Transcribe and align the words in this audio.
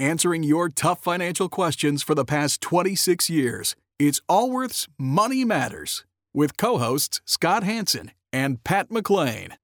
answering 0.00 0.42
your 0.42 0.68
tough 0.68 1.00
financial 1.02 1.48
questions 1.48 2.02
for 2.02 2.14
the 2.14 2.24
past 2.24 2.60
26 2.60 3.28
years. 3.28 3.76
It's 3.98 4.20
Allworth's 4.28 4.88
Money 4.98 5.44
Matters 5.44 6.04
with 6.32 6.56
co 6.56 6.78
hosts 6.78 7.20
Scott 7.24 7.62
Hanson 7.62 8.12
and 8.32 8.64
Pat 8.64 8.90
McLean. 8.90 9.56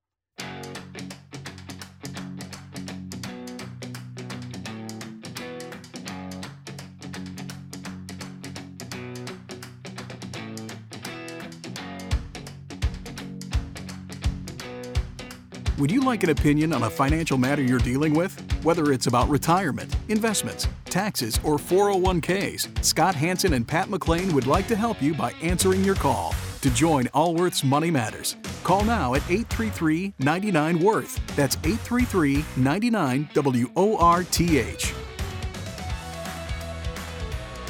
Would 15.78 15.90
you 15.90 16.00
like 16.00 16.22
an 16.22 16.30
opinion 16.30 16.72
on 16.72 16.84
a 16.84 16.88
financial 16.90 17.36
matter 17.36 17.60
you're 17.60 17.78
dealing 17.78 18.14
with? 18.14 18.40
Whether 18.64 18.92
it's 18.92 19.08
about 19.08 19.28
retirement, 19.28 19.94
investments, 20.08 20.66
taxes, 20.86 21.38
or 21.44 21.58
401ks, 21.58 22.82
Scott 22.82 23.14
Hanson 23.14 23.52
and 23.52 23.68
Pat 23.68 23.90
McLean 23.90 24.34
would 24.34 24.46
like 24.46 24.68
to 24.68 24.74
help 24.74 25.02
you 25.02 25.12
by 25.12 25.32
answering 25.42 25.84
your 25.84 25.94
call. 25.94 26.34
To 26.62 26.70
join 26.70 27.08
Allworth's 27.08 27.62
Money 27.62 27.90
Matters, 27.90 28.36
call 28.64 28.84
now 28.84 29.12
at 29.12 29.20
833 29.30 30.14
99 30.18 30.78
Worth. 30.80 31.36
That's 31.36 31.56
833 31.56 32.42
99 32.56 33.28
W 33.34 33.70
O 33.76 33.98
R 33.98 34.24
T 34.24 34.58
H. 34.58 34.94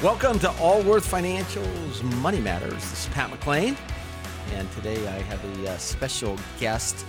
Welcome 0.01 0.39
to 0.39 0.49
Allworth 0.61 1.05
Financial's 1.05 2.01
Money 2.21 2.39
Matters. 2.39 2.71
This 2.71 3.05
is 3.05 3.13
Pat 3.13 3.29
McLean, 3.29 3.75
and 4.53 4.71
today 4.71 5.05
I 5.09 5.19
have 5.23 5.43
a 5.59 5.71
uh, 5.71 5.77
special 5.77 6.37
guest. 6.57 7.05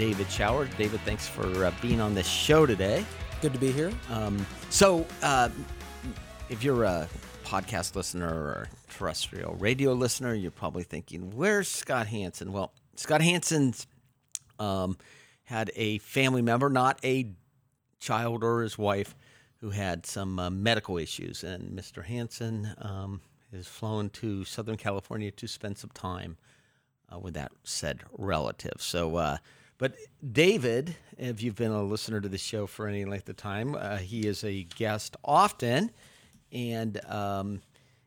David 0.00 0.30
Shower. 0.30 0.64
David, 0.78 0.98
thanks 1.02 1.28
for 1.28 1.66
uh, 1.66 1.70
being 1.82 2.00
on 2.00 2.14
this 2.14 2.26
show 2.26 2.64
today. 2.64 3.04
Good 3.42 3.52
to 3.52 3.58
be 3.58 3.70
here. 3.70 3.92
Um, 4.08 4.46
so, 4.70 5.06
uh, 5.22 5.50
if 6.48 6.64
you're 6.64 6.84
a 6.84 7.06
podcast 7.44 7.94
listener 7.94 8.26
or 8.26 8.68
terrestrial 8.88 9.56
radio 9.56 9.92
listener, 9.92 10.32
you're 10.32 10.52
probably 10.52 10.84
thinking, 10.84 11.36
"Where's 11.36 11.68
Scott 11.68 12.06
Hanson?" 12.06 12.50
Well, 12.50 12.72
Scott 12.96 13.20
Hanson's 13.20 13.86
um, 14.58 14.96
had 15.42 15.70
a 15.76 15.98
family 15.98 16.40
member, 16.40 16.70
not 16.70 16.98
a 17.04 17.34
child 17.98 18.42
or 18.42 18.62
his 18.62 18.78
wife, 18.78 19.14
who 19.58 19.68
had 19.68 20.06
some 20.06 20.38
uh, 20.38 20.48
medical 20.48 20.96
issues, 20.96 21.44
and 21.44 21.78
Mr. 21.78 22.06
Hanson 22.06 22.72
um, 22.78 23.20
is 23.52 23.66
flown 23.66 24.08
to 24.08 24.46
Southern 24.46 24.78
California 24.78 25.30
to 25.32 25.46
spend 25.46 25.76
some 25.76 25.90
time 25.92 26.38
uh, 27.14 27.18
with 27.18 27.34
that 27.34 27.52
said 27.64 28.00
relative. 28.16 28.76
So 28.78 29.16
uh, 29.16 29.36
but 29.80 29.94
David, 30.32 30.94
if 31.16 31.42
you've 31.42 31.56
been 31.56 31.70
a 31.70 31.82
listener 31.82 32.20
to 32.20 32.28
the 32.28 32.36
show 32.36 32.66
for 32.66 32.86
any 32.86 33.06
length 33.06 33.30
of 33.30 33.38
time, 33.38 33.74
uh, 33.74 33.96
he 33.96 34.26
is 34.26 34.44
a 34.44 34.64
guest 34.76 35.16
often. 35.24 35.90
And 36.52 37.02
um, 37.06 37.62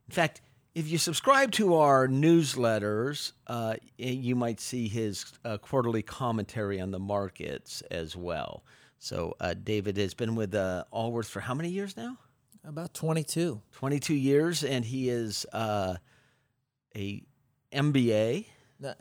in 0.08 0.14
fact, 0.14 0.42
if 0.76 0.88
you 0.88 1.00
subscribe 1.00 1.52
to 1.54 1.74
our 1.74 2.08
newsletters, 2.08 3.32
uh, 3.48 3.74
you 3.98 4.36
might 4.36 4.60
see 4.60 4.88
his 4.88 5.26
uh, 5.44 5.58
quarterly 5.58 6.04
commentary 6.04 6.80
on 6.80 6.92
the 6.92 7.00
markets 7.00 7.82
as 7.90 8.16
well. 8.16 8.64
So 9.00 9.36
uh, 9.40 9.56
David 9.56 9.98
has 9.98 10.14
been 10.14 10.36
with 10.36 10.54
uh, 10.54 10.84
Allworth 10.94 11.28
for 11.28 11.40
how 11.40 11.56
many 11.56 11.70
years 11.70 11.98
now? 11.98 12.20
About 12.64 12.94
22. 12.94 13.60
22 13.72 14.14
years, 14.14 14.64
and 14.64 14.86
he 14.86 15.10
is 15.10 15.48
uh, 15.54 15.96
a 16.96 17.24
MBA 17.74 18.46
not, 18.84 18.98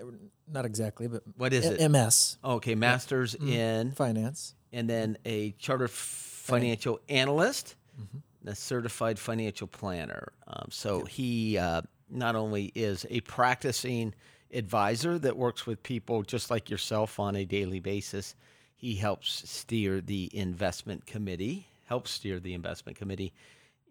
not 0.51 0.65
exactly, 0.65 1.09
but 1.09 1.23
what 1.37 1.53
is 1.53 1.67
it? 1.67 1.91
MS. 1.91 2.39
Okay, 2.43 2.75
masters 2.75 3.35
mm-hmm. 3.35 3.49
in 3.49 3.91
finance, 3.91 4.55
and 4.73 4.89
then 4.89 5.19
a 5.25 5.51
chartered 5.53 5.91
financial 5.91 7.01
analyst, 7.09 7.75
mm-hmm. 8.01 8.49
a 8.49 8.55
certified 8.55 9.19
financial 9.19 9.67
planner. 9.67 10.33
Um, 10.47 10.69
so 10.71 11.05
he 11.05 11.59
uh, 11.59 11.83
not 12.09 12.37
only 12.37 12.73
is 12.75 13.05
a 13.11 13.21
practicing 13.21 14.15
advisor 14.53 15.19
that 15.19 15.37
works 15.37 15.67
with 15.67 15.83
people 15.83 16.23
just 16.23 16.51
like 16.51 16.71
yourself 16.71 17.19
on 17.19 17.37
a 17.37 17.45
daily 17.45 17.81
basis, 17.81 18.35
he 18.77 18.95
helps 18.95 19.49
steer 19.51 20.01
the 20.01 20.31
investment 20.33 21.07
committee, 21.07 21.69
helps 21.87 22.13
steer 22.13 22.41
the 22.41 22.55
investment 22.55 22.97
committee 22.97 23.33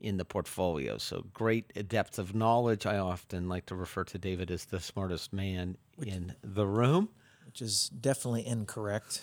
in 0.01 0.17
the 0.17 0.25
portfolio. 0.25 0.97
So 0.97 1.25
great 1.33 1.87
depth 1.87 2.19
of 2.19 2.35
knowledge. 2.35 2.85
I 2.85 2.97
often 2.97 3.47
like 3.47 3.67
to 3.67 3.75
refer 3.75 4.03
to 4.05 4.17
David 4.17 4.51
as 4.51 4.65
the 4.65 4.79
smartest 4.79 5.31
man 5.31 5.77
which, 5.95 6.09
in 6.09 6.33
the 6.43 6.65
room, 6.65 7.09
which 7.45 7.61
is 7.61 7.89
definitely 7.89 8.45
incorrect. 8.45 9.21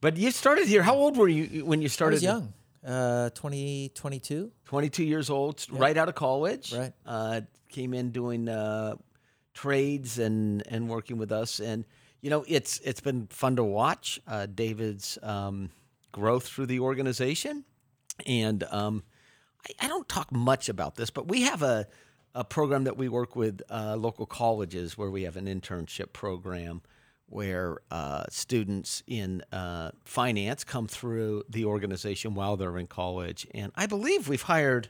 But 0.00 0.16
you 0.16 0.32
started 0.32 0.66
here. 0.66 0.82
How 0.82 0.96
old 0.96 1.16
were 1.16 1.28
you 1.28 1.64
when 1.64 1.80
you 1.80 1.88
started? 1.88 2.16
I 2.16 2.16
was 2.16 2.22
young. 2.22 2.52
Uh, 2.84 3.30
20, 3.30 3.92
22. 3.94 4.50
22 4.64 5.04
years 5.04 5.30
old, 5.30 5.64
right 5.70 5.96
out 5.96 6.08
of 6.08 6.16
college. 6.16 6.74
Right. 6.74 6.92
Uh, 7.06 7.42
came 7.68 7.94
in 7.94 8.10
doing 8.10 8.48
uh, 8.48 8.96
trades 9.54 10.18
and, 10.18 10.64
and 10.68 10.88
working 10.88 11.16
with 11.16 11.30
us. 11.30 11.60
And, 11.60 11.84
you 12.20 12.30
know, 12.30 12.44
it's 12.48 12.80
it's 12.80 13.00
been 13.00 13.28
fun 13.28 13.56
to 13.56 13.64
watch 13.64 14.20
uh, 14.26 14.46
David's 14.46 15.16
um, 15.22 15.70
growth 16.10 16.48
through 16.48 16.66
the 16.66 16.80
organization. 16.80 17.64
And, 18.26 18.64
um, 18.64 19.04
I, 19.66 19.86
I 19.86 19.88
don't 19.88 20.08
talk 20.08 20.32
much 20.32 20.68
about 20.68 20.96
this, 20.96 21.10
but 21.10 21.28
we 21.28 21.42
have 21.42 21.62
a, 21.62 21.86
a 22.34 22.44
program 22.44 22.84
that 22.84 22.96
we 22.96 23.08
work 23.08 23.36
with 23.36 23.62
uh, 23.70 23.96
local 23.96 24.26
colleges 24.26 24.96
where 24.96 25.10
we 25.10 25.22
have 25.22 25.36
an 25.36 25.46
internship 25.46 26.12
program 26.12 26.82
where 27.26 27.78
uh, 27.90 28.24
students 28.28 29.02
in 29.06 29.42
uh, 29.52 29.90
finance 30.04 30.64
come 30.64 30.86
through 30.86 31.42
the 31.48 31.64
organization 31.64 32.34
while 32.34 32.58
they're 32.58 32.76
in 32.76 32.86
college. 32.86 33.46
And 33.54 33.72
I 33.74 33.86
believe 33.86 34.28
we've 34.28 34.42
hired. 34.42 34.88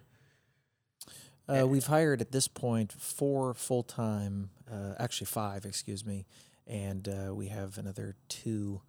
Uh, 1.49 1.66
we've 1.66 1.87
hired 1.87 2.21
at 2.21 2.33
this 2.33 2.49
point 2.49 2.93
four 2.93 3.54
full 3.54 3.83
time, 3.83 4.50
uh, 4.71 4.94
actually 4.99 5.27
five, 5.27 5.65
excuse 5.65 6.04
me, 6.04 6.25
and 6.66 7.09
uh, 7.09 7.34
we 7.34 7.49
have 7.49 7.78
another 7.78 8.16
two 8.28 8.81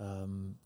um, 0.00 0.56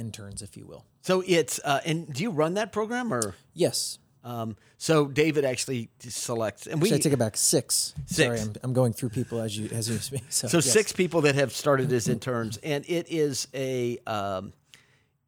interns, 0.00 0.42
if 0.42 0.56
you 0.56 0.66
will. 0.66 0.84
So 1.02 1.22
it's 1.26 1.60
uh, 1.64 1.80
and 1.84 2.12
do 2.12 2.22
you 2.22 2.30
run 2.30 2.54
that 2.54 2.72
program 2.72 3.12
or 3.12 3.34
yes? 3.54 3.98
Um, 4.22 4.56
so 4.76 5.06
David 5.06 5.44
actually 5.44 5.88
selects, 6.00 6.66
and 6.66 6.82
we 6.82 6.88
Should 6.88 6.96
I 6.96 7.00
take 7.00 7.12
it 7.14 7.18
back 7.18 7.36
six. 7.36 7.94
Six. 8.06 8.16
Sorry, 8.16 8.40
I'm, 8.40 8.54
I'm 8.62 8.72
going 8.72 8.92
through 8.92 9.10
people 9.10 9.40
as 9.40 9.56
you 9.56 9.68
as 9.70 9.88
you 9.88 9.98
speak. 10.10 10.24
So, 10.28 10.48
so 10.48 10.58
yes. 10.58 10.70
six 10.70 10.92
people 10.92 11.22
that 11.22 11.36
have 11.36 11.52
started 11.52 11.92
as 11.92 12.08
interns, 12.08 12.58
and 12.58 12.84
it 12.88 13.06
is 13.08 13.48
a 13.54 13.98
um, 14.06 14.52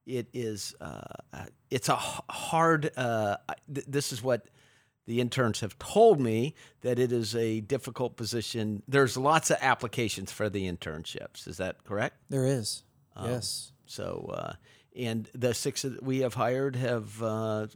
it 0.06 0.28
is 0.32 0.74
uh, 0.80 1.46
it's 1.70 1.88
a 1.88 1.96
hard. 1.96 2.90
Uh, 2.96 3.36
th- 3.72 3.86
this 3.86 4.12
is 4.12 4.22
what 4.22 4.46
the 5.06 5.20
interns 5.20 5.60
have 5.60 5.78
told 5.78 6.20
me 6.20 6.54
that 6.82 6.98
it 6.98 7.12
is 7.12 7.34
a 7.34 7.60
difficult 7.60 8.16
position. 8.16 8.82
There's 8.86 9.16
lots 9.16 9.50
of 9.50 9.56
applications 9.60 10.30
for 10.30 10.48
the 10.48 10.70
internships. 10.70 11.48
Is 11.48 11.56
that 11.56 11.84
correct? 11.84 12.16
There 12.28 12.46
is. 12.46 12.84
Um, 13.16 13.30
yes. 13.30 13.71
So, 13.92 14.30
uh, 14.34 14.53
and 14.97 15.28
the 15.34 15.54
six 15.54 15.82
that 15.82 16.03
we 16.03 16.20
have 16.20 16.34
hired 16.34 16.76
have 16.76 17.22
uh, 17.22 17.66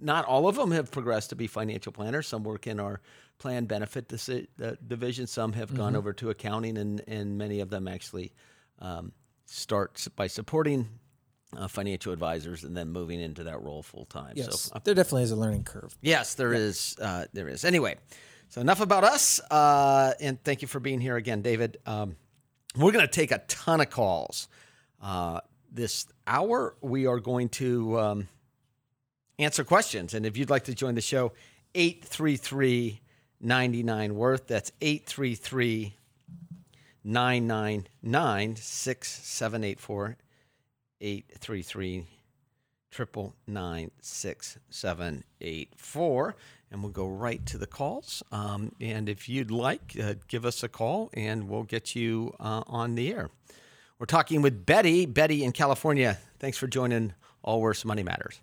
not 0.00 0.24
all 0.26 0.48
of 0.48 0.56
them 0.56 0.70
have 0.72 0.90
progressed 0.90 1.30
to 1.30 1.36
be 1.36 1.46
financial 1.46 1.92
planners. 1.92 2.26
Some 2.26 2.44
work 2.44 2.66
in 2.66 2.80
our 2.80 3.00
plan 3.38 3.64
benefit 3.64 4.08
division. 4.08 5.26
Some 5.26 5.52
have 5.54 5.68
mm-hmm. 5.68 5.76
gone 5.76 5.96
over 5.96 6.12
to 6.14 6.30
accounting, 6.30 6.78
and, 6.78 7.02
and 7.06 7.38
many 7.38 7.60
of 7.60 7.70
them 7.70 7.88
actually 7.88 8.32
um, 8.78 9.12
start 9.46 10.06
by 10.16 10.26
supporting 10.26 10.88
uh, 11.56 11.68
financial 11.68 12.12
advisors 12.12 12.64
and 12.64 12.76
then 12.76 12.90
moving 12.90 13.20
into 13.20 13.44
that 13.44 13.62
role 13.62 13.82
full 13.82 14.04
time. 14.06 14.32
Yes, 14.36 14.62
so, 14.62 14.76
uh, 14.76 14.80
there 14.84 14.94
definitely 14.94 15.22
is 15.22 15.30
a 15.30 15.36
learning 15.36 15.64
curve. 15.64 15.96
Yes, 16.02 16.34
there 16.34 16.52
yeah. 16.52 16.60
is. 16.60 16.96
Uh, 17.00 17.24
there 17.32 17.48
is. 17.48 17.64
Anyway, 17.64 17.96
so 18.48 18.60
enough 18.60 18.80
about 18.80 19.04
us, 19.04 19.40
uh, 19.50 20.12
and 20.20 20.42
thank 20.44 20.62
you 20.62 20.68
for 20.68 20.80
being 20.80 21.00
here 21.00 21.16
again, 21.16 21.42
David. 21.42 21.78
Um, 21.86 22.16
we're 22.76 22.92
going 22.92 23.06
to 23.06 23.12
take 23.12 23.30
a 23.30 23.38
ton 23.46 23.80
of 23.80 23.88
calls 23.88 24.48
uh, 25.00 25.40
this 25.74 26.06
hour. 26.26 26.74
We 26.80 27.06
are 27.06 27.20
going 27.20 27.50
to. 27.50 28.00
Um, 28.00 28.28
answer 29.38 29.64
questions. 29.64 30.14
And 30.14 30.24
if 30.26 30.36
you'd 30.36 30.50
like 30.50 30.64
to 30.64 30.74
join 30.74 30.94
the 30.94 31.00
show, 31.00 31.32
833 31.74 33.00
99 33.40 34.14
Worth. 34.14 34.46
That's 34.46 34.70
833 34.80 35.94
999 37.04 38.56
6784. 38.56 40.16
833 41.00 42.06
6784 44.00 46.36
and 46.70 46.82
we'll 46.82 46.92
go 46.92 47.08
right 47.08 47.44
to 47.44 47.58
the 47.58 47.66
calls 47.66 48.22
um, 48.30 48.70
and 48.80 49.08
if 49.08 49.28
you'd 49.28 49.50
like 49.50 49.96
uh, 50.00 50.14
give 50.28 50.46
us 50.46 50.62
a 50.62 50.68
call 50.68 51.10
and 51.12 51.48
we'll 51.48 51.64
get 51.64 51.96
you 51.96 52.32
uh, 52.38 52.62
on 52.68 52.94
the 52.94 53.12
air 53.12 53.30
we're 53.98 54.06
talking 54.06 54.42
with 54.42 54.66
betty 54.66 55.06
betty 55.06 55.44
in 55.44 55.52
california 55.52 56.18
thanks 56.38 56.58
for 56.58 56.66
joining 56.66 57.14
Allworth's 57.42 57.84
money 57.84 58.02
matters 58.02 58.40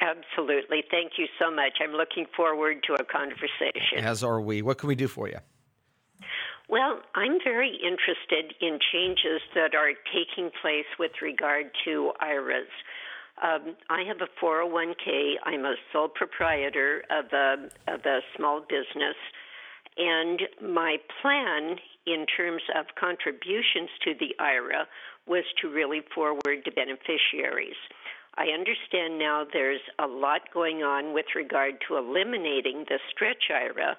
Absolutely. 0.00 0.84
Thank 0.90 1.12
you 1.18 1.26
so 1.38 1.50
much. 1.50 1.78
I'm 1.82 1.92
looking 1.92 2.26
forward 2.36 2.82
to 2.86 2.94
a 2.94 3.04
conversation. 3.04 3.98
As 3.98 4.22
are 4.22 4.40
we. 4.40 4.62
What 4.62 4.78
can 4.78 4.88
we 4.88 4.94
do 4.94 5.08
for 5.08 5.28
you? 5.28 5.38
Well, 6.68 7.00
I'm 7.14 7.38
very 7.42 7.72
interested 7.82 8.54
in 8.60 8.78
changes 8.92 9.40
that 9.54 9.74
are 9.74 9.92
taking 10.12 10.50
place 10.60 10.84
with 10.98 11.12
regard 11.22 11.70
to 11.86 12.12
IRAs. 12.20 12.68
Um, 13.42 13.76
I 13.88 14.02
have 14.02 14.18
a 14.20 14.28
401k. 14.44 15.34
I'm 15.44 15.64
a 15.64 15.76
sole 15.92 16.08
proprietor 16.08 17.04
of 17.10 17.32
a, 17.32 17.70
of 17.92 18.00
a 18.04 18.20
small 18.36 18.60
business. 18.60 19.16
And 19.98 20.42
my 20.62 20.96
plan 21.20 21.76
in 22.06 22.24
terms 22.36 22.62
of 22.78 22.86
contributions 22.98 23.90
to 24.04 24.14
the 24.18 24.34
IRA 24.38 24.86
was 25.26 25.44
to 25.60 25.68
really 25.68 26.00
forward 26.14 26.64
to 26.64 26.70
beneficiaries. 26.70 27.76
I 28.36 28.54
understand 28.54 29.18
now 29.18 29.44
there's 29.52 29.82
a 29.98 30.06
lot 30.06 30.42
going 30.54 30.84
on 30.84 31.12
with 31.12 31.26
regard 31.34 31.74
to 31.88 31.96
eliminating 31.96 32.84
the 32.88 33.00
stretch 33.10 33.50
IRA. 33.50 33.96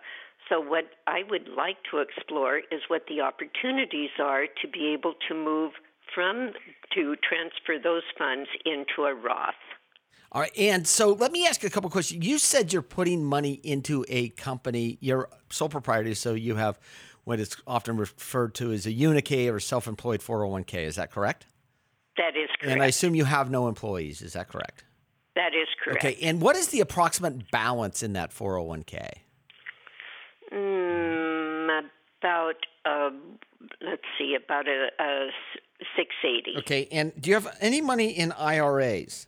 So, 0.47 0.61
what 0.61 0.85
I 1.05 1.23
would 1.29 1.49
like 1.49 1.77
to 1.91 1.99
explore 1.99 2.59
is 2.71 2.81
what 2.87 3.03
the 3.09 3.19
opportunities 3.19 4.11
are 4.17 4.45
to 4.61 4.67
be 4.67 4.93
able 4.93 5.13
to 5.27 5.35
move 5.35 5.73
from 6.15 6.53
to 6.95 7.15
transfer 7.17 7.77
those 7.83 8.03
funds 8.17 8.49
into 8.65 9.03
a 9.03 9.13
Roth. 9.13 9.53
All 10.31 10.41
right, 10.41 10.55
and 10.57 10.87
so 10.87 11.13
let 11.13 11.31
me 11.31 11.47
ask 11.47 11.63
you 11.63 11.67
a 11.67 11.71
couple 11.71 11.89
questions. 11.89 12.25
You 12.25 12.37
said 12.37 12.71
you're 12.71 12.83
putting 12.83 13.23
money 13.25 13.53
into 13.63 14.05
a 14.07 14.29
company. 14.29 14.97
You're 15.01 15.27
sole 15.49 15.69
proprietor, 15.69 16.13
so 16.13 16.35
you 16.35 16.55
have 16.55 16.79
what 17.23 17.39
is 17.39 17.55
often 17.65 17.97
referred 17.97 18.53
to 18.55 18.71
as 18.71 18.85
a 18.85 18.91
Uni-K 18.91 19.49
or 19.49 19.59
self-employed 19.59 20.21
401k. 20.21 20.85
Is 20.85 20.95
that 20.95 21.11
correct? 21.11 21.47
That 22.17 22.35
is 22.35 22.49
correct. 22.59 22.73
And 22.73 22.83
I 22.83 22.87
assume 22.87 23.15
you 23.15 23.25
have 23.25 23.49
no 23.49 23.67
employees. 23.67 24.21
Is 24.21 24.33
that 24.33 24.49
correct? 24.49 24.83
That 25.35 25.53
is 25.53 25.67
correct. 25.83 26.03
Okay, 26.03 26.17
and 26.21 26.41
what 26.41 26.55
is 26.55 26.67
the 26.67 26.81
approximate 26.81 27.49
balance 27.49 28.03
in 28.03 28.13
that 28.13 28.31
401k? 28.31 29.09
Mm, 30.53 31.81
about 32.19 32.55
uh, 32.85 33.09
let's 33.81 34.03
see, 34.17 34.35
about 34.35 34.67
a, 34.67 34.89
a 34.99 35.29
680. 35.95 36.59
Okay, 36.59 36.87
and 36.91 37.19
do 37.19 37.29
you 37.29 37.35
have 37.35 37.55
any 37.61 37.81
money 37.81 38.09
in 38.09 38.31
IRAs? 38.33 39.27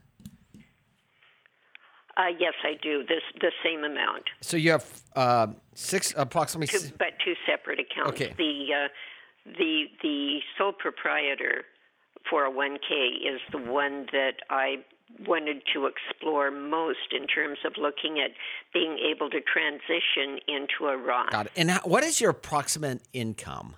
Uh, 2.21 2.27
yes, 2.39 2.53
I 2.63 2.73
do. 2.81 3.03
This 3.07 3.23
the 3.39 3.51
same 3.63 3.83
amount. 3.83 4.25
So 4.41 4.55
you 4.57 4.71
have 4.71 4.85
uh, 5.15 5.47
six 5.73 6.13
approximately. 6.15 6.67
Two, 6.67 6.85
s- 6.85 6.93
but 6.97 7.13
two 7.23 7.33
separate 7.49 7.79
accounts. 7.79 8.11
Okay. 8.21 8.33
The 8.37 8.67
uh, 8.73 8.87
the 9.57 9.85
the 10.03 10.39
sole 10.57 10.73
proprietor 10.73 11.63
401k 12.31 13.15
is 13.33 13.41
the 13.51 13.57
one 13.57 14.05
that 14.11 14.33
I 14.49 14.75
wanted 15.27 15.63
to 15.73 15.87
explore 15.87 16.51
most 16.51 17.11
in 17.11 17.25
terms 17.27 17.57
of 17.65 17.73
looking 17.77 18.19
at 18.19 18.31
being 18.73 18.97
able 18.99 19.29
to 19.31 19.41
transition 19.41 20.39
into 20.47 20.91
a 20.91 20.97
Roth. 20.97 21.31
Got 21.31 21.47
it. 21.47 21.51
And 21.55 21.71
how, 21.71 21.79
what 21.85 22.03
is 22.03 22.21
your 22.21 22.29
approximate 22.31 23.01
income? 23.13 23.75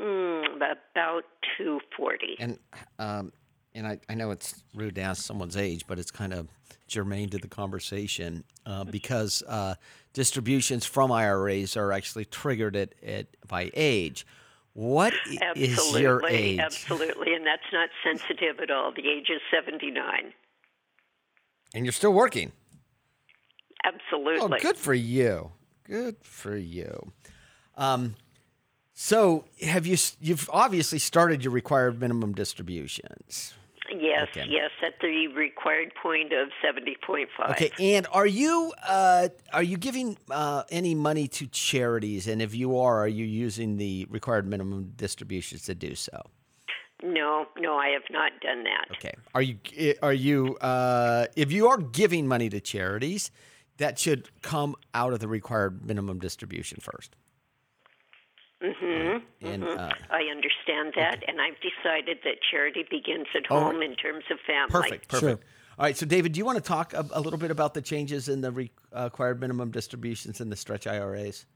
Mm, 0.00 0.56
about 0.56 1.24
240. 1.58 2.36
And 2.38 2.58
um, 2.98 3.32
and 3.74 3.86
I, 3.86 3.98
I 4.08 4.14
know 4.14 4.30
it's 4.30 4.62
rude 4.74 4.94
to 4.96 5.00
ask 5.00 5.22
someone's 5.22 5.56
age, 5.56 5.86
but 5.86 5.98
it's 5.98 6.10
kind 6.10 6.32
of 6.32 6.48
germane 6.86 7.30
to 7.30 7.38
the 7.38 7.48
conversation 7.48 8.44
uh, 8.66 8.84
because 8.90 9.42
uh, 9.48 9.74
distributions 10.12 10.84
from 10.86 11.10
IRAs 11.10 11.76
are 11.76 11.92
actually 11.92 12.24
triggered 12.26 12.76
at, 12.76 12.94
at 13.04 13.26
by 13.48 13.70
age. 13.74 14.26
What 14.74 15.12
i- 15.26 15.52
is 15.56 15.98
your 15.98 16.24
age? 16.28 16.58
absolutely, 16.58 17.34
and 17.34 17.46
that's 17.46 17.62
not 17.72 17.88
sensitive 18.02 18.58
at 18.60 18.70
all. 18.70 18.92
The 18.92 19.08
age 19.08 19.28
is 19.30 19.40
79. 19.52 20.32
And 21.74 21.84
you're 21.84 21.92
still 21.92 22.12
working. 22.12 22.52
Oh, 23.84 23.90
Absolutely. 23.92 24.60
good 24.60 24.76
for 24.76 24.94
you. 24.94 25.52
Good 25.84 26.16
for 26.22 26.56
you. 26.56 27.12
Um, 27.76 28.14
so 28.94 29.44
have 29.62 29.86
you? 29.86 29.96
You've 30.20 30.48
obviously 30.52 30.98
started 30.98 31.44
your 31.44 31.52
required 31.52 32.00
minimum 32.00 32.32
distributions. 32.32 33.54
Yes, 33.90 34.28
Okay. 34.30 34.46
yes, 34.48 34.70
at 34.84 34.94
the 35.00 35.28
required 35.28 35.92
point 36.02 36.32
of 36.32 36.48
70.5. 36.64 37.50
Okay, 37.50 37.70
and 37.78 38.06
are 38.12 38.26
you 38.26 38.72
uh, 38.88 39.28
are 39.52 39.62
you 39.62 39.76
giving 39.76 40.16
uh, 40.30 40.64
any 40.70 40.94
money 40.94 41.28
to 41.28 41.46
charities? 41.46 42.26
And 42.26 42.40
if 42.40 42.54
you 42.54 42.78
are, 42.78 43.00
are 43.00 43.08
you 43.08 43.24
using 43.24 43.76
the 43.76 44.06
required 44.08 44.46
minimum 44.46 44.92
distributions 44.96 45.62
to 45.64 45.74
do 45.74 45.94
so? 45.94 46.22
No, 47.02 47.46
no, 47.58 47.76
I 47.76 47.88
have 47.88 48.04
not 48.10 48.32
done 48.40 48.64
that. 48.64 48.86
Okay. 48.92 49.14
Are 49.34 49.42
you 49.42 49.58
are 50.02 50.12
you 50.12 50.56
uh, 50.56 51.26
if 51.36 51.52
you 51.52 51.68
are 51.68 51.78
giving 51.78 52.26
money 52.26 52.48
to 52.48 52.60
charities, 52.60 53.30
that 53.78 53.98
should 53.98 54.30
come 54.42 54.76
out 54.94 55.12
of 55.12 55.20
the 55.20 55.28
required 55.28 55.84
minimum 55.84 56.18
distribution 56.18 56.78
first. 56.80 57.16
Mm-hmm. 59.20 59.46
And 59.46 59.64
uh, 59.64 59.90
I 60.10 60.22
understand 60.30 60.92
that, 60.96 61.22
and 61.28 61.40
I've 61.40 61.56
decided 61.60 62.18
that 62.24 62.36
charity 62.50 62.84
begins 62.90 63.26
at 63.34 63.42
Oh, 63.50 63.60
home 63.60 63.82
in 63.82 63.94
terms 63.96 64.24
of 64.30 64.38
family. 64.46 64.70
perfect, 64.70 65.08
perfect. 65.08 65.20
Sure. 65.42 65.48
All 65.78 65.84
right. 65.86 65.96
So, 65.96 66.06
David, 66.06 66.32
do 66.32 66.38
you 66.38 66.44
want 66.44 66.56
to 66.58 66.62
talk 66.64 66.92
a, 66.94 67.04
a 67.12 67.20
little 67.20 67.38
bit 67.38 67.50
about 67.50 67.74
the 67.74 67.82
changes 67.82 68.28
in 68.28 68.40
the 68.40 68.52
re- 68.52 68.70
uh, 68.94 69.04
required 69.04 69.40
minimum 69.40 69.70
distributions 69.72 70.40
in 70.40 70.48
the 70.50 70.56
stretch 70.56 70.86
IRAs? 70.86 71.46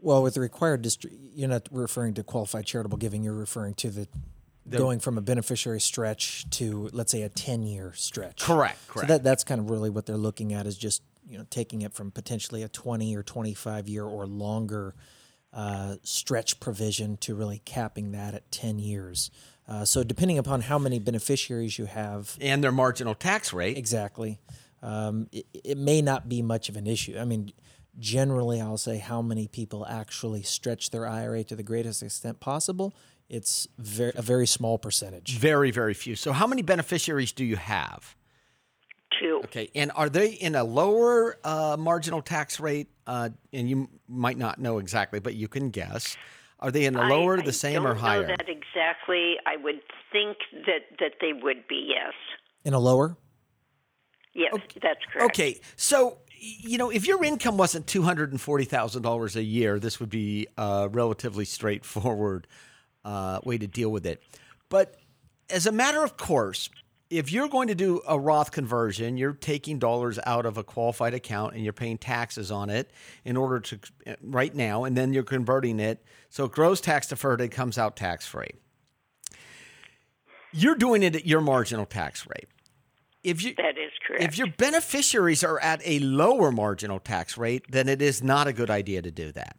Well, 0.00 0.22
with 0.22 0.34
the 0.34 0.40
required 0.40 0.82
distri- 0.84 1.10
you're 1.34 1.48
not 1.48 1.68
referring 1.70 2.14
to 2.14 2.22
qualified 2.22 2.64
charitable 2.66 2.98
giving. 2.98 3.22
You're 3.24 3.34
referring 3.34 3.74
to 3.74 3.90
the, 3.90 4.08
going 4.68 5.00
from 5.00 5.18
a 5.18 5.20
beneficiary 5.20 5.80
stretch 5.80 6.48
to 6.50 6.88
let's 6.92 7.10
say 7.10 7.22
a 7.22 7.28
10 7.28 7.64
year 7.64 7.92
stretch. 7.96 8.40
Correct, 8.40 8.78
So 8.86 8.92
correct. 8.92 9.08
that 9.08 9.22
that's 9.24 9.42
kind 9.42 9.60
of 9.60 9.68
really 9.68 9.90
what 9.90 10.06
they're 10.06 10.16
looking 10.16 10.52
at 10.52 10.64
is 10.66 10.78
just 10.78 11.02
you 11.28 11.36
know 11.36 11.44
taking 11.50 11.82
it 11.82 11.92
from 11.92 12.12
potentially 12.12 12.62
a 12.62 12.68
20 12.68 13.16
or 13.16 13.22
25 13.24 13.88
year 13.88 14.04
or 14.04 14.26
longer 14.26 14.94
uh, 15.52 15.96
stretch 16.02 16.60
provision 16.60 17.16
to 17.18 17.34
really 17.34 17.60
capping 17.64 18.12
that 18.12 18.34
at 18.34 18.50
10 18.52 18.78
years. 18.78 19.30
Uh, 19.68 19.84
so 19.84 20.02
depending 20.02 20.38
upon 20.38 20.62
how 20.62 20.78
many 20.78 20.98
beneficiaries 20.98 21.78
you 21.78 21.86
have, 21.86 22.36
And 22.40 22.62
their 22.62 22.72
marginal 22.72 23.14
tax 23.14 23.52
rate. 23.52 23.76
Exactly. 23.76 24.38
Um, 24.82 25.28
it, 25.32 25.46
it 25.52 25.78
may 25.78 26.02
not 26.02 26.28
be 26.28 26.42
much 26.42 26.68
of 26.68 26.76
an 26.76 26.86
issue. 26.86 27.16
I 27.18 27.24
mean, 27.24 27.52
generally, 27.98 28.60
I'll 28.60 28.78
say 28.78 28.98
how 28.98 29.22
many 29.22 29.46
people 29.46 29.86
actually 29.86 30.42
stretch 30.42 30.90
their 30.90 31.06
IRA 31.06 31.44
to 31.44 31.56
the 31.56 31.62
greatest 31.62 32.02
extent 32.02 32.40
possible. 32.40 32.94
It's 33.28 33.68
very, 33.78 34.12
a 34.16 34.22
very 34.22 34.46
small 34.46 34.78
percentage. 34.78 35.38
Very, 35.38 35.70
very 35.70 35.94
few. 35.94 36.16
So, 36.16 36.32
how 36.32 36.46
many 36.46 36.62
beneficiaries 36.62 37.30
do 37.30 37.44
you 37.44 37.56
have? 37.56 38.16
Two. 39.18 39.40
Okay, 39.44 39.70
and 39.74 39.90
are 39.94 40.08
they 40.08 40.28
in 40.30 40.54
a 40.54 40.64
lower 40.64 41.36
uh, 41.42 41.76
marginal 41.78 42.22
tax 42.22 42.60
rate? 42.60 42.88
Uh, 43.06 43.30
and 43.52 43.68
you 43.68 43.88
might 44.08 44.38
not 44.38 44.58
know 44.58 44.78
exactly, 44.78 45.18
but 45.18 45.34
you 45.34 45.48
can 45.48 45.70
guess. 45.70 46.16
Are 46.60 46.70
they 46.70 46.84
in 46.84 46.94
the 46.94 47.02
lower, 47.02 47.38
I 47.38 47.42
the 47.42 47.52
same, 47.52 47.82
don't 47.82 47.86
or 47.86 47.94
higher? 47.94 48.22
know 48.22 48.28
that 48.28 48.48
exactly. 48.48 49.36
I 49.46 49.56
would 49.56 49.80
think 50.12 50.38
that, 50.66 50.82
that 51.00 51.14
they 51.20 51.32
would 51.32 51.66
be, 51.66 51.92
yes. 51.94 52.12
In 52.64 52.74
a 52.74 52.78
lower, 52.78 53.16
Yes, 54.34 54.54
that's 54.80 55.00
correct. 55.12 55.32
Okay, 55.32 55.60
so 55.76 56.18
you 56.38 56.78
know, 56.78 56.90
if 56.90 57.06
your 57.06 57.22
income 57.24 57.56
wasn't 57.56 57.86
two 57.86 58.02
hundred 58.02 58.30
and 58.30 58.40
forty 58.40 58.64
thousand 58.64 59.02
dollars 59.02 59.36
a 59.36 59.42
year, 59.42 59.78
this 59.78 59.98
would 60.00 60.10
be 60.10 60.46
a 60.56 60.88
relatively 60.90 61.44
straightforward 61.44 62.46
uh, 63.04 63.40
way 63.44 63.58
to 63.58 63.66
deal 63.66 63.90
with 63.90 64.06
it. 64.06 64.22
But 64.68 64.96
as 65.48 65.66
a 65.66 65.72
matter 65.72 66.04
of 66.04 66.16
course, 66.16 66.70
if 67.10 67.32
you're 67.32 67.48
going 67.48 67.66
to 67.68 67.74
do 67.74 68.00
a 68.06 68.18
Roth 68.18 68.52
conversion, 68.52 69.16
you're 69.16 69.32
taking 69.32 69.80
dollars 69.80 70.18
out 70.24 70.46
of 70.46 70.56
a 70.56 70.62
qualified 70.62 71.12
account 71.12 71.54
and 71.54 71.64
you're 71.64 71.72
paying 71.72 71.98
taxes 71.98 72.52
on 72.52 72.70
it 72.70 72.90
in 73.24 73.36
order 73.36 73.58
to 73.58 73.80
eh, 74.06 74.14
right 74.22 74.54
now, 74.54 74.84
and 74.84 74.96
then 74.96 75.12
you're 75.12 75.24
converting 75.24 75.80
it. 75.80 76.04
So 76.28 76.44
it 76.44 76.52
grows 76.52 76.80
tax 76.80 77.08
deferred, 77.08 77.40
it 77.40 77.48
comes 77.48 77.76
out 77.76 77.96
tax 77.96 78.26
free. 78.26 78.50
You're 80.52 80.76
doing 80.76 81.02
it 81.02 81.16
at 81.16 81.26
your 81.26 81.40
marginal 81.40 81.86
tax 81.86 82.26
rate. 82.26 82.48
If 83.22 83.42
you 83.42 83.54
That 83.56 83.76
is 83.76 83.92
correct. 84.06 84.22
if 84.22 84.38
your 84.38 84.46
beneficiaries 84.46 85.44
are 85.44 85.60
at 85.60 85.82
a 85.84 85.98
lower 85.98 86.50
marginal 86.50 87.00
tax 87.00 87.36
rate, 87.36 87.66
then 87.68 87.88
it 87.88 88.00
is 88.00 88.22
not 88.22 88.46
a 88.46 88.52
good 88.52 88.70
idea 88.70 89.02
to 89.02 89.10
do 89.10 89.30
that. 89.32 89.56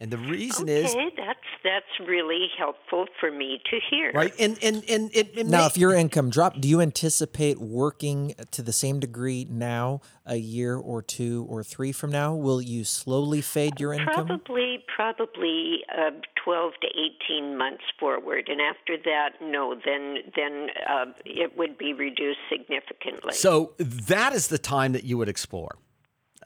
And 0.00 0.10
the 0.10 0.18
reason 0.18 0.68
is 0.68 0.90
okay, 0.94 1.10
that's 1.16 1.39
that's 1.64 2.08
really 2.08 2.46
helpful 2.58 3.06
for 3.18 3.30
me 3.30 3.60
to 3.70 3.78
hear. 3.90 4.12
right, 4.12 4.32
and 4.38 4.58
and 4.62 4.84
and 4.88 5.10
it, 5.14 5.36
it 5.36 5.46
now 5.46 5.60
may- 5.60 5.66
if 5.66 5.76
your 5.76 5.94
income 5.94 6.30
dropped, 6.30 6.60
do 6.60 6.68
you 6.68 6.80
anticipate 6.80 7.58
working 7.58 8.34
to 8.50 8.62
the 8.62 8.72
same 8.72 9.00
degree 9.00 9.46
now, 9.48 10.00
a 10.26 10.36
year 10.36 10.76
or 10.76 11.02
two 11.02 11.46
or 11.48 11.62
three 11.62 11.92
from 11.92 12.10
now? 12.10 12.34
Will 12.34 12.60
you 12.62 12.84
slowly 12.84 13.40
fade 13.40 13.78
your 13.80 13.92
income? 13.92 14.26
Probably, 14.26 14.84
probably 14.94 15.80
uh, 15.96 16.10
twelve 16.42 16.72
to 16.82 16.88
eighteen 16.88 17.56
months 17.56 17.84
forward, 17.98 18.48
and 18.48 18.60
after 18.60 18.96
that, 19.04 19.30
no, 19.42 19.74
then 19.84 20.18
then 20.36 20.68
uh, 20.88 21.06
it 21.24 21.56
would 21.56 21.76
be 21.78 21.92
reduced 21.92 22.38
significantly. 22.50 23.32
so 23.34 23.72
that 23.78 24.32
is 24.32 24.48
the 24.48 24.58
time 24.58 24.92
that 24.92 25.04
you 25.04 25.18
would 25.18 25.28
explore. 25.28 25.76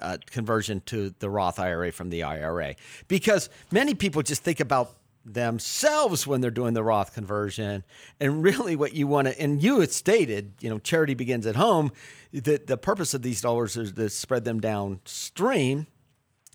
Uh, 0.00 0.18
conversion 0.26 0.82
to 0.86 1.14
the 1.20 1.30
Roth 1.30 1.60
IRA 1.60 1.92
from 1.92 2.10
the 2.10 2.24
IRA, 2.24 2.74
because 3.06 3.48
many 3.70 3.94
people 3.94 4.22
just 4.22 4.42
think 4.42 4.58
about 4.58 4.96
themselves 5.24 6.26
when 6.26 6.40
they're 6.40 6.50
doing 6.50 6.74
the 6.74 6.82
Roth 6.82 7.14
conversion, 7.14 7.84
and 8.20 8.42
really 8.42 8.76
what 8.76 8.94
you 8.94 9.06
want 9.06 9.28
to. 9.28 9.40
And 9.40 9.62
you 9.62 9.80
had 9.80 9.90
stated, 9.90 10.52
you 10.60 10.68
know, 10.70 10.78
charity 10.78 11.14
begins 11.14 11.46
at 11.46 11.56
home. 11.56 11.92
That 12.32 12.66
the 12.66 12.76
purpose 12.76 13.14
of 13.14 13.22
these 13.22 13.40
dollars 13.40 13.76
is 13.76 13.92
to 13.92 14.08
spread 14.10 14.44
them 14.44 14.60
downstream. 14.60 15.86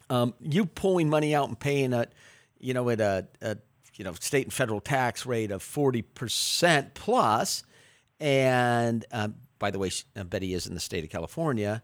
um, 0.10 0.34
you 0.40 0.66
pulling 0.66 1.10
money 1.10 1.34
out 1.34 1.48
and 1.48 1.60
paying 1.60 1.94
it, 1.94 2.14
you 2.60 2.74
know, 2.74 2.90
at 2.90 3.00
a, 3.00 3.28
a 3.42 3.58
you 3.96 4.04
know 4.06 4.14
state 4.14 4.46
and 4.46 4.54
federal 4.54 4.82
tax 4.82 5.26
rate 5.26 5.52
of 5.52 5.62
forty 5.64 6.02
percent 6.02 6.94
plus, 6.94 7.64
And 8.20 9.06
um, 9.12 9.36
by 9.60 9.72
the 9.72 9.80
way, 9.80 9.92
Betty 10.16 10.54
is 10.54 10.68
in 10.68 10.74
the 10.74 10.80
state 10.80 11.04
of 11.04 11.10
California. 11.10 11.82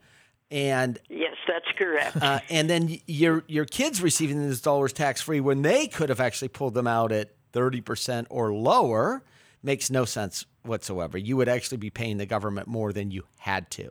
And 0.51 0.99
yes, 1.09 1.34
that's 1.47 1.67
correct. 1.77 2.17
Uh, 2.21 2.39
and 2.49 2.69
then 2.69 2.97
your 3.07 3.43
your 3.47 3.65
kids 3.65 4.01
receiving 4.01 4.41
those 4.47 4.61
dollars 4.61 4.93
tax 4.93 5.21
free 5.21 5.39
when 5.39 5.61
they 5.61 5.87
could 5.87 6.09
have 6.09 6.19
actually 6.19 6.49
pulled 6.49 6.73
them 6.73 6.87
out 6.87 7.11
at 7.11 7.31
thirty 7.51 7.81
percent 7.81 8.27
or 8.29 8.53
lower 8.53 9.23
makes 9.63 9.89
no 9.89 10.05
sense 10.05 10.45
whatsoever. 10.63 11.17
You 11.17 11.37
would 11.37 11.49
actually 11.49 11.77
be 11.77 11.89
paying 11.89 12.17
the 12.17 12.25
government 12.25 12.67
more 12.67 12.93
than 12.93 13.11
you 13.11 13.23
had 13.39 13.69
to. 13.71 13.89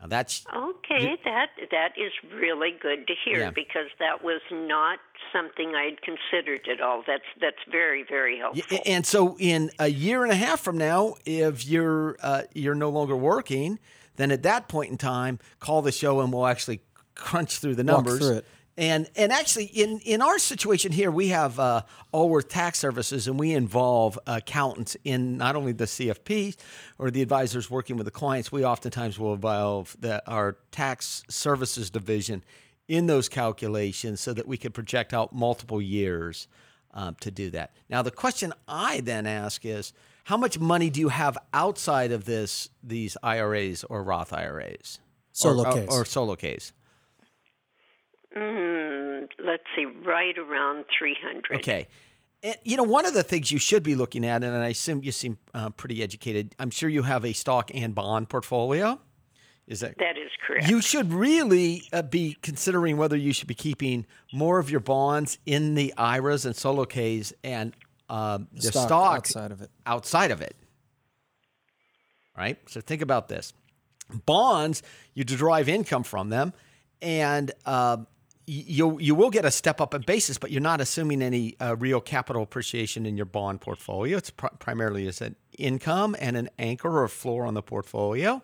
Now 0.00 0.08
that's 0.08 0.44
okay. 0.54 1.16
That 1.24 1.48
that 1.70 1.92
is 1.96 2.12
really 2.34 2.72
good 2.80 3.06
to 3.06 3.14
hear 3.24 3.40
Yeah. 3.40 3.50
because 3.50 3.88
that 3.98 4.22
was 4.22 4.40
not 4.52 4.98
something 5.32 5.74
I'd 5.74 6.00
considered 6.02 6.68
at 6.70 6.80
all. 6.82 7.02
That's 7.06 7.24
that's 7.40 7.56
very 7.70 8.04
very 8.08 8.38
helpful. 8.38 8.78
And 8.84 9.06
so, 9.06 9.36
in 9.38 9.70
a 9.78 9.88
year 9.88 10.22
and 10.22 10.32
a 10.32 10.36
half 10.36 10.60
from 10.60 10.76
now, 10.76 11.14
if 11.24 11.66
you're 11.66 12.16
uh, 12.22 12.42
you're 12.54 12.74
no 12.74 12.90
longer 12.90 13.16
working, 13.16 13.78
then 14.16 14.30
at 14.30 14.42
that 14.42 14.68
point 14.68 14.90
in 14.90 14.98
time, 14.98 15.38
call 15.60 15.82
the 15.82 15.92
show 15.92 16.20
and 16.20 16.32
we'll 16.32 16.46
actually 16.46 16.80
crunch 17.14 17.58
through 17.58 17.74
the 17.74 17.84
Walk 17.84 18.04
numbers. 18.04 18.18
through 18.18 18.36
it. 18.38 18.46
And 18.78 19.08
and 19.16 19.32
actually, 19.32 19.64
in 19.66 20.00
in 20.00 20.20
our 20.20 20.38
situation 20.38 20.92
here, 20.92 21.10
we 21.10 21.28
have 21.28 21.58
uh, 21.58 21.82
Allworth 22.12 22.48
Tax 22.48 22.78
Services, 22.78 23.26
and 23.26 23.40
we 23.40 23.52
involve 23.52 24.18
accountants 24.26 24.98
in 25.02 25.38
not 25.38 25.56
only 25.56 25.72
the 25.72 25.86
CFP 25.86 26.56
or 26.98 27.10
the 27.10 27.22
advisors 27.22 27.70
working 27.70 27.96
with 27.96 28.04
the 28.04 28.10
clients. 28.10 28.52
We 28.52 28.66
oftentimes 28.66 29.18
will 29.18 29.32
involve 29.32 29.96
the, 29.98 30.22
our 30.30 30.58
tax 30.72 31.22
services 31.28 31.88
division 31.88 32.44
in 32.86 33.06
those 33.06 33.30
calculations 33.30 34.20
so 34.20 34.34
that 34.34 34.46
we 34.46 34.58
can 34.58 34.72
project 34.72 35.14
out 35.14 35.32
multiple 35.32 35.80
years 35.80 36.46
um, 36.92 37.16
to 37.20 37.30
do 37.30 37.48
that. 37.50 37.72
Now, 37.88 38.02
the 38.02 38.10
question 38.10 38.52
I 38.68 39.00
then 39.00 39.26
ask 39.26 39.64
is, 39.64 39.94
how 40.26 40.36
much 40.36 40.58
money 40.58 40.90
do 40.90 40.98
you 40.98 41.08
have 41.08 41.38
outside 41.54 42.10
of 42.10 42.24
this 42.24 42.68
these 42.82 43.16
IRAs 43.22 43.84
or 43.84 44.02
Roth 44.02 44.32
IRAs? 44.32 44.98
Solo 45.30 45.64
or, 45.64 45.72
case. 45.72 45.88
or, 45.88 46.00
or 46.00 46.04
solo 46.04 46.34
Ks. 46.34 46.72
Mm, 48.36 49.28
let's 49.44 49.62
see, 49.76 49.84
right 50.04 50.36
around 50.36 50.84
three 50.98 51.16
hundred. 51.22 51.58
Okay. 51.58 51.86
And, 52.42 52.56
you 52.64 52.76
know, 52.76 52.82
one 52.82 53.06
of 53.06 53.14
the 53.14 53.22
things 53.22 53.52
you 53.52 53.58
should 53.58 53.84
be 53.84 53.94
looking 53.94 54.24
at, 54.26 54.42
and 54.42 54.54
I 54.56 54.68
assume 54.68 55.02
you 55.04 55.12
seem 55.12 55.38
uh, 55.54 55.70
pretty 55.70 56.02
educated. 56.02 56.56
I'm 56.58 56.70
sure 56.70 56.88
you 56.88 57.02
have 57.02 57.24
a 57.24 57.32
stock 57.32 57.70
and 57.72 57.94
bond 57.94 58.28
portfolio. 58.28 59.00
Is 59.68 59.80
that 59.80 59.96
That 59.98 60.16
is 60.18 60.30
correct. 60.44 60.68
you 60.68 60.80
should 60.80 61.12
really 61.12 61.84
uh, 61.92 62.02
be 62.02 62.36
considering 62.42 62.96
whether 62.96 63.16
you 63.16 63.32
should 63.32 63.48
be 63.48 63.54
keeping 63.54 64.06
more 64.32 64.58
of 64.58 64.70
your 64.70 64.80
bonds 64.80 65.38
in 65.46 65.74
the 65.74 65.94
IRAs 65.96 66.44
and 66.44 66.54
solo 66.54 66.84
Ks 66.84 67.32
and 67.44 67.74
um, 68.08 68.48
the 68.52 68.62
Stock 68.62 68.86
stock 68.86 69.16
outside 69.16 69.52
of 69.52 69.62
it. 69.62 69.70
outside 69.84 70.30
of 70.30 70.40
it. 70.40 70.56
Right? 72.36 72.58
So 72.68 72.80
think 72.80 73.02
about 73.02 73.28
this. 73.28 73.52
Bonds, 74.24 74.82
you 75.14 75.24
derive 75.24 75.68
income 75.68 76.04
from 76.04 76.28
them, 76.28 76.52
and 77.02 77.50
uh, 77.64 77.98
you 78.46 78.98
you 79.00 79.14
will 79.14 79.30
get 79.30 79.44
a 79.44 79.50
step 79.50 79.80
up 79.80 79.94
in 79.94 80.02
basis, 80.02 80.38
but 80.38 80.52
you're 80.52 80.60
not 80.60 80.80
assuming 80.80 81.22
any 81.22 81.58
uh, 81.58 81.74
real 81.76 82.00
capital 82.00 82.42
appreciation 82.42 83.04
in 83.04 83.16
your 83.16 83.26
bond 83.26 83.60
portfolio. 83.60 84.18
It's 84.18 84.30
pr- 84.30 84.46
primarily 84.58 85.08
as 85.08 85.20
an 85.20 85.34
income 85.58 86.14
and 86.20 86.36
an 86.36 86.48
anchor 86.58 87.02
or 87.02 87.08
floor 87.08 87.44
on 87.44 87.54
the 87.54 87.62
portfolio. 87.62 88.42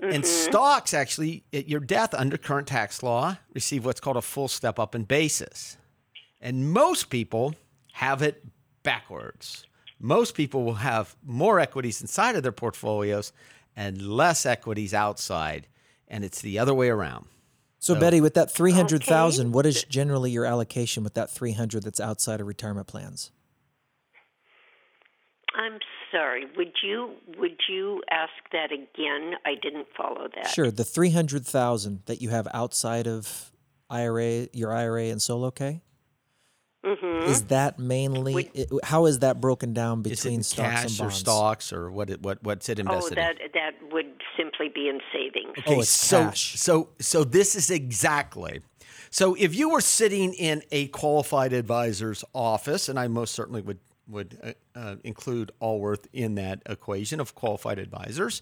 And 0.00 0.24
stocks 0.24 0.94
actually, 0.94 1.44
at 1.52 1.68
your 1.68 1.80
death 1.80 2.14
under 2.14 2.36
current 2.36 2.68
tax 2.68 3.02
law, 3.02 3.36
receive 3.52 3.84
what's 3.84 4.00
called 4.00 4.16
a 4.16 4.22
full 4.22 4.46
step 4.48 4.78
up 4.78 4.94
in 4.94 5.04
basis. 5.04 5.76
And 6.40 6.72
most 6.72 7.10
people 7.10 7.54
have 7.98 8.22
it 8.22 8.44
backwards. 8.84 9.66
Most 9.98 10.36
people 10.36 10.64
will 10.64 10.74
have 10.74 11.16
more 11.26 11.58
equities 11.58 12.00
inside 12.00 12.36
of 12.36 12.44
their 12.44 12.52
portfolios 12.52 13.32
and 13.74 14.00
less 14.00 14.46
equities 14.46 14.94
outside. 14.94 15.66
And 16.06 16.24
it's 16.24 16.40
the 16.40 16.60
other 16.60 16.72
way 16.72 16.90
around. 16.90 17.26
So, 17.80 17.98
Betty, 17.98 18.20
with 18.20 18.34
that 18.34 18.52
three 18.52 18.70
hundred 18.70 19.02
thousand, 19.02 19.50
what 19.50 19.66
is 19.66 19.82
generally 19.84 20.30
your 20.30 20.44
allocation 20.44 21.02
with 21.02 21.14
that 21.14 21.28
three 21.28 21.52
hundred 21.52 21.82
that's 21.82 21.98
outside 21.98 22.40
of 22.40 22.46
retirement 22.46 22.86
plans? 22.86 23.32
I'm 25.56 25.78
sorry. 26.12 26.44
Would 26.56 26.74
you 26.82 27.14
would 27.36 27.58
you 27.68 28.02
ask 28.10 28.32
that 28.52 28.70
again? 28.72 29.34
I 29.44 29.54
didn't 29.60 29.88
follow 29.96 30.28
that. 30.36 30.48
Sure, 30.48 30.70
the 30.70 30.84
three 30.84 31.10
hundred 31.10 31.44
thousand 31.46 32.02
that 32.06 32.22
you 32.22 32.30
have 32.30 32.46
outside 32.54 33.08
of 33.08 33.50
IRA, 33.90 34.48
your 34.52 34.72
IRA 34.72 35.06
and 35.06 35.20
solo 35.20 35.50
K. 35.50 35.82
Mm-hmm. 36.84 37.28
Is 37.28 37.44
that 37.44 37.78
mainly? 37.78 38.50
it- 38.54 38.70
how 38.84 39.06
is 39.06 39.18
that 39.18 39.40
broken 39.40 39.72
down 39.72 40.02
Is 40.06 40.22
between 40.22 40.40
it 40.40 40.44
stocks 40.44 40.82
cash 40.82 41.00
and 41.00 41.08
or 41.08 41.10
stocks 41.10 41.72
or 41.72 41.90
what? 41.90 42.08
It, 42.08 42.22
what 42.22 42.42
what's 42.42 42.68
it 42.68 42.78
Oh, 42.78 42.82
invested 42.82 43.18
in? 43.18 43.24
that 43.24 43.36
that 43.54 43.92
would 43.92 44.22
simply 44.36 44.68
be 44.68 44.88
in 44.88 45.00
savings. 45.12 45.56
Oh, 45.66 45.80
it's 45.80 45.90
so, 45.90 46.26
cash. 46.26 46.54
So, 46.58 46.90
so 47.00 47.24
this 47.24 47.56
is 47.56 47.70
exactly. 47.70 48.60
So, 49.10 49.34
if 49.34 49.56
you 49.56 49.70
were 49.70 49.80
sitting 49.80 50.34
in 50.34 50.62
a 50.70 50.86
qualified 50.88 51.52
advisor's 51.52 52.24
office, 52.32 52.88
and 52.88 52.98
I 52.98 53.08
most 53.08 53.34
certainly 53.34 53.60
would 53.62 53.80
would 54.06 54.38
uh, 54.42 54.52
uh, 54.78 54.96
include 55.02 55.50
Allworth 55.60 56.06
in 56.12 56.36
that 56.36 56.62
equation 56.66 57.18
of 57.18 57.34
qualified 57.34 57.78
advisors, 57.78 58.40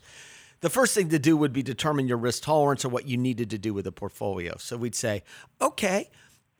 the 0.60 0.70
first 0.70 0.94
thing 0.94 1.08
to 1.08 1.18
do 1.18 1.36
would 1.36 1.52
be 1.54 1.62
determine 1.62 2.06
your 2.06 2.18
risk 2.18 2.42
tolerance 2.42 2.84
or 2.84 2.88
what 2.90 3.08
you 3.08 3.16
needed 3.16 3.48
to 3.50 3.58
do 3.58 3.72
with 3.72 3.86
a 3.86 3.92
portfolio. 3.92 4.56
So, 4.58 4.76
we'd 4.76 4.94
say, 4.94 5.22
okay. 5.60 6.10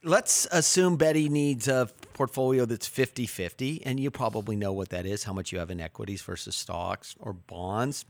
Let's 0.07 0.47
assume 0.53 0.99
Betty 0.99 1.29
needs 1.29 1.67
a 1.67 1.91
portfolio 2.13 2.65
that's 2.65 2.87
50 2.87 3.27
50, 3.27 3.85
and 3.85 3.99
you 3.99 4.13
probably 4.13 4.55
know 4.55 4.73
what 4.73 4.91
that 4.91 5.05
is 5.05 5.25
how 5.25 5.33
much 5.33 5.51
you 5.51 5.59
have 5.59 5.69
in 5.69 5.81
equities 5.81 6.23
versus 6.23 6.55
stocks 6.55 7.17
or 7.19 7.33
bonds 7.33 8.05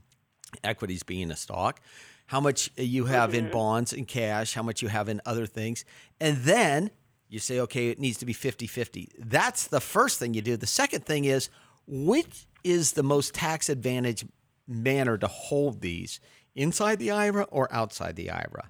equities 0.62 1.02
being 1.02 1.30
a 1.30 1.36
stock, 1.36 1.80
how 2.26 2.38
much 2.38 2.70
you 2.76 3.06
have 3.06 3.32
in 3.32 3.44
mm-hmm. 3.44 3.52
bonds 3.54 3.94
and 3.94 4.06
cash, 4.06 4.52
how 4.52 4.62
much 4.62 4.82
you 4.82 4.88
have 4.88 5.08
in 5.08 5.22
other 5.24 5.46
things. 5.46 5.86
And 6.20 6.36
then 6.36 6.90
you 7.30 7.38
say, 7.38 7.60
okay, 7.60 7.88
it 7.88 7.98
needs 7.98 8.18
to 8.18 8.26
be 8.26 8.34
50 8.34 8.66
50. 8.66 9.12
That's 9.18 9.66
the 9.66 9.80
first 9.80 10.18
thing 10.18 10.34
you 10.34 10.42
do. 10.42 10.58
The 10.58 10.66
second 10.66 11.06
thing 11.06 11.24
is, 11.24 11.48
which 11.86 12.46
is 12.62 12.92
the 12.92 13.02
most 13.02 13.32
tax 13.32 13.70
advantage 13.70 14.26
manner 14.68 15.16
to 15.16 15.28
hold 15.28 15.80
these 15.80 16.20
inside 16.54 16.98
the 16.98 17.10
IRA 17.10 17.44
or 17.44 17.72
outside 17.72 18.16
the 18.16 18.30
IRA? 18.30 18.68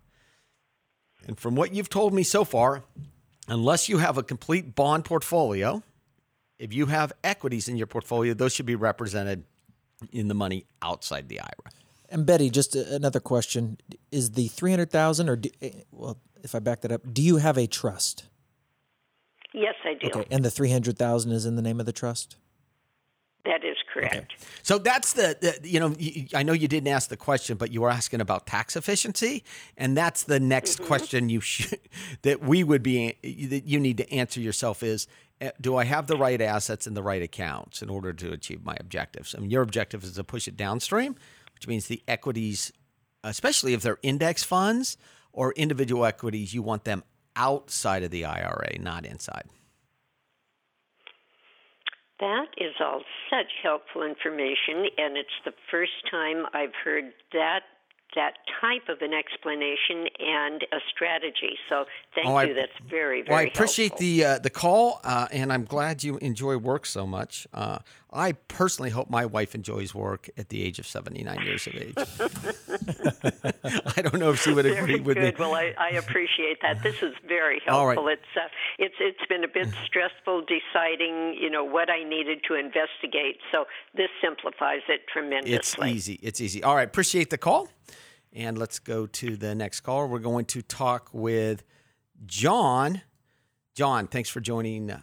And 1.26 1.36
from 1.36 1.56
what 1.56 1.74
you've 1.74 1.90
told 1.90 2.14
me 2.14 2.22
so 2.22 2.44
far, 2.44 2.84
unless 3.48 3.88
you 3.88 3.98
have 3.98 4.18
a 4.18 4.22
complete 4.22 4.74
bond 4.74 5.04
portfolio, 5.04 5.82
if 6.58 6.72
you 6.72 6.86
have 6.86 7.12
equities 7.22 7.68
in 7.68 7.76
your 7.76 7.86
portfolio, 7.86 8.34
those 8.34 8.52
should 8.52 8.66
be 8.66 8.74
represented 8.74 9.44
in 10.12 10.28
the 10.28 10.34
money 10.34 10.66
outside 10.82 11.28
the 11.28 11.40
IRA. 11.40 11.72
And 12.08 12.24
Betty, 12.24 12.50
just 12.50 12.76
another 12.76 13.20
question: 13.20 13.78
Is 14.12 14.32
the 14.32 14.48
three 14.48 14.70
hundred 14.70 14.90
thousand, 14.90 15.28
or 15.28 15.36
do, 15.36 15.50
eh, 15.60 15.70
well, 15.90 16.18
if 16.42 16.54
I 16.54 16.60
back 16.60 16.82
that 16.82 16.92
up, 16.92 17.02
do 17.12 17.22
you 17.22 17.38
have 17.38 17.58
a 17.58 17.66
trust? 17.66 18.24
Yes, 19.52 19.74
I 19.84 19.94
do. 19.94 20.08
Okay, 20.08 20.26
and 20.30 20.44
the 20.44 20.50
three 20.50 20.70
hundred 20.70 20.98
thousand 20.98 21.32
is 21.32 21.46
in 21.46 21.56
the 21.56 21.62
name 21.62 21.80
of 21.80 21.86
the 21.86 21.92
trust. 21.92 22.36
That 23.46 23.64
is 23.64 23.76
correct. 23.92 24.34
So 24.62 24.78
that's 24.78 25.12
the, 25.12 25.36
the 25.40 25.68
you 25.68 25.80
know 25.80 25.94
I 26.34 26.42
know 26.42 26.52
you 26.52 26.68
didn't 26.68 26.88
ask 26.88 27.08
the 27.08 27.16
question, 27.16 27.56
but 27.56 27.70
you 27.72 27.80
were 27.80 27.90
asking 27.90 28.20
about 28.20 28.46
tax 28.46 28.76
efficiency, 28.76 29.44
and 29.76 29.96
that's 29.96 30.24
the 30.24 30.40
next 30.40 30.82
question 30.82 31.28
you 31.28 31.40
should 31.40 31.78
that 32.22 32.42
we 32.42 32.64
would 32.64 32.82
be 32.82 33.16
that 33.48 33.64
you 33.66 33.78
need 33.80 33.96
to 33.98 34.12
answer 34.12 34.40
yourself 34.40 34.82
is. 34.82 35.06
eh, 35.40 35.50
Do 35.60 35.76
I 35.76 35.84
have 35.84 36.06
the 36.06 36.16
right 36.16 36.40
assets 36.40 36.86
in 36.86 36.94
the 36.94 37.02
right 37.02 37.22
accounts 37.22 37.82
in 37.82 37.88
order 37.90 38.12
to 38.12 38.32
achieve 38.32 38.64
my 38.64 38.76
objectives? 38.80 39.34
I 39.34 39.40
mean, 39.40 39.50
your 39.50 39.62
objective 39.62 40.02
is 40.02 40.14
to 40.14 40.24
push 40.24 40.48
it 40.48 40.56
downstream, 40.56 41.14
which 41.54 41.68
means 41.68 41.86
the 41.86 42.02
equities, 42.08 42.72
especially 43.22 43.74
if 43.74 43.82
they're 43.82 43.98
index 44.02 44.42
funds 44.42 44.96
or 45.32 45.52
individual 45.52 46.04
equities, 46.06 46.54
you 46.54 46.62
want 46.62 46.84
them 46.84 47.04
outside 47.36 48.02
of 48.02 48.10
the 48.10 48.24
IRA, 48.24 48.78
not 48.80 49.04
inside. 49.04 49.44
That 52.20 52.46
is 52.56 52.72
all 52.80 53.02
such 53.30 53.52
helpful 53.62 54.02
information, 54.02 54.86
and 54.96 55.16
it's 55.18 55.28
the 55.44 55.52
first 55.70 55.92
time 56.10 56.46
I've 56.54 56.74
heard 56.82 57.12
that 57.32 57.60
that 58.14 58.34
type 58.62 58.88
of 58.88 59.02
an 59.02 59.12
explanation 59.12 60.06
and 60.18 60.62
a 60.72 60.78
strategy. 60.94 61.58
So 61.68 61.84
thank 62.14 62.26
Oh, 62.28 62.36
I- 62.36 62.44
you. 62.44 62.54
That's 62.54 62.72
very, 62.88 63.20
very 63.20 63.24
Well, 63.28 63.38
I 63.40 63.42
appreciate 63.42 63.88
helpful. 63.90 64.06
the 64.06 64.24
uh, 64.24 64.38
the 64.38 64.48
call, 64.48 65.00
uh, 65.04 65.28
and 65.30 65.52
I'm 65.52 65.64
glad 65.66 66.02
you 66.02 66.16
enjoy 66.18 66.56
work 66.56 66.86
so 66.86 67.06
much. 67.06 67.46
Uh, 67.52 67.80
I 68.12 68.32
personally 68.32 68.90
hope 68.90 69.10
my 69.10 69.26
wife 69.26 69.54
enjoys 69.54 69.94
work 69.94 70.30
at 70.38 70.48
the 70.48 70.62
age 70.62 70.78
of 70.78 70.86
79 70.86 71.42
years 71.42 71.66
of 71.66 71.74
age. 71.74 71.94
I 73.96 74.02
don't 74.02 74.20
know 74.20 74.30
if 74.30 74.40
she 74.40 74.52
would 74.52 74.64
agree 74.64 74.80
Very 74.80 75.00
with 75.00 75.16
good. 75.16 75.34
me. 75.34 75.38
Well, 75.38 75.54
I, 75.54 75.74
I 75.78 75.90
appreciate 75.90 76.58
that. 76.62 76.82
This 76.84 77.02
is 77.02 77.14
very 77.26 77.60
helpful. 77.66 78.04
Right. 78.04 78.18
It's 78.18 78.36
uh, 78.36 78.48
it's 78.78 78.94
it's 79.00 79.26
been 79.28 79.42
a 79.42 79.48
bit 79.48 79.68
stressful 79.84 80.42
deciding, 80.42 81.36
you 81.40 81.50
know, 81.50 81.64
what 81.64 81.90
I 81.90 82.04
needed 82.04 82.44
to 82.48 82.54
investigate. 82.54 83.38
So 83.50 83.64
this 83.94 84.08
simplifies 84.22 84.82
it 84.88 85.00
tremendously. 85.12 85.56
It's 85.56 85.76
easy. 85.96 86.20
It's 86.22 86.40
easy. 86.40 86.62
All 86.62 86.76
right, 86.76 86.86
appreciate 86.86 87.30
the 87.30 87.38
call, 87.38 87.68
and 88.32 88.56
let's 88.56 88.78
go 88.78 89.06
to 89.06 89.36
the 89.36 89.54
next 89.56 89.80
caller. 89.80 90.06
We're 90.06 90.20
going 90.20 90.44
to 90.46 90.62
talk 90.62 91.10
with 91.12 91.64
John. 92.24 93.02
John, 93.74 94.06
thanks 94.06 94.30
for 94.30 94.40
joining 94.40 94.92
uh, 94.92 95.00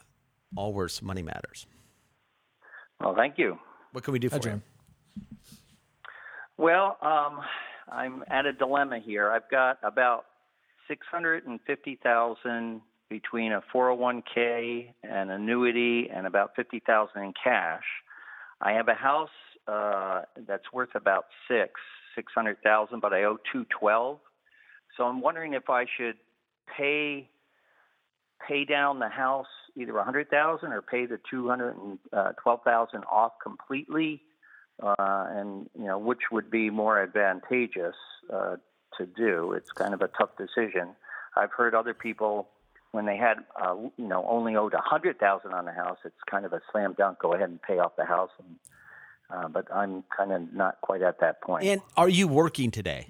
Allworth's 0.55 1.01
Money 1.01 1.21
Matters. 1.21 1.67
Well, 3.03 3.15
thank 3.15 3.37
you. 3.37 3.57
What 3.91 4.05
can 4.05 4.13
we 4.13 4.19
do 4.19 4.29
for 4.29 4.39
Hi, 4.41 4.51
you? 4.51 4.61
Well, 6.57 6.97
um, 7.01 7.41
I'm 7.91 8.23
at 8.29 8.45
a 8.45 8.53
dilemma 8.53 8.99
here. 8.99 9.29
I've 9.29 9.49
got 9.51 9.77
about 9.83 10.25
six 10.87 11.05
hundred 11.11 11.45
and 11.45 11.59
fifty 11.67 11.99
thousand 12.01 12.81
between 13.09 13.51
a 13.51 13.61
401k, 13.75 14.93
an 15.03 15.29
annuity, 15.29 16.09
and 16.15 16.25
about 16.25 16.51
fifty 16.55 16.81
thousand 16.85 17.23
in 17.23 17.33
cash. 17.43 17.83
I 18.61 18.71
have 18.71 18.87
a 18.87 18.93
house 18.93 19.29
uh, 19.67 20.21
that's 20.47 20.71
worth 20.71 20.95
about 20.95 21.25
six 21.49 21.73
six 22.15 22.31
hundred 22.33 22.63
thousand, 22.63 23.01
but 23.01 23.11
I 23.13 23.23
owe 23.25 23.37
two 23.51 23.65
twelve. 23.77 24.19
So 24.95 25.03
I'm 25.03 25.19
wondering 25.19 25.53
if 25.53 25.69
I 25.69 25.85
should 25.97 26.15
pay 26.77 27.29
pay 28.47 28.63
down 28.63 28.99
the 28.99 29.09
house 29.09 29.47
either 29.75 29.97
a 29.97 30.03
hundred 30.03 30.29
thousand 30.29 30.71
or 30.71 30.81
pay 30.81 31.05
the 31.05 31.19
two 31.29 31.47
hundred 31.47 31.75
and 31.77 31.99
uh, 32.11 32.31
twelve 32.41 32.61
thousand 32.63 33.03
off 33.11 33.33
completely, 33.41 34.21
uh, 34.81 34.95
and 34.97 35.69
you 35.77 35.85
know 35.85 35.97
which 35.97 36.31
would 36.31 36.49
be 36.49 36.69
more 36.69 37.01
advantageous 37.01 37.95
uh, 38.31 38.55
to 38.97 39.05
do. 39.05 39.53
It's 39.53 39.71
kind 39.71 39.93
of 39.93 40.01
a 40.01 40.07
tough 40.09 40.31
decision. 40.37 40.89
I've 41.35 41.51
heard 41.51 41.73
other 41.73 41.93
people 41.93 42.49
when 42.93 43.05
they 43.07 43.17
had 43.17 43.39
uh, 43.61 43.75
you 43.97 44.07
know 44.07 44.25
only 44.29 44.55
owed 44.55 44.73
a 44.73 44.81
hundred 44.81 45.19
thousand 45.19 45.51
on 45.51 45.65
the 45.65 45.71
house, 45.71 45.97
it's 46.05 46.15
kind 46.29 46.45
of 46.45 46.53
a 46.53 46.61
slam 46.71 46.95
dunk. 46.97 47.19
Go 47.19 47.33
ahead 47.33 47.49
and 47.49 47.61
pay 47.61 47.79
off 47.79 47.95
the 47.97 48.05
house, 48.05 48.29
and, 48.39 48.55
uh, 49.29 49.47
but 49.49 49.65
I'm 49.73 50.03
kind 50.15 50.31
of 50.31 50.53
not 50.53 50.79
quite 50.81 51.01
at 51.01 51.19
that 51.19 51.41
point. 51.41 51.65
And 51.65 51.81
are 51.97 52.09
you 52.09 52.27
working 52.27 52.71
today? 52.71 53.07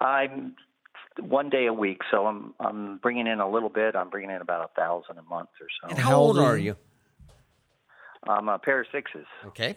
I'm 0.00 0.56
one 1.20 1.50
day 1.50 1.66
a 1.66 1.72
week, 1.72 2.00
so 2.10 2.26
I'm 2.26 2.54
I'm 2.60 2.98
bringing 2.98 3.26
in 3.26 3.40
a 3.40 3.50
little 3.50 3.68
bit. 3.68 3.94
I'm 3.96 4.10
bringing 4.10 4.30
in 4.30 4.40
about 4.40 4.70
a 4.70 4.80
thousand 4.80 5.18
a 5.18 5.22
month 5.22 5.50
or 5.60 5.66
so. 5.80 5.88
And 5.88 5.98
how, 5.98 6.16
old 6.16 6.38
are 6.38 6.56
you? 6.56 6.76
I'm 8.26 8.48
a 8.48 8.58
pair 8.58 8.80
of 8.80 8.86
sixes. 8.92 9.26
Okay. 9.46 9.76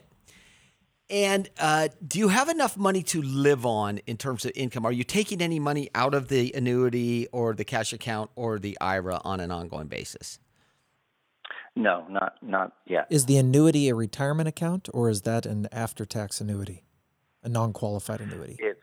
And 1.10 1.50
uh, 1.58 1.88
do 2.06 2.20
you 2.20 2.28
have 2.28 2.50
enough 2.50 2.76
money 2.76 3.02
to 3.04 3.22
live 3.22 3.66
on 3.66 4.00
in 4.00 4.18
terms 4.18 4.44
of 4.44 4.52
income? 4.56 4.86
Are 4.86 4.92
you 4.92 5.06
taking 5.06 5.42
any 5.42 5.58
money 5.58 5.90
out 5.96 6.14
of 6.14 6.28
the 6.28 6.54
annuity 6.54 7.28
or 7.32 7.54
the 7.54 7.64
cash 7.64 7.94
account 7.94 8.30
or 8.36 8.60
the 8.60 8.78
IRA 8.82 9.22
on 9.24 9.40
an 9.40 9.50
ongoing 9.50 9.88
basis? 9.88 10.40
No, 11.78 12.06
not 12.10 12.34
not 12.42 12.74
yet. 12.88 13.08
Is 13.10 13.26
the 13.26 13.38
annuity 13.38 13.88
a 13.88 13.96
retirement 13.96 14.50
account 14.50 14.90
or 14.94 15.10
is 15.10 15.22
that 15.22 15.46
an 15.46 15.68
after 15.72 16.06
tax 16.06 16.42
annuity, 16.42 16.84
a 17.44 17.50
non 17.50 17.72
qualified 17.72 18.20
annuity? 18.20 18.58
It's 18.60 18.77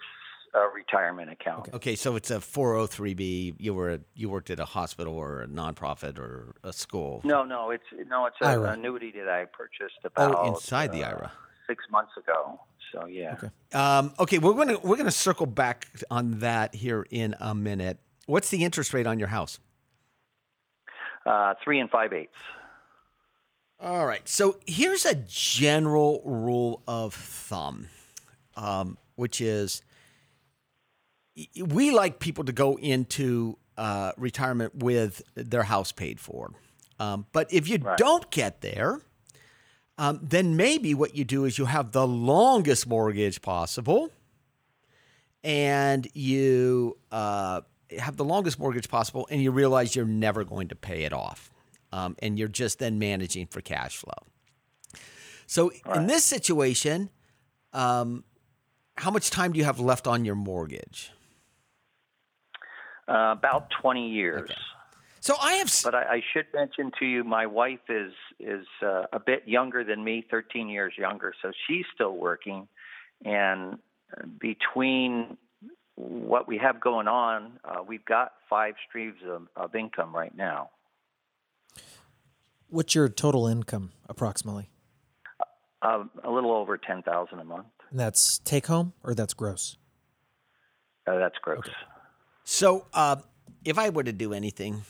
a 0.54 0.68
retirement 0.74 1.30
account. 1.30 1.68
Okay, 1.74 1.96
so 1.96 2.14
it's 2.16 2.30
a 2.30 2.36
403b. 2.38 3.56
You 3.58 3.74
were 3.74 4.00
you 4.14 4.28
worked 4.28 4.50
at 4.50 4.60
a 4.60 4.64
hospital 4.64 5.14
or 5.14 5.42
a 5.42 5.46
nonprofit 5.48 6.18
or 6.18 6.54
a 6.62 6.72
school. 6.72 7.20
No, 7.24 7.44
no, 7.44 7.70
it's 7.70 7.84
no, 8.08 8.26
it's 8.26 8.36
an 8.40 8.64
annuity 8.64 9.12
that 9.16 9.28
I 9.28 9.46
purchased 9.46 9.98
about 10.04 10.34
Oh, 10.36 10.48
inside 10.54 10.92
the 10.92 11.04
uh, 11.04 11.08
IRA. 11.08 11.32
six 11.66 11.84
months 11.90 12.12
ago. 12.16 12.60
So 12.92 13.06
yeah. 13.06 13.34
Okay. 13.34 13.50
Um, 13.78 14.12
okay, 14.20 14.38
we're 14.38 14.52
gonna 14.54 14.78
we're 14.78 14.96
gonna 14.96 15.10
circle 15.10 15.46
back 15.46 15.88
on 16.10 16.38
that 16.40 16.74
here 16.74 17.04
in 17.10 17.34
a 17.40 17.54
minute. 17.54 17.98
What's 18.26 18.50
the 18.50 18.64
interest 18.64 18.94
rate 18.94 19.06
on 19.06 19.18
your 19.18 19.28
house? 19.28 19.58
Uh, 21.26 21.54
three 21.64 21.80
and 21.80 21.90
five 21.90 22.12
eighths. 22.12 22.32
All 23.80 24.06
right. 24.06 24.26
So 24.28 24.58
here's 24.66 25.04
a 25.04 25.14
general 25.26 26.22
rule 26.24 26.82
of 26.86 27.12
thumb, 27.14 27.88
um, 28.56 28.96
which 29.16 29.40
is 29.40 29.82
y- 29.82 29.93
we 31.60 31.90
like 31.90 32.18
people 32.20 32.44
to 32.44 32.52
go 32.52 32.76
into 32.78 33.58
uh, 33.76 34.12
retirement 34.16 34.76
with 34.76 35.22
their 35.34 35.64
house 35.64 35.92
paid 35.92 36.20
for. 36.20 36.52
Um, 36.98 37.26
but 37.32 37.52
if 37.52 37.68
you 37.68 37.78
Right. 37.78 37.98
don't 37.98 38.30
get 38.30 38.60
there, 38.60 39.00
um, 39.98 40.20
then 40.22 40.56
maybe 40.56 40.94
what 40.94 41.16
you 41.16 41.24
do 41.24 41.44
is 41.44 41.58
you 41.58 41.64
have 41.64 41.92
the 41.92 42.06
longest 42.06 42.86
mortgage 42.86 43.42
possible 43.42 44.10
and 45.42 46.08
you 46.14 46.96
uh, 47.10 47.60
have 47.98 48.16
the 48.16 48.24
longest 48.24 48.58
mortgage 48.58 48.88
possible, 48.88 49.26
and 49.30 49.42
you 49.42 49.50
realize 49.50 49.94
you're 49.94 50.06
never 50.06 50.42
going 50.42 50.68
to 50.68 50.74
pay 50.74 51.02
it 51.04 51.12
off, 51.12 51.50
um, 51.92 52.16
and 52.20 52.38
you're 52.38 52.48
just 52.48 52.78
then 52.78 52.98
managing 52.98 53.46
for 53.46 53.60
cash 53.60 53.96
flow. 53.98 54.14
So 55.46 55.70
in 55.94 56.06
this 56.06 56.24
situation, 56.24 57.10
um, 57.74 58.24
how 58.96 59.10
much 59.10 59.28
time 59.30 59.52
do 59.52 59.58
you 59.58 59.64
have 59.64 59.78
left 59.78 60.06
on 60.06 60.24
your 60.24 60.34
mortgage? 60.34 61.12
Uh, 63.06 63.34
about 63.36 63.70
twenty 63.70 64.10
years. 64.10 64.50
So 65.20 65.36
I 65.40 65.54
have. 65.54 65.74
But 65.82 65.94
I, 65.94 66.02
I 66.02 66.22
should 66.34 66.46
mention 66.52 66.90
to 66.98 67.06
you, 67.06 67.24
my 67.24 67.46
wife 67.46 67.88
is 67.88 68.12
is 68.38 68.66
uh, 68.82 69.04
a 69.10 69.18
bit 69.18 69.44
younger 69.46 69.82
than 69.82 70.04
me, 70.04 70.22
13 70.30 70.68
years 70.68 70.92
younger, 70.98 71.32
so 71.40 71.50
she's 71.66 71.86
still 71.94 72.14
working. 72.14 72.68
And 73.24 73.78
between 74.38 75.38
what 75.94 76.46
we 76.46 76.58
have 76.58 76.78
going 76.78 77.08
on, 77.08 77.58
uh, 77.64 77.82
we've 77.86 78.04
got 78.04 78.32
five 78.50 78.74
streams 78.86 79.16
of, 79.26 79.48
of 79.56 79.74
income 79.74 80.14
right 80.14 80.36
now. 80.36 80.70
What's 82.68 82.94
your 82.94 83.08
total 83.08 83.46
income 83.46 83.92
approximately? 84.08 84.68
Uh, 85.80 86.04
a 86.22 86.30
little 86.30 86.52
over 86.52 86.76
10,000 86.76 87.38
a 87.38 87.44
month. 87.44 87.66
And 87.90 88.00
that's 88.00 88.38
take 88.40 88.66
home 88.66 88.92
or 89.02 89.14
that's 89.14 89.34
gross? 89.34 89.76
Uh, 91.06 91.18
that's 91.18 91.36
gross. 91.40 91.68
So 92.44 92.86
uh, 92.92 93.16
if 93.64 93.78
I 93.78 93.88
were 93.90 94.04
to 94.04 94.12
do 94.12 94.32
anything, 94.32 94.82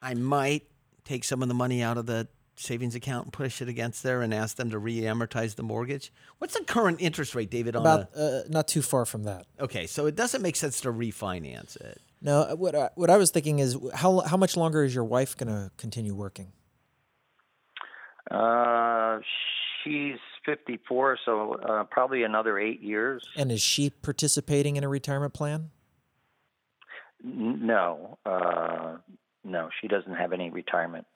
I 0.00 0.14
might 0.14 0.64
take 1.04 1.24
some 1.24 1.42
of 1.42 1.48
the 1.48 1.54
money 1.54 1.82
out 1.82 1.98
of 1.98 2.06
the 2.06 2.28
savings 2.54 2.94
account 2.94 3.26
and 3.26 3.32
push 3.32 3.60
it 3.60 3.68
against 3.68 4.02
there 4.02 4.22
and 4.22 4.32
ask 4.32 4.56
them 4.56 4.70
to 4.70 4.78
re-amortize 4.78 5.56
the 5.56 5.62
mortgage. 5.62 6.12
What's 6.38 6.56
the 6.56 6.64
current 6.64 7.00
interest 7.00 7.34
rate, 7.34 7.50
David? 7.50 7.74
On 7.74 7.82
About 7.82 8.10
uh, 8.16 8.42
not 8.48 8.68
too 8.68 8.82
far 8.82 9.04
from 9.04 9.24
that. 9.24 9.46
okay, 9.58 9.86
so 9.86 10.06
it 10.06 10.14
doesn't 10.14 10.42
make 10.42 10.56
sense 10.56 10.80
to 10.82 10.92
refinance 10.92 11.76
it. 11.76 12.00
No, 12.20 12.42
uh, 12.42 12.54
what 12.54 12.74
I, 12.76 12.90
what 12.94 13.10
I 13.10 13.16
was 13.16 13.30
thinking 13.30 13.58
is 13.58 13.76
how 13.94 14.20
how 14.20 14.36
much 14.36 14.56
longer 14.56 14.84
is 14.84 14.94
your 14.94 15.02
wife 15.04 15.36
going 15.36 15.48
to 15.48 15.72
continue 15.76 16.14
working? 16.14 16.52
Uh, 18.30 19.18
she's 19.82 20.18
54, 20.46 21.18
so 21.24 21.54
uh, 21.54 21.84
probably 21.84 22.22
another 22.22 22.58
eight 22.58 22.80
years. 22.80 23.24
And 23.36 23.50
is 23.50 23.60
she 23.60 23.90
participating 23.90 24.76
in 24.76 24.84
a 24.84 24.88
retirement 24.88 25.34
plan? 25.34 25.70
N- 27.24 27.66
No, 27.66 28.18
uh, 28.26 28.96
no, 29.44 29.70
she 29.80 29.88
doesn't 29.88 30.14
have 30.14 30.32
any 30.32 30.50
retirement 30.50 31.06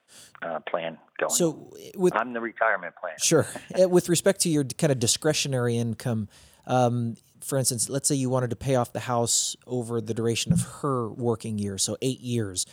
uh, 0.41 0.59
plan 0.69 0.97
going. 1.19 1.31
So 1.31 1.73
with 1.95 2.15
I'm 2.15 2.33
the 2.33 2.41
retirement 2.41 2.95
plan. 2.99 3.13
Sure. 3.21 3.47
Uh, 3.79 3.87
With 3.87 4.09
respect 4.09 4.41
to 4.41 4.49
your 4.49 4.63
kind 4.63 4.91
of 4.91 4.99
discretionary 4.99 5.77
income, 5.77 6.27
um, 6.65 7.15
for 7.41 7.57
instance, 7.57 7.89
let's 7.89 8.07
say 8.07 8.15
you 8.15 8.29
wanted 8.29 8.49
to 8.49 8.55
pay 8.55 8.75
off 8.75 8.91
the 8.91 8.99
house 8.99 9.55
over 9.65 10.01
the 10.01 10.13
duration 10.13 10.51
of 10.51 10.61
her 10.81 11.09
working 11.09 11.57
years, 11.57 11.83
so 11.83 11.97
eight 12.01 12.19
years. 12.19 12.65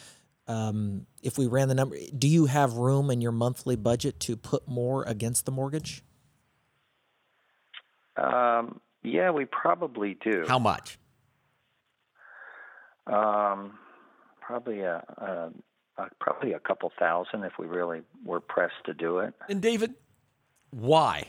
Um, 0.47 1.07
if 1.23 1.39
we 1.39 1.47
ran 1.47 1.69
the 1.69 1.75
number, 1.75 1.97
do 2.17 2.29
you 2.29 2.47
have 2.47 2.75
room 2.75 3.11
in 3.11 3.21
your 3.21 3.33
monthly 3.33 3.77
budget 3.77 4.21
to 4.21 4.37
put 4.37 4.69
more 4.69 5.03
against 5.05 5.47
the 5.47 5.53
mortgage? 5.53 6.03
Um, 8.17 8.81
yeah, 9.03 9.31
we 9.31 9.45
probably 9.47 10.19
do. 10.23 10.45
How 10.47 10.59
much? 10.59 10.99
Um, 13.07 13.79
probably 14.41 14.81
a, 14.81 15.03
a, 15.19 15.51
a 15.99 16.09
probably 16.21 16.53
a 16.53 16.61
couple 16.61 16.93
thousand 16.99 17.45
if 17.45 17.53
we 17.59 17.67
really 17.67 18.03
were 18.25 18.41
pressed 18.41 18.85
to 18.87 18.95
do 18.95 19.19
it. 19.19 19.35
And 19.49 19.61
David, 19.61 19.95
why? 20.71 21.29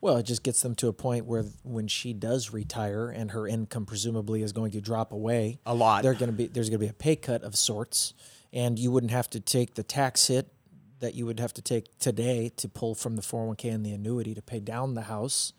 Well, 0.00 0.16
it 0.16 0.24
just 0.24 0.44
gets 0.44 0.60
them 0.60 0.76
to 0.76 0.88
a 0.88 0.92
point 0.92 1.26
where 1.26 1.42
when 1.64 1.88
she 1.88 2.12
does 2.12 2.52
retire 2.52 3.08
and 3.08 3.32
her 3.32 3.48
income 3.48 3.84
presumably 3.84 4.42
is 4.42 4.52
going 4.52 4.70
to 4.72 4.80
drop 4.80 5.12
away 5.12 5.58
A 5.66 5.74
lot. 5.74 6.04
They're 6.04 6.14
going 6.14 6.30
to 6.30 6.36
be 6.36 6.46
there's 6.46 6.68
going 6.68 6.80
to 6.80 6.86
be 6.86 6.90
a 6.90 6.94
pay 6.94 7.16
cut 7.16 7.42
of 7.42 7.56
sorts, 7.56 8.14
and 8.52 8.78
you 8.78 8.92
wouldn't 8.92 9.12
have 9.12 9.28
to 9.30 9.40
take 9.40 9.74
the 9.74 9.82
tax 9.82 10.28
hit 10.28 10.52
that 11.00 11.14
you 11.14 11.26
would 11.26 11.40
have 11.40 11.52
to 11.54 11.62
take 11.62 11.98
today 11.98 12.50
to 12.56 12.68
pull 12.68 12.94
from 12.94 13.16
the 13.16 13.22
401k 13.22 13.72
and 13.72 13.86
the 13.86 13.92
annuity 13.92 14.34
to 14.34 14.42
pay 14.42 14.60
down 14.60 14.94
the 14.94 15.02
house, 15.02 15.52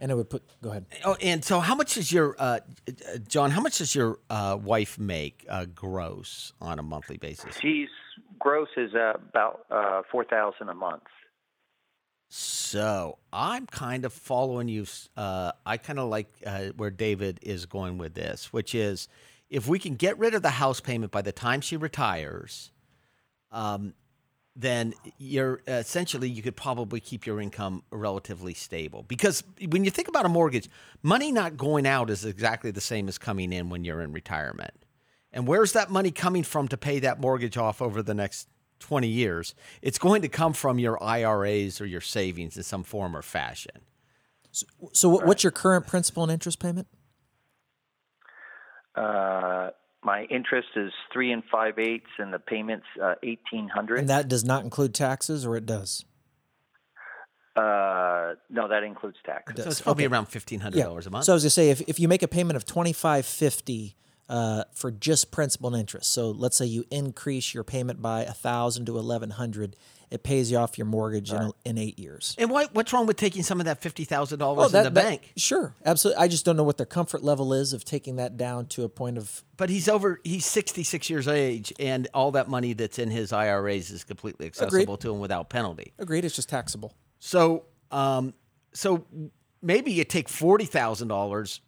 and 0.00 0.10
it 0.10 0.14
would 0.14 0.30
put. 0.30 0.42
Go 0.62 0.70
ahead. 0.70 0.86
Oh, 1.04 1.16
and 1.20 1.44
so 1.44 1.60
how 1.60 1.74
much 1.74 1.94
does 1.94 2.12
your 2.12 2.36
uh, 2.38 2.60
uh, 2.88 3.18
John? 3.28 3.50
How 3.50 3.60
much 3.60 3.78
does 3.78 3.94
your 3.94 4.18
uh, 4.30 4.58
wife 4.60 4.98
make 4.98 5.44
uh, 5.48 5.66
gross 5.66 6.52
on 6.60 6.78
a 6.78 6.82
monthly 6.82 7.18
basis? 7.18 7.56
She's 7.60 7.88
gross 8.38 8.68
is 8.76 8.94
uh, 8.94 9.14
about 9.28 9.66
uh, 9.70 10.02
four 10.10 10.24
thousand 10.24 10.68
a 10.68 10.74
month. 10.74 11.02
So 12.28 13.18
I'm 13.30 13.66
kind 13.66 14.06
of 14.06 14.12
following 14.12 14.68
you. 14.68 14.86
Uh, 15.16 15.52
I 15.66 15.76
kind 15.76 15.98
of 15.98 16.08
like 16.08 16.28
uh, 16.46 16.68
where 16.76 16.90
David 16.90 17.40
is 17.42 17.66
going 17.66 17.98
with 17.98 18.14
this, 18.14 18.52
which 18.52 18.74
is 18.74 19.08
if 19.50 19.68
we 19.68 19.78
can 19.78 19.96
get 19.96 20.18
rid 20.18 20.34
of 20.34 20.40
the 20.40 20.50
house 20.50 20.80
payment 20.80 21.12
by 21.12 21.20
the 21.20 21.32
time 21.32 21.60
she 21.60 21.76
retires, 21.76 22.72
um, 23.50 23.92
then 24.54 24.92
you're 25.18 25.62
essentially 25.66 26.28
you 26.28 26.42
could 26.42 26.56
probably 26.56 27.00
keep 27.00 27.26
your 27.26 27.40
income 27.40 27.82
relatively 27.90 28.54
stable. 28.54 29.02
Because 29.02 29.42
when 29.68 29.84
you 29.84 29.90
think 29.90 30.08
about 30.08 30.26
a 30.26 30.28
mortgage, 30.28 30.68
money 31.02 31.32
not 31.32 31.56
going 31.56 31.86
out 31.86 32.10
is 32.10 32.24
exactly 32.24 32.70
the 32.70 32.80
same 32.80 33.08
as 33.08 33.18
coming 33.18 33.52
in 33.52 33.70
when 33.70 33.84
you're 33.84 34.02
in 34.02 34.12
retirement. 34.12 34.74
And 35.32 35.46
where's 35.46 35.72
that 35.72 35.90
money 35.90 36.10
coming 36.10 36.42
from 36.42 36.68
to 36.68 36.76
pay 36.76 36.98
that 37.00 37.18
mortgage 37.18 37.56
off 37.56 37.80
over 37.80 38.02
the 38.02 38.12
next 38.12 38.48
20 38.80 39.08
years? 39.08 39.54
It's 39.80 39.98
going 39.98 40.20
to 40.22 40.28
come 40.28 40.52
from 40.52 40.78
your 40.78 41.02
IRAs 41.02 41.80
or 41.80 41.86
your 41.86 42.02
savings 42.02 42.56
in 42.58 42.62
some 42.62 42.84
form 42.84 43.16
or 43.16 43.22
fashion. 43.22 43.80
So, 44.50 44.66
so 44.92 45.08
what 45.08 45.26
what's 45.26 45.42
your 45.42 45.50
current 45.50 45.86
principal 45.86 46.24
and 46.24 46.32
interest 46.32 46.58
payment? 46.58 46.86
Uh, 48.94 49.70
my 50.04 50.24
interest 50.24 50.68
is 50.76 50.92
three 51.12 51.32
and 51.32 51.42
five 51.50 51.78
eighths, 51.78 52.10
and 52.18 52.32
the 52.32 52.38
payments 52.38 52.86
uh, 53.02 53.14
eighteen 53.22 53.68
hundred. 53.68 54.00
And 54.00 54.08
that 54.08 54.28
does 54.28 54.44
not 54.44 54.64
include 54.64 54.94
taxes, 54.94 55.46
or 55.46 55.56
it 55.56 55.66
does? 55.66 56.04
Uh, 57.54 58.34
no, 58.48 58.68
that 58.68 58.82
includes 58.82 59.18
tax. 59.26 59.52
So 59.54 59.68
it's 59.68 59.80
probably 59.80 60.06
around 60.06 60.26
fifteen 60.26 60.60
hundred 60.60 60.82
dollars 60.82 61.06
a 61.06 61.10
month. 61.10 61.26
So 61.26 61.32
I 61.32 61.34
was 61.34 61.42
gonna 61.42 61.50
say 61.50 61.70
if, 61.70 61.82
if 61.82 62.00
you 62.00 62.08
make 62.08 62.22
a 62.22 62.28
payment 62.28 62.56
of 62.56 62.64
twenty 62.64 62.92
five 62.92 63.26
fifty 63.26 63.94
uh, 64.32 64.64
for 64.72 64.90
just 64.90 65.30
principal 65.30 65.68
and 65.68 65.78
interest, 65.78 66.10
so 66.10 66.30
let's 66.30 66.56
say 66.56 66.64
you 66.64 66.84
increase 66.90 67.52
your 67.52 67.64
payment 67.64 68.00
by 68.00 68.22
a 68.22 68.32
thousand 68.32 68.86
to 68.86 68.96
eleven 68.98 69.28
hundred, 69.30 69.76
it 70.10 70.22
pays 70.22 70.50
you 70.50 70.56
off 70.56 70.78
your 70.78 70.86
mortgage 70.86 71.30
in, 71.32 71.50
in 71.66 71.76
eight 71.76 71.98
years. 71.98 72.34
and 72.38 72.48
what 72.50 72.74
what's 72.74 72.92
wrong 72.94 73.04
with 73.06 73.16
taking 73.18 73.42
some 73.42 73.60
of 73.60 73.66
that 73.66 73.82
fifty 73.82 74.04
thousand 74.04 74.38
dollars 74.38 74.72
in 74.72 74.84
the 74.84 74.90
that- 74.90 74.94
bank? 74.94 75.32
Sure, 75.36 75.74
absolutely. 75.84 76.22
I 76.22 76.28
just 76.28 76.44
don't 76.46 76.56
know 76.56 76.62
what 76.64 76.78
their 76.78 76.86
comfort 76.86 77.22
level 77.22 77.52
is 77.52 77.74
of 77.74 77.84
taking 77.84 78.16
that 78.16 78.38
down 78.38 78.66
to 78.68 78.84
a 78.84 78.88
point 78.88 79.18
of 79.18 79.44
But 79.58 79.68
he's 79.68 79.86
over. 79.88 80.18
He's 80.24 80.46
sixty 80.46 80.82
six 80.82 81.10
years 81.10 81.26
of 81.26 81.34
age, 81.34 81.72
and 81.78 82.08
all 82.14 82.32
that 82.32 82.48
money 82.48 82.72
that's 82.72 82.98
in 82.98 83.10
his 83.10 83.32
IRAs 83.34 83.90
is 83.90 84.02
completely 84.02 84.46
accessible 84.46 84.96
to 84.96 85.12
him 85.12 85.20
without 85.20 85.50
penalty. 85.50 85.92
agreed. 85.98 86.24
It's 86.24 86.34
just 86.36 86.48
taxable. 86.48 86.94
So, 87.18 87.64
um, 87.90 88.32
so 88.72 89.04
maybe 89.60 89.92
you 89.92 90.04
take 90.04 90.28
forty 90.30 90.64
thousand 90.64 91.08
dollars. 91.08 91.60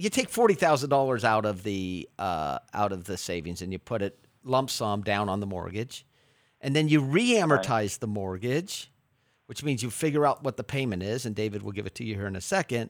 You 0.00 0.08
take 0.08 0.30
forty 0.30 0.54
thousand 0.54 0.88
dollars 0.88 1.24
out 1.24 1.44
of 1.44 1.62
the 1.62 2.08
uh, 2.18 2.58
out 2.72 2.92
of 2.92 3.04
the 3.04 3.18
savings, 3.18 3.60
and 3.60 3.70
you 3.70 3.78
put 3.78 4.00
it 4.00 4.18
lump 4.44 4.70
sum 4.70 5.02
down 5.02 5.28
on 5.28 5.40
the 5.40 5.46
mortgage, 5.46 6.06
and 6.62 6.74
then 6.74 6.88
you 6.88 7.00
re-amortize 7.00 7.98
the 7.98 8.06
mortgage, 8.06 8.90
which 9.44 9.62
means 9.62 9.82
you 9.82 9.90
figure 9.90 10.24
out 10.24 10.42
what 10.42 10.56
the 10.56 10.64
payment 10.64 11.02
is, 11.02 11.26
and 11.26 11.36
David 11.36 11.62
will 11.62 11.72
give 11.72 11.84
it 11.84 11.94
to 11.96 12.04
you 12.04 12.14
here 12.14 12.26
in 12.26 12.34
a 12.34 12.40
second, 12.40 12.88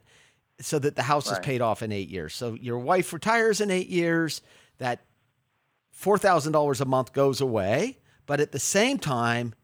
so 0.60 0.78
that 0.78 0.94
the 0.94 1.02
house 1.02 1.32
is 1.32 1.40
paid 1.40 1.60
off 1.60 1.82
in 1.82 1.90
eight 1.90 2.08
years. 2.08 2.32
So 2.32 2.54
your 2.54 2.78
wife 2.78 3.12
retires 3.12 3.60
in 3.60 3.72
eight 3.72 3.88
years. 3.88 4.40
That 4.78 5.00
four 5.90 6.16
thousand 6.16 6.52
dollars 6.52 6.80
a 6.80 6.84
month 6.84 7.12
goes 7.12 7.40
away, 7.40 7.98
but 8.26 8.38
at 8.38 8.52
the 8.52 8.60
same 8.60 8.98
time, 8.98 9.54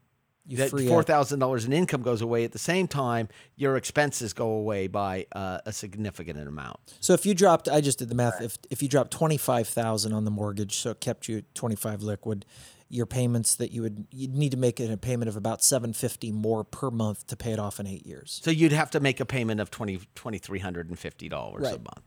You 0.47 0.57
that 0.57 0.69
four 0.69 1.03
thousand 1.03 1.39
dollars 1.39 1.65
in 1.65 1.73
income 1.73 2.01
goes 2.01 2.21
away. 2.21 2.43
At 2.45 2.53
the 2.53 2.59
same 2.59 2.87
time, 2.87 3.27
your 3.57 3.75
expenses 3.75 4.31
go 4.33 4.49
away 4.51 4.87
by 4.87 5.25
uh, 5.33 5.59
a 5.65 5.73
significant 5.73 6.39
amount. 6.39 6.79
So 7.01 7.13
if 7.13 7.25
you 7.25 7.33
dropped, 7.33 7.67
I 7.67 7.81
just 7.81 7.99
did 7.99 8.07
the 8.09 8.15
math. 8.15 8.41
If 8.41 8.57
if 8.69 8.81
you 8.81 8.87
dropped 8.87 9.11
twenty 9.11 9.37
five 9.37 9.67
thousand 9.67 10.13
on 10.13 10.23
the 10.25 10.31
mortgage, 10.31 10.77
so 10.77 10.91
it 10.91 11.01
kept 11.01 11.27
you 11.27 11.39
at 11.39 11.53
twenty 11.53 11.75
five 11.75 12.01
liquid, 12.01 12.45
your 12.87 13.05
payments 13.05 13.55
that 13.55 13.71
you 13.71 13.81
would 13.81 14.07
you'd 14.11 14.35
need 14.35 14.51
to 14.51 14.57
make 14.57 14.79
a 14.79 14.95
payment 14.95 15.27
of 15.27 15.35
about 15.35 15.61
seven 15.63 15.91
fifty 15.91 16.31
more 16.31 16.63
per 16.63 16.89
month 16.89 17.27
to 17.27 17.35
pay 17.35 17.51
it 17.51 17.59
off 17.59 17.79
in 17.81 17.85
eight 17.85 18.05
years. 18.07 18.39
So 18.41 18.49
you'd 18.49 18.71
have 18.71 18.89
to 18.91 19.01
make 19.01 19.19
a 19.19 19.25
payment 19.25 19.59
of 19.59 19.69
twenty 19.69 19.99
twenty 20.15 20.37
three 20.37 20.59
hundred 20.59 20.87
and 20.87 20.97
fifty 20.97 21.27
dollars 21.27 21.67
a 21.67 21.71
Right. 21.71 21.83
month. 21.83 22.03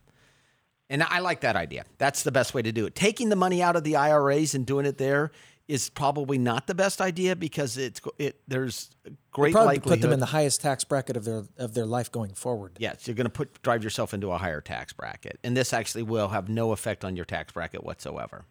And 0.89 1.03
I 1.05 1.21
like 1.21 1.43
that 1.43 1.55
idea. 1.55 1.85
That's 1.99 2.25
the 2.25 2.33
best 2.33 2.53
way 2.53 2.63
to 2.63 2.73
do 2.73 2.85
it. 2.87 2.97
Taking 2.97 3.29
the 3.29 3.37
money 3.37 3.63
out 3.63 3.77
of 3.77 3.85
the 3.85 3.95
IRAs 3.97 4.55
and 4.57 4.67
doing 4.67 4.87
it 4.87 4.99
there 4.99 5.31
is 5.71 5.89
probably 5.89 6.37
not 6.37 6.67
the 6.67 6.75
best 6.75 7.01
idea 7.01 7.37
because 7.37 7.79
it's 7.79 8.01
it 8.19 8.41
there's 8.49 8.91
a 9.07 9.11
great 9.33 9.53
Probably 9.53 9.77
likelihood. 9.77 9.99
put 10.01 10.03
them 10.03 10.13
in 10.13 10.19
the 10.21 10.27
highest 10.27 10.61
tax 10.61 10.83
bracket 10.85 11.17
of 11.17 11.25
their 11.25 11.45
of 11.59 11.75
their 11.75 11.87
life 11.87 12.11
going 12.11 12.35
forward. 12.35 12.73
Yes, 12.79 13.07
you're 13.07 13.15
going 13.15 13.27
to 13.27 13.31
put 13.31 13.63
drive 13.63 13.85
yourself 13.85 14.13
into 14.13 14.31
a 14.33 14.39
higher 14.39 14.61
tax 14.61 14.93
bracket, 14.93 15.39
and 15.45 15.57
this 15.57 15.73
actually 15.73 16.03
will 16.03 16.29
have 16.29 16.49
no 16.49 16.73
effect 16.73 17.05
on 17.05 17.15
your 17.17 17.25
tax 17.25 17.53
bracket 17.53 17.85
whatsoever. 17.85 18.45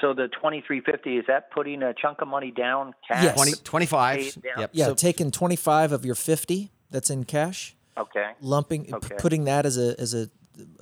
So 0.00 0.12
the 0.12 0.28
twenty 0.40 0.62
three 0.66 0.80
fifty 0.80 1.16
is 1.18 1.24
that 1.28 1.50
putting 1.52 1.82
a 1.82 1.94
chunk 1.94 2.20
of 2.20 2.28
money 2.28 2.50
down 2.50 2.94
cash? 3.06 3.22
Yes. 3.22 3.36
20, 3.36 3.52
25. 3.62 4.16
Pay 4.18 4.30
down. 4.30 4.42
Yep. 4.58 4.70
Yeah, 4.72 4.86
So- 4.86 4.94
taking 4.94 5.30
twenty 5.30 5.56
five 5.56 5.92
of 5.92 6.04
your 6.04 6.14
fifty 6.16 6.70
that's 6.90 7.10
in 7.10 7.24
cash, 7.24 7.76
Okay. 7.96 8.32
lumping, 8.40 8.84
p- 8.86 9.14
putting 9.18 9.44
that 9.44 9.66
as 9.66 9.78
a 9.78 9.94
as 10.00 10.14
a 10.14 10.30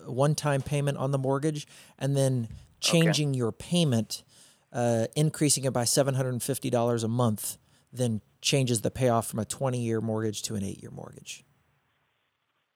one 0.07 0.35
time 0.35 0.63
payment 0.63 0.97
on 0.99 1.11
the 1.11 1.19
mortgage, 1.19 1.67
and 1.99 2.17
then 2.17 2.49
changing 2.81 3.35
your 3.35 3.53
payment, 3.53 4.23
uh, 4.73 5.07
increasing 5.17 5.65
it 5.65 5.73
by 5.73 5.85
seven 5.85 6.15
hundred 6.15 6.31
and 6.31 6.43
fifty 6.43 6.71
dollars 6.71 7.05
a 7.05 7.09
month, 7.09 7.59
then 7.93 8.21
changes 8.41 8.81
the 8.81 8.91
payoff 8.91 9.27
from 9.27 9.39
a 9.39 9.45
twenty 9.45 9.81
year 9.81 10.01
mortgage 10.01 10.43
to 10.43 10.55
an 10.55 10.65
eight 10.65 10.81
year 10.83 10.91
mortgage. 10.91 11.45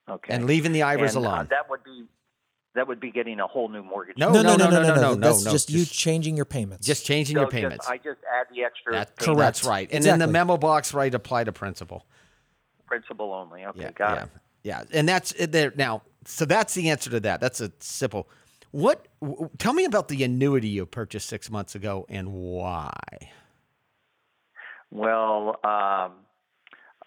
Okay. 0.09 0.33
and 0.33 0.45
leaving 0.45 0.71
the 0.71 0.83
IRAs 0.83 1.15
And, 1.15 1.25
uh, 1.25 1.29
alone. 1.29 1.47
that 1.49 1.69
would 1.69 1.83
be 1.83 2.05
that 2.75 2.87
would 2.87 2.99
be 2.99 3.11
getting 3.11 3.39
a 3.39 3.47
whole 3.47 3.67
new 3.69 3.81
mortgage. 3.83 4.17
No, 4.17 4.31
no, 4.31 4.41
no, 4.41 4.55
no, 4.55 4.69
no, 4.69 4.81
no, 4.81 4.95
no, 4.95 5.15
That's 5.15 5.43
no, 5.43 5.51
just 5.51 5.69
you 5.69 5.79
just- 5.79 5.93
changing 5.93 6.35
your 6.37 6.45
payments. 6.45 6.85
just 6.85 7.05
changing 7.05 7.35
So 7.35 7.41
your 7.41 7.47
just- 7.47 7.55
payments. 7.55 7.87
I 7.89 7.97
just 7.97 8.19
add 8.39 8.45
the 8.55 8.63
extra 8.63 8.93
That- 8.93 9.17
Correct. 9.17 9.37
That's 9.39 9.63
right. 9.65 9.89
And 9.91 10.05
in 10.05 10.19
the 10.19 10.27
memo 10.27 10.57
box, 10.57 10.93
right, 10.93 11.13
apply 11.13 11.43
to 11.45 11.51
principal. 11.51 12.05
principal 12.85 13.33
only. 13.33 13.65
Okay, 13.65 13.81
Yeah, 13.81 13.91
got 13.91 14.15
yeah, 14.17 14.23
it. 14.23 14.29
yeah. 14.63 14.83
And 14.93 15.09
that's 15.09 15.31
it 15.33 15.51
there 15.51 15.73
now. 15.75 16.03
So 16.25 16.45
that's 16.45 16.73
the 16.75 16.89
answer 16.89 17.09
to 17.09 17.19
that. 17.21 17.41
That's 17.41 17.59
a 17.59 17.71
simple. 17.79 18.29
What? 18.71 19.07
Tell 19.57 19.73
me 19.73 19.85
about 19.85 20.07
the 20.07 20.23
annuity 20.23 20.67
you 20.67 20.85
purchased 20.85 21.27
six 21.27 21.49
months 21.49 21.75
ago 21.75 22.05
and 22.09 22.33
why. 22.33 22.91
Well, 24.91 25.59
um, 25.63 26.13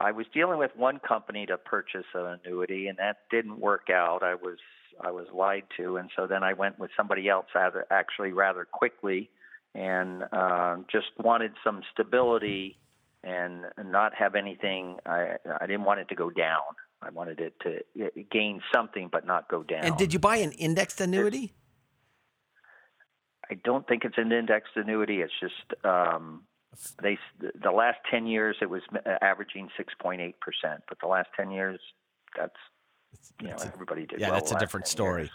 I 0.01 0.13
was 0.13 0.27
dealing 0.33 0.59
with 0.59 0.71
one 0.77 0.99
company 0.99 1.47
to 1.47 1.59
purchase 1.59 2.07
an 2.15 2.39
annuity, 2.45 2.89
and 2.89 2.99
that 2.99 3.19
didn't 3.31 3.61
work 3.61 3.89
out. 3.91 4.23
I 4.23 4.35
was 4.35 4.59
I 5.01 5.11
was 5.11 5.27
lied 5.33 5.65
to, 5.77 5.97
and 5.97 6.11
so 6.17 6.27
then 6.27 6.43
I 6.43 6.55
went 6.55 6.79
with 6.79 6.91
somebody 6.97 7.29
else 7.29 7.47
rather, 7.55 7.87
actually 7.91 8.33
rather 8.33 8.65
quickly, 8.65 9.31
and 9.75 10.25
uh, 10.33 10.77
just 10.91 11.09
wanted 11.19 11.53
some 11.63 11.83
stability 11.93 12.79
and 13.23 13.67
not 13.85 14.15
have 14.15 14.35
anything. 14.35 14.97
I 15.05 15.37
I 15.61 15.67
didn't 15.67 15.85
want 15.85 16.01
it 16.01 16.09
to 16.09 16.15
go 16.15 16.31
down. 16.31 16.63
I 17.03 17.11
wanted 17.11 17.41
it 17.41 17.55
to 17.61 18.11
gain 18.31 18.61
something, 18.75 19.09
but 19.11 19.27
not 19.27 19.49
go 19.49 19.63
down. 19.63 19.85
And 19.85 19.97
did 19.97 20.13
you 20.13 20.19
buy 20.19 20.37
an 20.37 20.53
indexed 20.53 21.01
annuity? 21.01 21.55
I 23.51 23.55
don't 23.65 23.87
think 23.89 24.05
it's 24.05 24.19
an 24.19 24.31
indexed 24.31 24.73
annuity. 24.77 25.23
It's 25.23 25.33
just 25.41 25.85
um, 25.85 26.43
they 27.03 27.19
the 27.41 27.73
last 27.73 27.99
ten 28.11 28.27
years 28.27 28.57
it 28.61 28.71
was 28.71 28.83
averaging 29.23 29.69
six 29.77 29.93
point 30.01 30.21
eight 30.21 30.39
percent, 30.41 30.83
but 30.89 30.99
the 31.01 31.09
last 31.09 31.29
ten 31.37 31.51
years 31.51 31.81
that's 32.37 32.55
you 33.41 33.49
know 33.49 33.57
everybody 33.61 34.07
did 34.07 34.21
Yeah, 34.21 34.29
well 34.29 34.37
that's 34.37 34.53
a 34.53 34.59
different 34.59 34.87
story. 34.87 35.31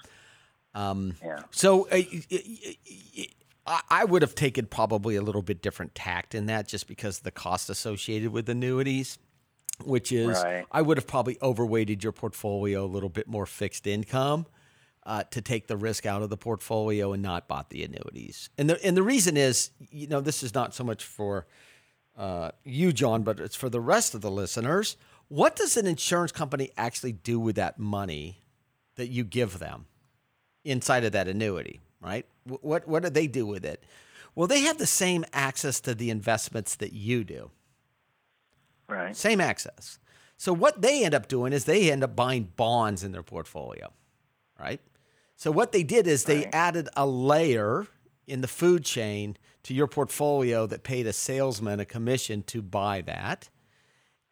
Um, 0.73 1.15
Yeah. 1.23 1.39
So 1.51 1.85
uh, 1.87 1.95
y- 1.95 2.23
y- 2.31 2.75
y- 3.17 3.27
I 3.65 3.81
I 3.89 4.05
would 4.05 4.21
have 4.21 4.35
taken 4.35 4.65
probably 4.67 5.15
a 5.15 5.21
little 5.21 5.41
bit 5.41 5.61
different 5.61 5.95
tact 5.95 6.35
in 6.35 6.45
that, 6.45 6.67
just 6.67 6.87
because 6.87 7.19
the 7.19 7.31
cost 7.31 7.69
associated 7.69 8.31
with 8.31 8.47
annuities, 8.47 9.17
which 9.83 10.11
is 10.11 10.41
Right. 10.41 10.65
I 10.71 10.81
would 10.81 10.97
have 10.97 11.07
probably 11.07 11.37
overweighted 11.41 12.03
your 12.03 12.13
portfolio 12.13 12.83
a 12.83 12.87
little 12.87 13.09
bit 13.09 13.27
more 13.27 13.45
fixed 13.45 13.87
income. 13.87 14.45
Uh, 15.07 15.23
to 15.29 15.39
take 15.39 15.67
the 15.67 15.77
risk 15.77 16.07
out 16.07 16.23
of 16.23 16.31
the 16.31 16.37
portfolio 16.37 17.13
and 17.13 17.21
not 17.21 17.47
bought 17.47 17.69
the 17.69 17.83
annuities, 17.83 18.49
and 18.57 18.67
the 18.67 18.83
and 18.83 18.97
the 18.97 19.03
reason 19.03 19.37
is, 19.37 19.69
you 19.91 20.07
know, 20.07 20.19
this 20.19 20.41
is 20.41 20.55
not 20.55 20.73
so 20.73 20.83
much 20.83 21.03
for 21.03 21.45
uh, 22.17 22.49
you, 22.63 22.91
John, 22.91 23.21
but 23.21 23.39
it's 23.39 23.55
for 23.55 23.69
the 23.69 23.79
rest 23.79 24.15
of 24.15 24.21
the 24.21 24.31
listeners. 24.31 24.97
What 25.27 25.55
does 25.55 25.77
an 25.77 25.85
insurance 25.85 26.31
company 26.31 26.71
actually 26.75 27.11
do 27.11 27.39
with 27.39 27.55
that 27.57 27.77
money 27.77 28.41
that 28.95 29.09
you 29.09 29.23
give 29.23 29.59
them 29.59 29.85
inside 30.63 31.03
of 31.03 31.11
that 31.11 31.27
annuity? 31.27 31.81
Right? 32.01 32.25
What 32.45 32.87
what 32.87 33.03
do 33.03 33.11
they 33.11 33.27
do 33.27 33.45
with 33.45 33.63
it? 33.63 33.83
Well, 34.33 34.47
they 34.47 34.61
have 34.61 34.79
the 34.79 34.87
same 34.87 35.23
access 35.33 35.79
to 35.81 35.93
the 35.93 36.09
investments 36.09 36.75
that 36.77 36.93
you 36.93 37.23
do. 37.23 37.51
Right. 38.87 39.15
Same 39.15 39.41
access. 39.41 39.99
So 40.37 40.53
what 40.53 40.81
they 40.81 41.03
end 41.05 41.13
up 41.13 41.27
doing 41.27 41.53
is 41.53 41.65
they 41.65 41.91
end 41.91 42.03
up 42.03 42.15
buying 42.15 42.51
bonds 42.55 43.03
in 43.03 43.11
their 43.11 43.23
portfolio, 43.23 43.91
right? 44.59 44.81
So 45.35 45.51
what 45.51 45.71
they 45.71 45.83
did 45.83 46.07
is 46.07 46.25
they 46.25 46.39
Right. 46.43 46.55
added 46.55 46.89
a 46.95 47.05
layer 47.05 47.87
in 48.27 48.41
the 48.41 48.47
food 48.47 48.83
chain 48.83 49.37
to 49.63 49.73
your 49.73 49.87
portfolio 49.87 50.65
that 50.67 50.83
paid 50.83 51.07
a 51.07 51.13
salesman 51.13 51.79
a 51.79 51.85
commission 51.85 52.43
to 52.43 52.61
buy 52.61 53.01
that, 53.01 53.49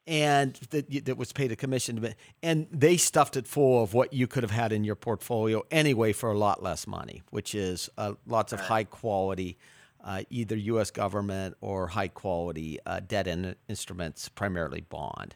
and 0.06 0.54
that 0.72 1.06
that 1.06 1.18
was 1.18 1.32
paid 1.32 1.52
a 1.52 1.56
commission, 1.56 2.02
to, 2.02 2.16
and 2.42 2.68
they 2.72 2.98
stuffed 2.98 3.38
it 3.38 3.48
full 3.48 3.82
of 3.82 3.94
what 3.94 4.12
you 4.13 4.28
could 4.28 4.44
have 4.44 4.52
had 4.52 4.72
in 4.74 4.84
your 4.84 4.96
portfolio 4.96 5.63
anyway 5.72 6.12
for 6.12 6.32
a 6.32 6.38
lot 6.38 6.62
less 6.62 6.86
money, 6.86 7.22
which 7.30 7.56
is 7.56 7.89
uh, 7.98 8.13
lots 8.28 8.52
of 8.52 8.60
high 8.60 8.84
quality, 8.84 9.58
uh, 10.04 10.24
either 10.30 10.56
U.S. 10.56 10.92
government 10.92 11.56
or 11.62 11.88
high 11.88 12.10
quality 12.10 12.78
uh, 12.86 13.00
debt 13.00 13.28
in- 13.28 13.56
instruments, 13.70 14.30
primarily 14.30 14.82
bond. 14.82 15.36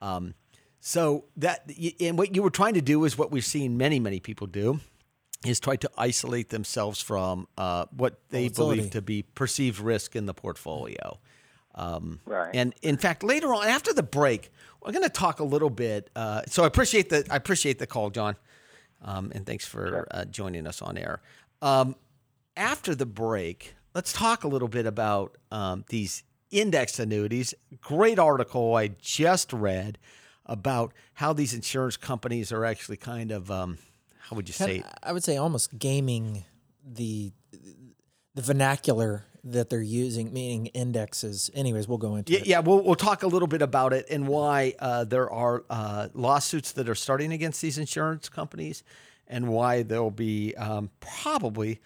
Um, 0.00 0.34
so 0.80 1.24
that 1.36 1.70
and 2.00 2.16
what 2.18 2.34
you 2.34 2.42
were 2.42 2.50
trying 2.50 2.74
to 2.74 2.80
do 2.80 3.04
is 3.04 3.16
what 3.18 3.30
we've 3.30 3.44
seen 3.44 3.76
many 3.76 4.00
many 4.00 4.18
people 4.18 4.46
do 4.46 4.80
is 5.46 5.60
try 5.60 5.76
to 5.76 5.90
isolate 5.96 6.48
themselves 6.50 7.00
from 7.00 7.46
uh, 7.56 7.86
what 7.96 8.20
they 8.30 8.48
Volatility. 8.48 8.76
believe 8.80 8.90
to 8.92 9.02
be 9.02 9.22
perceived 9.22 9.78
risk 9.80 10.14
in 10.16 10.26
the 10.26 10.34
portfolio. 10.34 11.18
Um, 11.74 12.20
Right. 12.26 12.54
And 12.54 12.74
in 12.82 12.96
fact, 12.96 13.22
later 13.22 13.54
on 13.54 13.66
after 13.66 13.92
the 13.94 14.02
break, 14.02 14.50
we're 14.82 14.92
going 14.92 15.04
to 15.04 15.08
talk 15.08 15.40
a 15.40 15.44
little 15.44 15.70
bit. 15.70 16.10
Uh, 16.16 16.42
so 16.48 16.64
I 16.64 16.66
appreciate 16.66 17.08
the 17.10 17.26
I 17.30 17.36
appreciate 17.36 17.78
the 17.78 17.86
call, 17.86 18.10
John, 18.10 18.36
um, 19.02 19.32
and 19.34 19.46
thanks 19.46 19.66
for 19.66 20.06
uh, 20.10 20.24
joining 20.26 20.66
us 20.66 20.82
on 20.82 20.98
air. 20.98 21.20
Um, 21.62 21.94
after 22.56 22.94
the 22.94 23.06
break, 23.06 23.74
let's 23.94 24.12
talk 24.12 24.44
a 24.44 24.48
little 24.48 24.68
bit 24.68 24.86
about 24.86 25.36
um, 25.50 25.84
these 25.88 26.22
index 26.50 26.98
annuities. 26.98 27.54
Great 27.80 28.18
article 28.18 28.74
I 28.76 28.88
just 29.00 29.52
read 29.52 29.98
about 30.46 30.92
how 31.14 31.32
these 31.32 31.54
insurance 31.54 31.96
companies 31.96 32.50
are 32.52 32.64
actually 32.64 32.96
kind 32.96 33.30
of 33.30 33.50
um, 33.50 33.78
how 34.28 34.36
would 34.36 34.48
you 34.48 34.54
say? 34.54 34.82
I 35.02 35.12
would 35.12 35.24
say 35.24 35.36
almost 35.36 35.78
gaming 35.78 36.44
the 36.84 37.32
the 38.34 38.42
vernacular 38.42 39.24
that 39.42 39.70
they're 39.70 39.80
using, 39.80 40.32
meaning 40.32 40.66
indexes. 40.66 41.50
Anyways, 41.54 41.88
we'll 41.88 41.98
go 41.98 42.16
into 42.16 42.32
Yeah, 42.32 42.40
it. 42.40 42.46
yeah, 42.46 42.58
we'll 42.60 42.82
we'll 42.82 42.94
talk 42.94 43.22
a 43.22 43.26
little 43.26 43.48
bit 43.48 43.62
about 43.62 43.92
it 43.92 44.06
and 44.10 44.28
why 44.28 44.74
uh, 44.78 45.04
there 45.04 45.30
are 45.30 45.64
uh, 45.70 46.08
lawsuits 46.14 46.72
that 46.72 46.88
are 46.88 46.94
starting 46.94 47.32
against 47.32 47.60
these 47.62 47.78
insurance 47.78 48.28
companies, 48.28 48.82
and 49.26 49.48
why 49.48 49.82
there'll 49.82 50.10
be 50.10 50.54
um, 50.56 50.90
probably 51.00 51.80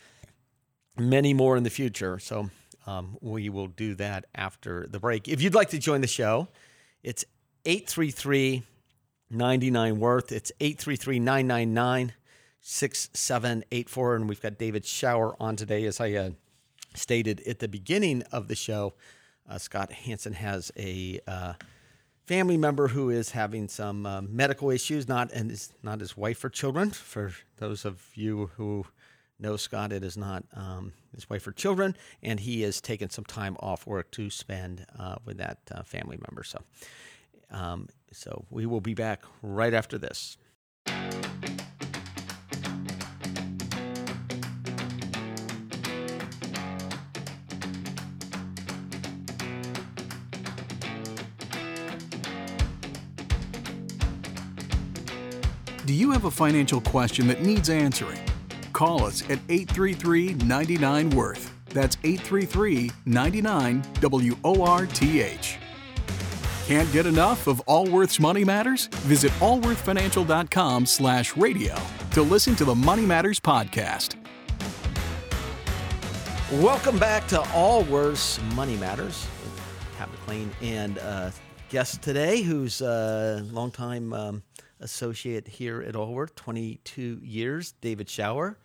many 0.96 1.34
more 1.34 1.56
in 1.56 1.62
the 1.62 1.70
future. 1.70 2.18
So 2.18 2.50
um, 2.86 3.16
we 3.20 3.48
will 3.48 3.68
do 3.68 3.94
that 3.96 4.26
after 4.34 4.86
the 4.86 5.00
break. 5.00 5.28
If 5.28 5.42
you'd 5.42 5.54
like 5.54 5.70
to 5.70 5.78
join 5.78 6.00
the 6.00 6.06
show, 6.06 6.48
it's 7.02 7.24
833 7.64 8.62
99 9.30 10.00
worth. 10.00 10.32
It's 10.32 10.52
833 10.60 11.18
999 11.18 12.12
6784. 12.60 14.16
And 14.16 14.28
we've 14.28 14.40
got 14.40 14.58
David 14.58 14.84
Shower 14.84 15.34
on 15.40 15.56
today. 15.56 15.84
As 15.84 16.00
I 16.00 16.12
uh, 16.12 16.30
stated 16.94 17.40
at 17.46 17.58
the 17.58 17.68
beginning 17.68 18.22
of 18.32 18.48
the 18.48 18.54
show, 18.54 18.94
uh, 19.48 19.58
Scott 19.58 19.92
Hanson 19.92 20.34
has 20.34 20.72
a 20.76 21.20
uh, 21.26 21.54
family 22.26 22.56
member 22.56 22.88
who 22.88 23.10
is 23.10 23.30
having 23.30 23.68
some 23.68 24.06
uh, 24.06 24.22
medical 24.22 24.70
issues, 24.70 25.08
not 25.08 25.30
and 25.32 25.50
is 25.50 25.72
not 25.82 26.00
his 26.00 26.16
wife 26.16 26.42
or 26.44 26.48
children. 26.48 26.90
For 26.90 27.32
those 27.56 27.84
of 27.84 28.10
you 28.14 28.50
who 28.56 28.86
know 29.38 29.56
Scott, 29.56 29.92
it 29.92 30.04
is 30.04 30.16
not 30.16 30.44
um, 30.54 30.92
his 31.14 31.28
wife 31.28 31.46
or 31.46 31.52
children, 31.52 31.96
and 32.22 32.40
he 32.40 32.62
has 32.62 32.80
taken 32.80 33.10
some 33.10 33.24
time 33.24 33.56
off 33.60 33.86
work 33.86 34.10
to 34.12 34.30
spend 34.30 34.86
uh, 34.98 35.16
with 35.24 35.38
that 35.38 35.58
uh, 35.70 35.82
family 35.82 36.18
member. 36.28 36.42
So, 36.42 36.62
um, 37.50 37.88
so 38.12 38.44
we 38.50 38.66
will 38.66 38.80
be 38.80 38.94
back 38.94 39.22
right 39.42 39.74
after 39.74 39.98
this. 39.98 40.36
Do 55.86 55.92
you 55.92 56.12
have 56.12 56.24
a 56.24 56.30
financial 56.30 56.80
question 56.80 57.26
that 57.28 57.42
needs 57.42 57.68
answering? 57.68 58.33
Call 58.74 59.04
us 59.04 59.22
at 59.30 59.38
833 59.48 60.34
99 60.34 61.10
Worth. 61.10 61.54
That's 61.68 61.96
833 62.02 62.90
99 63.06 63.82
W 64.00 64.36
O 64.42 64.64
R 64.64 64.84
T 64.86 65.20
H. 65.20 65.58
Can't 66.66 66.90
get 66.92 67.06
enough 67.06 67.46
of 67.46 67.60
Allworth's 67.66 68.18
Money 68.18 68.42
Matters? 68.42 68.86
Visit 69.06 69.30
allworthfinancial.com 69.32 70.86
slash 70.86 71.36
radio 71.36 71.76
to 72.10 72.22
listen 72.22 72.56
to 72.56 72.64
the 72.64 72.74
Money 72.74 73.06
Matters 73.06 73.38
podcast. 73.38 74.16
Welcome 76.54 76.98
back 76.98 77.28
to 77.28 77.40
Allworth's 77.52 78.40
Money 78.54 78.76
Matters. 78.76 79.24
Pat 79.96 80.10
McLean 80.10 80.50
and 80.60 80.98
uh, 80.98 81.30
guest 81.68 82.02
today, 82.02 82.42
who's 82.42 82.80
a 82.80 83.40
longtime 83.52 84.12
um, 84.12 84.42
associate 84.80 85.46
here 85.46 85.80
at 85.82 85.94
Allworth, 85.94 86.34
22 86.34 87.20
years, 87.22 87.72
David 87.80 88.08
Shower, 88.08 88.58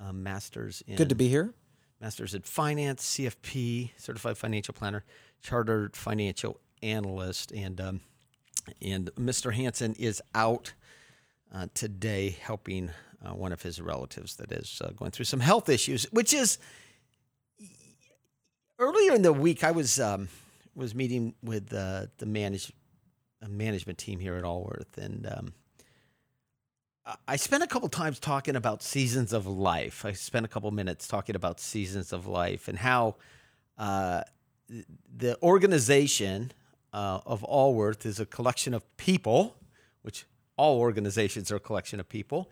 uh, 0.00 0.12
masters 0.12 0.82
in 0.86 0.96
Good 0.96 1.08
to 1.08 1.14
be 1.14 1.28
here. 1.28 1.52
masters 2.00 2.34
in 2.34 2.42
finance, 2.42 3.16
CFP, 3.16 3.90
certified 3.96 4.38
financial 4.38 4.74
planner, 4.74 5.04
chartered 5.42 5.96
financial 5.96 6.60
analyst, 6.82 7.52
and 7.52 7.80
um, 7.80 8.00
and 8.82 9.10
Mr. 9.16 9.52
Hanson 9.54 9.94
is 9.98 10.22
out 10.34 10.72
uh, 11.54 11.66
today 11.74 12.36
helping 12.42 12.90
uh, 13.24 13.30
one 13.30 13.52
of 13.52 13.62
his 13.62 13.80
relatives 13.80 14.36
that 14.36 14.52
is 14.52 14.80
uh, 14.84 14.90
going 14.90 15.10
through 15.10 15.24
some 15.24 15.40
health 15.40 15.68
issues, 15.68 16.04
which 16.12 16.32
is 16.32 16.58
earlier 18.78 19.14
in 19.14 19.22
the 19.22 19.32
week. 19.32 19.64
I 19.64 19.70
was 19.70 19.98
um, 19.98 20.28
was 20.74 20.94
meeting 20.94 21.34
with 21.42 21.72
uh, 21.74 22.06
the 22.18 22.26
manage, 22.26 22.72
uh, 23.42 23.48
management 23.48 23.98
team 23.98 24.20
here 24.20 24.36
at 24.36 24.44
Allworth, 24.44 24.96
and 24.96 25.26
um, 25.26 25.52
I- 27.26 27.36
spent 27.36 27.62
a 27.62 27.66
couple 27.66 27.88
times 27.88 28.18
talking 28.18 28.56
about 28.56 28.82
seasons 28.82 29.32
of 29.32 29.46
life. 29.46 30.04
I 30.04 30.12
spent 30.12 30.44
a 30.44 30.48
couple 30.48 30.70
minutes 30.70 31.08
talking 31.08 31.36
about 31.36 31.60
seasons 31.60 32.12
of 32.12 32.26
life 32.26 32.68
and 32.68 32.78
how 32.78 33.16
uh, 33.78 34.22
the 35.16 35.40
organization 35.42 36.52
uh, 36.92 37.20
of 37.24 37.42
Allworth 37.44 38.04
is 38.04 38.20
a 38.20 38.26
collection 38.26 38.74
of 38.74 38.96
people, 38.96 39.56
which 40.02 40.26
all 40.56 40.78
organizations 40.78 41.50
are 41.50 41.56
a 41.56 41.60
collection 41.60 42.00
of 42.00 42.08
people, 42.08 42.50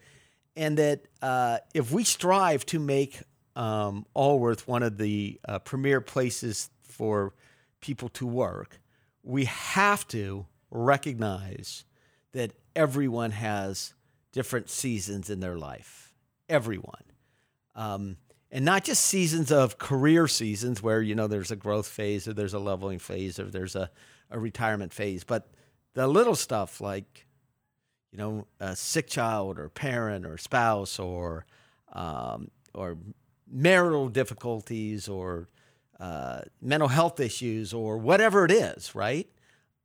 and 0.56 0.78
that 0.78 1.02
uh, 1.20 1.58
if 1.74 1.92
we 1.92 2.04
strive 2.04 2.64
to 2.66 2.78
make 2.78 3.20
um, 3.56 4.06
Allworth 4.14 4.66
one 4.66 4.82
of 4.82 4.96
the 4.96 5.38
uh, 5.46 5.58
premier 5.58 6.00
places 6.00 6.70
for 6.82 7.34
people 7.80 8.08
to 8.10 8.26
work, 8.26 8.80
we 9.22 9.44
have 9.46 10.06
to 10.08 10.46
recognize 10.70 11.84
that 12.32 12.52
everyone 12.74 13.32
has 13.32 13.94
different 14.36 14.68
seasons 14.68 15.30
in 15.30 15.40
their 15.40 15.56
life. 15.56 16.12
Everyone. 16.46 17.04
Um, 17.74 18.18
and 18.50 18.66
not 18.66 18.84
just 18.84 19.02
seasons 19.06 19.50
of 19.50 19.78
career 19.78 20.28
seasons 20.28 20.82
where, 20.82 21.00
you 21.00 21.14
know, 21.14 21.26
there's 21.26 21.50
a 21.50 21.56
growth 21.56 21.88
phase 21.88 22.28
or 22.28 22.34
there's 22.34 22.52
a 22.52 22.58
leveling 22.58 22.98
phase 22.98 23.38
or 23.40 23.44
there's 23.44 23.74
a, 23.74 23.90
a 24.30 24.38
retirement 24.38 24.92
phase, 24.92 25.24
but 25.24 25.48
the 25.94 26.06
little 26.06 26.34
stuff 26.34 26.82
like, 26.82 27.26
you 28.12 28.18
know, 28.18 28.46
a 28.60 28.76
sick 28.76 29.06
child 29.06 29.58
or 29.58 29.70
parent 29.70 30.26
or 30.26 30.36
spouse 30.36 30.98
or, 30.98 31.46
um, 31.94 32.50
or 32.74 32.98
marital 33.50 34.10
difficulties 34.10 35.08
or 35.08 35.48
uh, 35.98 36.42
mental 36.60 36.88
health 36.88 37.20
issues 37.20 37.72
or 37.72 37.96
whatever 37.96 38.44
it 38.44 38.50
is, 38.50 38.94
right? 38.94 39.30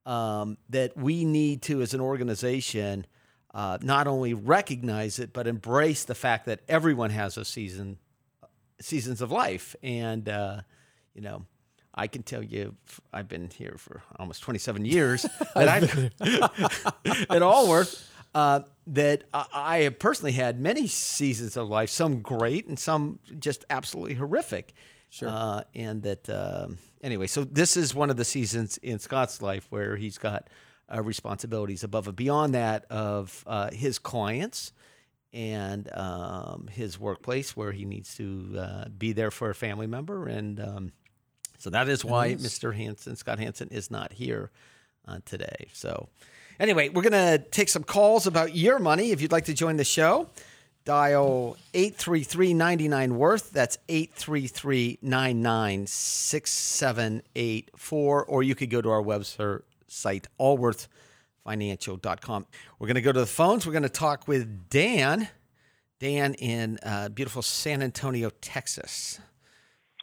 Um, 0.05 0.57
that 0.69 0.97
we 0.97 1.23
need 1.23 1.61
to, 1.63 1.81
as 1.81 1.93
an 1.93 2.01
organization, 2.01 3.05
uh, 3.53 3.77
not 3.81 4.07
only 4.07 4.33
recognize 4.33 5.19
it 5.19 5.33
but 5.33 5.47
embrace 5.47 6.03
the 6.03 6.15
fact 6.15 6.45
that 6.45 6.61
everyone 6.67 7.09
has 7.09 7.37
a 7.37 7.45
season, 7.45 7.97
seasons 8.79 9.21
of 9.21 9.31
life, 9.31 9.75
and 9.83 10.27
uh, 10.29 10.61
you 11.13 11.21
know. 11.21 11.45
I 11.93 12.07
can 12.07 12.23
tell 12.23 12.41
you, 12.41 12.77
I've 13.11 13.27
been 13.27 13.49
here 13.49 13.75
for 13.77 14.01
almost 14.17 14.43
27 14.43 14.85
years. 14.85 15.23
that 15.55 15.67
I've 15.67 17.29
at 17.29 17.41
Allworth, 17.41 18.09
uh, 18.33 18.61
that 18.87 19.25
I, 19.33 19.45
I 19.53 19.77
have 19.79 19.99
personally 19.99 20.31
had 20.31 20.59
many 20.59 20.87
seasons 20.87 21.57
of 21.57 21.67
life, 21.67 21.89
some 21.89 22.21
great 22.21 22.67
and 22.67 22.79
some 22.79 23.19
just 23.39 23.65
absolutely 23.69 24.15
horrific. 24.15 24.73
Sure. 25.09 25.29
Uh, 25.29 25.63
and 25.75 26.03
that, 26.03 26.29
um, 26.29 26.77
anyway, 27.01 27.27
so 27.27 27.43
this 27.43 27.75
is 27.75 27.93
one 27.93 28.09
of 28.09 28.15
the 28.15 28.23
seasons 28.23 28.77
in 28.77 28.97
Scott's 28.99 29.41
life 29.41 29.67
where 29.69 29.97
he's 29.97 30.17
got 30.17 30.47
uh, 30.93 31.01
responsibilities 31.01 31.83
above 31.83 32.07
and 32.07 32.15
beyond 32.15 32.53
that 32.53 32.85
of 32.89 33.43
uh, 33.47 33.69
his 33.71 33.99
clients 33.99 34.73
and 35.33 35.89
um, 35.93 36.67
his 36.71 36.99
workplace 36.99 37.55
where 37.55 37.71
he 37.71 37.85
needs 37.85 38.15
to 38.15 38.59
uh, 38.59 38.85
be 38.89 39.13
there 39.13 39.31
for 39.31 39.49
a 39.49 39.55
family 39.55 39.87
member. 39.87 40.27
And 40.27 40.59
um, 40.59 40.91
so 41.57 41.69
that 41.69 41.87
is 41.87 42.03
why 42.03 42.35
Mr. 42.35 42.75
Hanson, 42.75 43.15
Scott 43.15 43.39
Hanson, 43.39 43.69
is 43.69 43.89
not 43.91 44.11
here 44.13 44.51
uh, 45.07 45.19
today. 45.25 45.67
So, 45.73 46.09
anyway, 46.59 46.89
we're 46.89 47.03
going 47.03 47.13
to 47.13 47.37
take 47.49 47.69
some 47.69 47.83
calls 47.83 48.27
about 48.27 48.53
your 48.55 48.77
money. 48.79 49.11
If 49.11 49.21
you'd 49.21 49.31
like 49.31 49.45
to 49.45 49.53
join 49.53 49.77
the 49.77 49.85
show, 49.85 50.27
dial 50.85 51.57
833 51.73 52.53
99 52.53 53.17
Worth. 53.17 53.51
That's 53.51 53.77
833 53.87 54.99
99 55.01 55.87
6784. 55.87 58.25
Or 58.25 58.43
you 58.43 58.53
could 58.55 58.69
go 58.69 58.81
to 58.81 58.89
our 58.89 59.01
website, 59.01 59.61
allworthfinancial.com. 59.91 62.45
We're 62.79 62.87
going 62.87 62.95
to 62.95 63.01
go 63.01 63.11
to 63.11 63.19
the 63.19 63.25
phones. 63.25 63.65
We're 63.65 63.73
going 63.73 63.83
to 63.83 63.89
talk 63.89 64.25
with 64.27 64.69
Dan. 64.69 65.27
Dan 65.99 66.33
in 66.35 66.79
uh, 66.83 67.09
beautiful 67.09 67.41
San 67.43 67.83
Antonio, 67.83 68.31
Texas. 68.41 69.19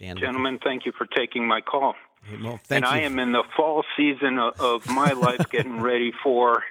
Dan, 0.01 0.17
Gentlemen, 0.17 0.59
thank 0.63 0.87
you 0.87 0.93
for 0.97 1.07
taking 1.07 1.45
my 1.47 1.61
call. 1.61 1.95
well, 2.43 2.61
thank 2.65 2.85
and 2.85 2.95
you. 2.95 3.01
I 3.01 3.05
am 3.05 3.19
in 3.19 3.33
the 3.33 3.43
fall 3.57 3.85
season 3.97 4.39
of, 4.39 4.61
of 4.61 4.89
my 4.89 5.13
life, 5.13 5.47
getting 5.51 5.81
ready 5.81 6.13
for 6.23 6.63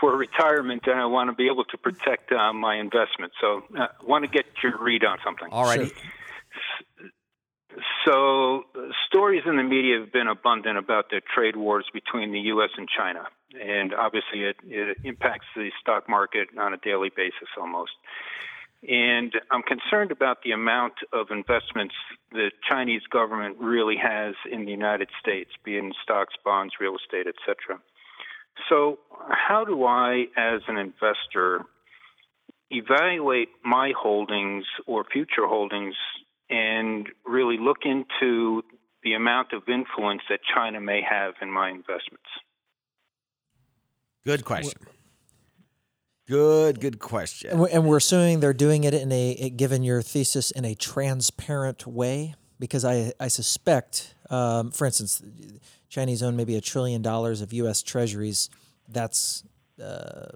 for 0.00 0.16
retirement, 0.16 0.82
and 0.86 1.00
I 1.00 1.06
want 1.06 1.30
to 1.30 1.34
be 1.34 1.46
able 1.46 1.64
to 1.66 1.78
protect 1.78 2.32
uh, 2.32 2.52
my 2.52 2.76
investment. 2.76 3.32
So, 3.40 3.62
I 3.78 3.84
uh, 3.84 3.88
want 4.02 4.24
to 4.24 4.30
get 4.30 4.44
your 4.62 4.76
read 4.78 5.04
on 5.04 5.18
something. 5.24 5.48
All 5.50 5.64
righty. 5.64 5.92
So, 8.04 8.64
stories 9.06 9.42
in 9.46 9.56
the 9.56 9.62
media 9.62 10.00
have 10.00 10.12
been 10.12 10.28
abundant 10.28 10.78
about 10.78 11.10
the 11.10 11.20
trade 11.34 11.56
wars 11.56 11.86
between 11.92 12.32
the 12.32 12.40
U.S. 12.40 12.70
and 12.76 12.88
China, 12.88 13.24
and 13.60 13.94
obviously 13.94 14.44
it, 14.44 14.56
it 14.64 14.98
impacts 15.04 15.46
the 15.56 15.70
stock 15.80 16.08
market 16.08 16.48
on 16.58 16.74
a 16.74 16.76
daily 16.76 17.10
basis 17.14 17.48
almost. 17.58 17.92
And 18.88 19.32
I'm 19.50 19.62
concerned 19.62 20.12
about 20.12 20.42
the 20.42 20.52
amount 20.52 20.94
of 21.12 21.28
investments 21.30 21.94
the 22.32 22.50
Chinese 22.68 23.02
government 23.10 23.56
really 23.58 23.96
has 23.96 24.34
in 24.50 24.66
the 24.66 24.70
United 24.70 25.08
States, 25.20 25.50
be 25.64 25.76
it 25.76 25.78
in 25.78 25.92
stocks, 26.02 26.34
bonds, 26.44 26.74
real 26.78 26.96
estate, 26.96 27.26
etc. 27.26 27.80
So, 28.68 28.98
how 29.30 29.64
do 29.64 29.84
I, 29.84 30.26
as 30.36 30.60
an 30.68 30.76
investor, 30.76 31.62
evaluate 32.70 33.48
my 33.64 33.92
holdings 33.96 34.64
or 34.86 35.04
future 35.04 35.46
holdings 35.46 35.94
and 36.50 37.08
really 37.26 37.56
look 37.58 37.78
into 37.84 38.62
the 39.02 39.14
amount 39.14 39.52
of 39.52 39.62
influence 39.68 40.22
that 40.28 40.40
China 40.54 40.80
may 40.80 41.02
have 41.08 41.34
in 41.42 41.50
my 41.50 41.70
investments? 41.70 42.28
Good 44.24 44.44
question. 44.44 44.80
Good, 46.26 46.80
good 46.80 46.98
question. 46.98 47.50
And 47.50 47.60
we're, 47.60 47.68
and 47.68 47.86
we're 47.86 47.98
assuming 47.98 48.40
they're 48.40 48.54
doing 48.54 48.84
it 48.84 48.94
in 48.94 49.12
a, 49.12 49.50
given 49.50 49.82
your 49.82 50.00
thesis, 50.00 50.50
in 50.50 50.64
a 50.64 50.74
transparent 50.74 51.86
way, 51.86 52.34
because 52.58 52.84
I, 52.84 53.12
I 53.20 53.28
suspect, 53.28 54.14
um, 54.30 54.70
for 54.70 54.86
instance, 54.86 55.22
Chinese 55.90 56.22
own 56.22 56.34
maybe 56.34 56.56
a 56.56 56.62
trillion 56.62 57.02
dollars 57.02 57.42
of 57.42 57.52
U.S. 57.52 57.82
Treasuries. 57.82 58.48
That's 58.88 59.44
uh, 59.82 60.28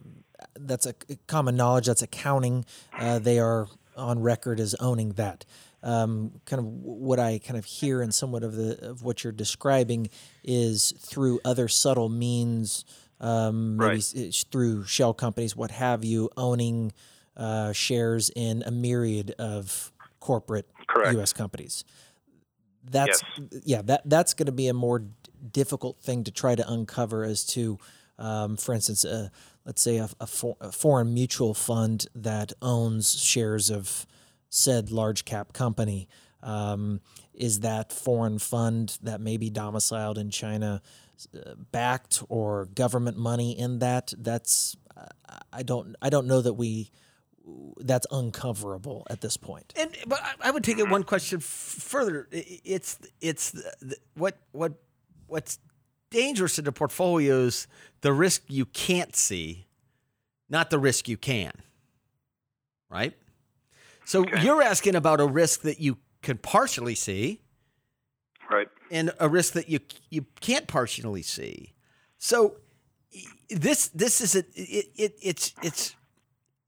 that's 0.55 0.87
a 0.87 0.94
common 1.27 1.57
knowledge. 1.57 1.87
That's 1.87 2.03
accounting. 2.03 2.64
Uh, 2.92 3.18
they 3.18 3.38
are 3.38 3.66
on 3.97 4.21
record 4.21 4.61
as 4.61 4.75
owning 4.75 5.12
that. 5.12 5.44
Um, 5.83 6.41
kind 6.45 6.59
of 6.59 6.67
what 6.67 7.21
I 7.21 7.38
kind 7.38 7.57
of 7.57 7.64
hear 7.64 8.03
and 8.03 8.12
somewhat 8.12 8.43
of 8.43 8.57
the 8.57 8.91
of 8.91 9.03
what 9.03 9.23
you're 9.23 9.33
describing 9.33 10.11
is 10.43 10.93
through 10.99 11.41
other 11.45 11.69
subtle 11.69 12.09
means 12.09 12.85
um, 13.21 13.77
maybe 13.77 14.03
Right. 14.03 14.45
through 14.51 14.85
shell 14.85 15.14
companies, 15.14 15.57
what 15.57 15.71
have 15.71 16.05
you, 16.05 16.31
owning 16.37 16.93
uh, 17.37 17.73
shares 17.73 18.31
in 18.35 18.62
a 18.67 18.71
myriad 18.71 19.35
of 19.38 19.93
corporate 20.21 20.69
Correct. 20.88 21.12
U.S. 21.14 21.33
companies. 21.33 21.85
That's 22.91 23.23
yeah, 23.64 23.83
that 23.83 24.03
that's 24.09 24.35
going 24.35 24.47
to 24.47 24.53
be 24.53 24.69
a 24.69 24.75
more 24.75 25.05
difficult 25.53 26.01
thing 26.01 26.25
to 26.25 26.31
try 26.31 26.55
to 26.55 26.69
uncover 26.71 27.23
as 27.23 27.45
to, 27.45 27.79
um, 28.19 28.57
for 28.57 28.75
instance, 28.75 29.05
uh, 29.05 29.29
let's 29.64 29.83
say 29.83 29.99
a, 29.99 30.09
a, 30.21 30.27
for, 30.27 30.57
a 30.61 30.73
foreign 30.73 31.12
mutual 31.12 31.55
fund 31.55 32.07
that 32.14 32.53
owns 32.62 33.21
shares 33.21 33.71
of 33.71 34.07
said 34.49 34.91
large 34.91 35.25
cap 35.25 35.53
company. 35.53 36.09
Um, 36.43 37.01
is 37.35 37.61
that 37.61 37.93
foreign 37.93 38.39
fund 38.39 38.99
that 39.03 39.21
may 39.21 39.37
be 39.37 39.51
domiciled 39.51 40.19
in 40.19 40.31
China 40.31 40.83
uh, 41.35 41.55
backed 41.73 42.23
or 42.29 42.67
government 42.67 43.17
money 43.17 43.59
in 43.59 43.81
that? 43.81 44.13
That's 44.17 44.77
I- 45.53 45.63
don't 45.63 45.97
I 46.03 46.11
don't 46.11 46.27
know 46.27 46.41
that 46.41 46.55
we 46.55 46.91
that's 47.79 48.07
uncoverable 48.11 49.05
at 49.11 49.21
this 49.21 49.37
point. 49.37 49.73
And 49.77 49.91
but 50.07 50.21
I- 50.41 50.51
would 50.51 50.65
take 50.65 50.79
it 50.79 50.89
one 50.89 51.03
question 51.05 51.41
further. 51.41 52.29
It's 52.31 52.99
it's 53.21 53.51
the, 53.51 53.73
the, 53.81 53.97
what 54.15 54.39
what 54.53 54.75
what's 55.27 55.59
dangerous 56.11 56.59
in 56.59 56.65
the 56.65 56.73
portfolios 56.73 57.67
the 58.01 58.13
risk 58.13 58.43
you 58.49 58.65
can't 58.65 59.15
see, 59.17 59.67
not 60.49 60.71
the 60.71 60.79
risk 60.79 61.09
you 61.09 61.17
can. 61.17 61.53
Right. 62.91 63.15
So 64.09 64.25
you're 64.40 64.62
asking 64.62 64.94
about 64.94 65.21
a 65.21 65.27
risk 65.27 65.61
that 65.62 65.81
you 65.81 65.99
can 66.23 66.38
partially 66.38 66.94
see 66.94 67.42
Right. 68.51 68.68
and 68.90 69.12
a 69.21 69.29
risk 69.29 69.53
that 69.53 69.68
you 69.68 69.81
you 70.09 70.25
can't 70.40 70.66
partially 70.66 71.21
see. 71.21 71.75
So 72.16 72.57
this 73.51 73.88
this 73.88 74.23
is 74.23 74.35
a, 74.35 74.38
it, 74.55 74.87
it 74.97 75.18
it's 75.21 75.53
it's 75.62 75.94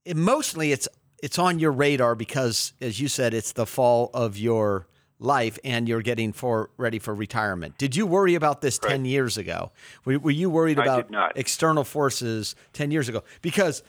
emotionally 0.05 0.71
it's 0.71 0.87
it's 1.23 1.39
on 1.39 1.57
your 1.57 1.71
radar 1.71 2.13
because 2.13 2.73
as 2.79 2.99
you 2.99 3.07
said 3.07 3.33
it's 3.33 3.53
the 3.53 3.65
fall 3.65 4.11
of 4.13 4.37
your 4.37 4.87
life 5.17 5.57
and 5.63 5.89
you're 5.89 6.03
getting 6.03 6.33
for 6.33 6.69
ready 6.77 6.99
for 6.99 7.15
retirement. 7.15 7.75
Did 7.79 7.95
you 7.95 8.05
worry 8.05 8.35
about 8.35 8.61
this 8.61 8.77
10 8.77 9.05
years 9.05 9.39
ago? 9.39 9.71
Were, 10.05 10.19
were 10.19 10.31
you 10.31 10.51
worried 10.51 10.77
I 10.77 10.83
about 10.83 11.35
external 11.35 11.83
forces 11.83 12.55
10 12.73 12.91
years 12.91 13.09
ago? 13.09 13.23
Because 13.41 13.81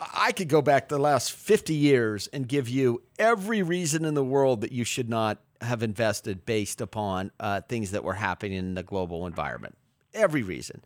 I 0.00 0.32
could 0.32 0.48
go 0.48 0.62
back 0.62 0.88
the 0.88 0.98
last 0.98 1.32
50 1.32 1.74
years 1.74 2.28
and 2.28 2.46
give 2.46 2.68
you 2.68 3.02
every 3.18 3.62
reason 3.62 4.04
in 4.04 4.14
the 4.14 4.24
world 4.24 4.60
that 4.60 4.72
you 4.72 4.84
should 4.84 5.08
not 5.08 5.38
have 5.60 5.82
invested 5.82 6.46
based 6.46 6.80
upon 6.80 7.32
uh, 7.40 7.60
things 7.62 7.90
that 7.90 8.04
were 8.04 8.14
happening 8.14 8.52
in 8.52 8.74
the 8.74 8.82
global 8.82 9.26
environment. 9.26 9.76
Every 10.14 10.42
reason. 10.42 10.84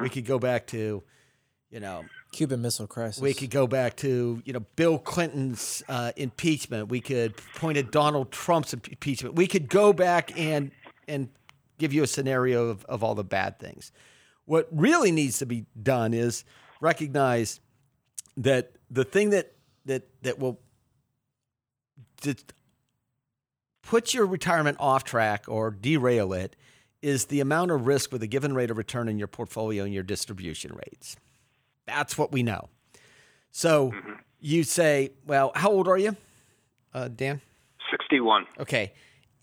We 0.00 0.08
could 0.08 0.24
go 0.24 0.38
back 0.38 0.66
to, 0.68 1.02
you 1.70 1.80
know, 1.80 2.04
Cuban 2.32 2.62
Missile 2.62 2.86
Crisis. 2.86 3.22
we 3.22 3.32
could 3.32 3.50
go 3.50 3.66
back 3.66 3.96
to 3.96 4.42
you 4.44 4.52
know 4.52 4.60
Bill 4.76 4.98
Clinton's 4.98 5.82
uh, 5.88 6.12
impeachment. 6.16 6.88
We 6.88 7.00
could 7.00 7.36
point 7.54 7.78
at 7.78 7.92
Donald 7.92 8.32
Trump's 8.32 8.72
impeachment. 8.74 9.36
We 9.36 9.46
could 9.46 9.68
go 9.68 9.92
back 9.92 10.36
and 10.38 10.72
and 11.06 11.28
give 11.78 11.92
you 11.92 12.02
a 12.02 12.06
scenario 12.06 12.68
of, 12.68 12.84
of 12.86 13.04
all 13.04 13.14
the 13.14 13.24
bad 13.24 13.58
things. 13.58 13.92
What 14.46 14.68
really 14.72 15.12
needs 15.12 15.38
to 15.38 15.46
be 15.46 15.66
done 15.80 16.12
is 16.12 16.44
recognize 16.80 17.60
that 18.36 18.72
the 18.90 19.04
thing 19.04 19.30
that 19.30 19.52
that 19.86 20.08
that 20.22 20.38
will 20.38 20.60
that 22.22 22.52
put 23.82 24.14
your 24.14 24.26
retirement 24.26 24.76
off 24.80 25.04
track 25.04 25.44
or 25.48 25.70
derail 25.70 26.32
it 26.32 26.56
is 27.02 27.26
the 27.26 27.40
amount 27.40 27.70
of 27.70 27.86
risk 27.86 28.10
with 28.12 28.22
a 28.22 28.26
given 28.26 28.54
rate 28.54 28.70
of 28.70 28.78
return 28.78 29.08
in 29.08 29.18
your 29.18 29.28
portfolio 29.28 29.84
and 29.84 29.92
your 29.92 30.02
distribution 30.02 30.72
rates. 30.74 31.16
That's 31.86 32.16
what 32.16 32.32
we 32.32 32.42
know. 32.42 32.70
So 33.50 33.92
you 34.40 34.64
say, 34.64 35.10
well, 35.26 35.52
how 35.54 35.70
old 35.70 35.86
are 35.86 35.98
you, 35.98 36.16
uh, 36.94 37.08
Dan? 37.08 37.42
61. 37.90 38.46
Okay. 38.58 38.94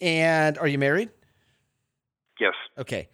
And 0.01 0.57
are 0.57 0.67
you 0.67 0.79
married? 0.79 1.09
Yes. 2.39 2.55
Okay. 2.77 3.09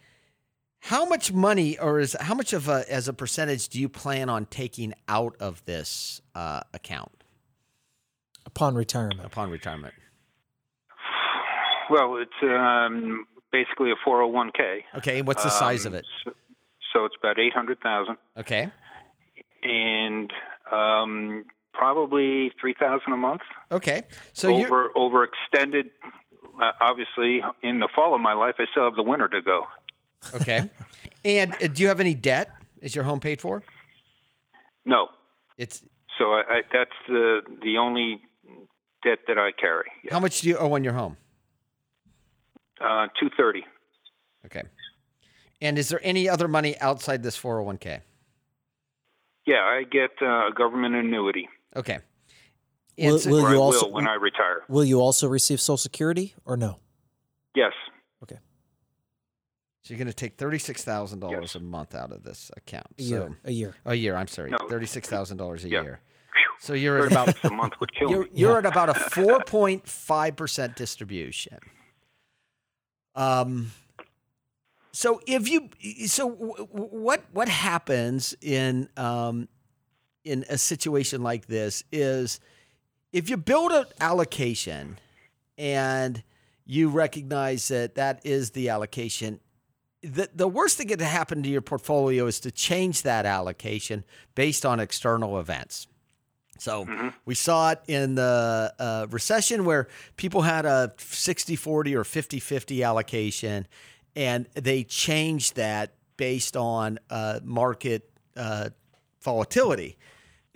How 0.81 1.05
much 1.05 1.33
money, 1.33 1.77
or 1.77 1.99
is 1.99 2.15
how 2.19 2.33
much 2.35 2.53
of 2.53 2.69
a 2.69 2.85
as 2.89 3.07
a 3.07 3.13
percentage 3.13 3.67
do 3.69 3.79
you 3.79 3.89
plan 3.89 4.29
on 4.29 4.45
taking 4.45 4.93
out 5.07 5.35
of 5.39 5.63
this 5.65 6.21
uh, 6.35 6.61
account 6.73 7.11
upon 8.45 8.75
retirement. 8.75 9.21
upon 9.25 9.49
retirement? 9.49 9.93
Well, 11.89 12.17
it's 12.17 12.31
um, 12.43 13.25
basically 13.51 13.91
a 13.91 13.95
401k. 14.07 14.81
Okay. 14.97 15.19
And 15.19 15.27
what's 15.27 15.43
the 15.43 15.49
size 15.49 15.85
of 15.85 15.93
Um, 15.93 15.99
it? 15.99 16.05
So, 16.25 16.31
so 16.93 17.05
it's 17.05 17.15
about 17.19 17.39
800,000 17.39 18.17
Okay. 18.37 18.69
and 19.63 20.31
um, 20.71 21.45
probably 21.73 22.51
3,000 22.59 23.11
a 23.13 23.17
month. 23.17 23.41
Okay. 23.71 24.03
So 24.33 24.49
you 24.49 24.65
over 24.65 24.89
over 24.95 25.23
extended 25.25 25.89
uh, 26.61 26.71
obviously 26.81 27.41
in 27.63 27.79
the 27.79 27.87
fall 27.95 28.15
of 28.15 28.21
my 28.21 28.33
life 28.33 28.55
I 28.59 28.65
still 28.71 28.83
have 28.85 28.95
the 28.95 29.03
winter 29.03 29.27
to 29.29 29.41
go. 29.41 29.63
Okay. 30.35 30.69
and 31.25 31.53
uh, 31.53 31.67
do 31.67 31.81
you 31.81 31.87
have 31.87 31.99
any 31.99 32.13
debt? 32.13 32.51
Is 32.81 32.95
your 32.95 33.03
home 33.03 33.19
paid 33.19 33.41
for? 33.41 33.63
No. 34.85 35.07
It's 35.57 35.83
So 36.17 36.25
I, 36.33 36.43
I, 36.47 36.61
that's 36.71 36.91
the 37.07 37.41
the 37.63 37.77
only 37.77 38.21
debt 39.03 39.19
that 39.27 39.37
I 39.37 39.51
carry. 39.51 39.85
Yeah. 40.03 40.13
how 40.13 40.19
much 40.19 40.41
do 40.41 40.49
you 40.49 40.57
owe 40.57 40.73
on 40.73 40.83
your 40.83 40.93
home? 40.93 41.17
Uh, 42.79 43.07
230. 43.19 43.65
Okay. 44.45 44.63
And 45.61 45.79
is 45.79 45.89
there 45.89 45.99
any 46.03 46.29
other 46.29 46.47
money 46.47 46.77
outside 46.79 47.23
this 47.23 47.37
401k? 47.39 48.01
Yeah, 49.47 49.55
I 49.63 49.83
get 49.89 50.11
uh, 50.21 50.49
a 50.49 50.51
government 50.55 50.93
annuity. 50.95 51.49
Okay. 51.75 51.99
Will- 52.97 53.19
will 53.25 53.39
you 53.41 53.47
I 53.47 53.55
also 53.55 53.85
will 53.87 53.93
when 53.93 54.07
I 54.07 54.15
retire. 54.15 54.61
will 54.67 54.83
you 54.85 54.99
also 55.01 55.27
receive 55.27 55.59
Social 55.59 55.77
Security 55.77 56.35
or 56.45 56.57
no? 56.57 56.79
Yes. 57.55 57.73
Okay, 59.87 59.93
So 59.93 59.93
you're 59.93 60.03
going 60.05 60.07
to 60.07 60.13
take 60.13 60.37
thirty-six 60.37 60.83
thousand 60.83 61.19
dollars 61.19 61.37
Yes. 61.41 61.55
a 61.55 61.59
month 61.59 61.95
out 61.95 62.11
of 62.11 62.23
this 62.23 62.51
account. 62.57 62.87
a 62.99 63.03
year. 63.03 63.19
So, 63.27 63.35
a 63.45 63.51
year. 63.51 63.75
a 63.85 63.95
year. 63.95 64.15
I'm 64.15 64.27
sorry, 64.27 64.51
No. 64.51 64.57
thirty-six 64.69 65.07
thousand 65.09 65.37
dollars 65.37 65.63
a 65.63 65.69
Yeah. 65.69 65.81
year. 65.83 65.99
So 66.59 66.73
you're 66.73 67.05
at 67.05 67.11
about 67.11 67.35
a 67.45 67.49
month 67.51 67.73
would 67.79 67.93
kill 67.93 68.09
you're, 68.09 68.27
you're 68.33 68.57
at 68.57 68.65
about 68.65 68.89
a 68.89 68.93
four 69.11 69.39
point 69.43 69.87
five 69.87 70.35
percent 70.35 70.75
distribution. 70.75 71.59
Um. 73.15 73.71
So 74.91 75.21
if 75.27 75.47
you 75.47 75.69
so 76.07 76.29
w- 76.31 76.55
w- 76.57 76.89
what 76.89 77.23
what 77.31 77.47
happens 77.49 78.35
in 78.41 78.89
um 78.97 79.47
in 80.23 80.43
a 80.49 80.57
situation 80.57 81.21
like 81.21 81.45
this 81.45 81.83
is 81.91 82.39
if 83.13 83.29
you 83.29 83.37
build 83.37 83.71
an 83.71 83.85
allocation 83.99 84.97
and 85.57 86.23
you 86.65 86.89
recognize 86.89 87.67
that 87.69 87.95
that 87.95 88.21
is 88.25 88.51
the 88.51 88.69
allocation 88.69 89.39
the, 90.01 90.29
the 90.33 90.47
worst 90.47 90.77
thing 90.77 90.87
that 90.87 90.99
can 90.99 91.07
happen 91.07 91.43
to 91.43 91.49
your 91.49 91.61
portfolio 91.61 92.27
is 92.27 92.39
to 92.41 92.51
change 92.51 93.01
that 93.03 93.25
allocation 93.25 94.03
based 94.35 94.65
on 94.65 94.79
external 94.79 95.39
events. 95.39 95.87
So 96.59 96.87
we 97.25 97.35
saw 97.35 97.71
it 97.71 97.81
in 97.87 98.15
the 98.15 98.73
uh, 98.79 99.07
recession 99.09 99.63
where 99.63 99.87
people 100.15 100.41
had 100.41 100.65
a 100.65 100.93
60 100.97 101.55
40 101.55 101.95
or 101.95 102.03
50 102.03 102.39
50 102.39 102.83
allocation, 102.83 103.67
and 104.15 104.47
they 104.55 104.83
changed 104.83 105.55
that 105.55 105.93
based 106.17 106.57
on 106.57 106.97
uh, 107.09 107.39
market 107.43 108.09
uh, 108.35 108.69
volatility. 109.21 109.97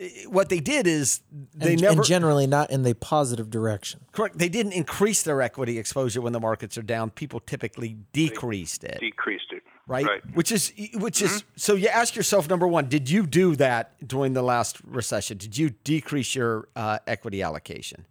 I- 0.02 0.26
What 0.28 0.50
they 0.50 0.60
did 0.60 0.88
is 0.88 1.22
they 1.54 1.74
and, 1.74 1.82
never 1.82 1.94
and 1.98 2.04
generally 2.04 2.48
not 2.48 2.72
in 2.72 2.82
the 2.84 2.96
positive 2.96 3.50
direction. 3.50 4.02
correct. 4.12 4.38
They 4.38 4.50
didn't 4.50 4.72
increase 4.74 5.22
their 5.24 5.42
equity 5.42 5.78
exposure 5.78 6.22
when 6.22 6.34
the 6.34 6.40
markets 6.40 6.78
are 6.78 6.82
down. 6.82 7.12
People 7.12 7.40
typically 7.40 7.98
decreased 8.12 8.84
it. 8.84 9.00
Decreased 9.00 9.52
it. 9.52 9.62
right? 9.88 10.06
Right. 10.06 10.22
Which 10.36 10.52
is 10.52 10.74
which 10.96 11.22
is 11.22 11.44
so 11.56 11.76
you 11.76 11.88
ask 11.90 12.16
yourself 12.16 12.50
number 12.50 12.68
one, 12.68 12.88
did 12.88 13.10
you 13.10 13.28
do 13.28 13.56
that 13.58 14.08
during 14.08 14.34
the 14.34 14.42
last 14.42 14.80
recession? 14.86 15.38
Did 15.38 15.58
you 15.58 15.72
decrease 15.84 16.34
your 16.36 16.68
uh, 16.76 17.00
equity 17.08 17.42
allocation, 17.44 18.06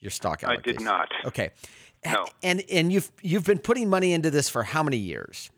your 0.00 0.10
stock 0.10 0.42
allocation? 0.44 0.62
I 0.70 0.78
did 0.78 0.80
not. 0.80 1.08
Okay. 1.26 1.50
No. 2.06 2.26
And 2.42 2.62
and 2.70 2.92
you've 2.92 3.10
you've 3.22 3.44
been 3.44 3.58
putting 3.58 3.90
money 3.90 4.12
into 4.12 4.30
this 4.30 4.48
for 4.48 4.62
how 4.62 4.82
many 4.82 4.96
years? 4.98 5.50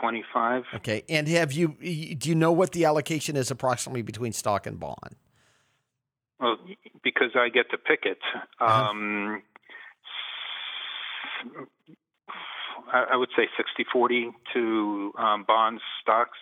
25. 0.00 0.64
Okay. 0.76 1.02
And 1.08 1.28
have 1.28 1.52
you 1.52 1.68
do 2.14 2.28
you 2.28 2.34
know 2.34 2.52
what 2.52 2.72
the 2.72 2.84
allocation 2.84 3.36
is 3.36 3.50
approximately 3.50 4.02
between 4.02 4.32
stock 4.32 4.66
and 4.66 4.78
bond? 4.80 5.16
Well, 6.40 6.56
because 7.04 7.30
I 7.36 7.48
get 7.48 7.70
to 7.70 7.78
pick 7.78 8.00
it. 8.04 8.18
Uh-huh. 8.60 8.90
Um, 8.90 9.42
I 12.92 13.04
I 13.12 13.16
would 13.16 13.30
say 13.36 13.48
60 13.56 13.84
40 13.92 14.30
to 14.54 15.12
um, 15.18 15.44
bonds, 15.46 15.82
stocks, 16.00 16.38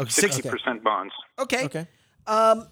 Okay. 0.00 0.10
60% 0.10 0.82
bonds. 0.82 1.12
okay. 1.38 1.64
Okay. 1.66 1.86
Um, 2.26 2.66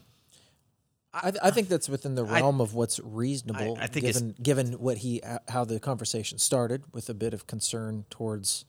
I, 1.14 1.32
I 1.42 1.50
think 1.50 1.68
that's 1.68 1.88
within 1.88 2.14
the 2.14 2.24
I- 2.24 2.40
realm 2.40 2.60
of 2.60 2.74
what's 2.74 2.98
reasonable, 3.00 3.76
I 3.80 3.86
think 3.86 4.06
given 4.06 4.34
given 4.42 4.72
what 4.74 4.98
he 4.98 5.22
how 5.48 5.64
the 5.64 5.78
conversation 5.78 6.38
started 6.38 6.84
with 6.92 7.08
a 7.08 7.14
bit 7.14 7.34
of 7.34 7.46
concern 7.46 8.06
towards 8.10 8.64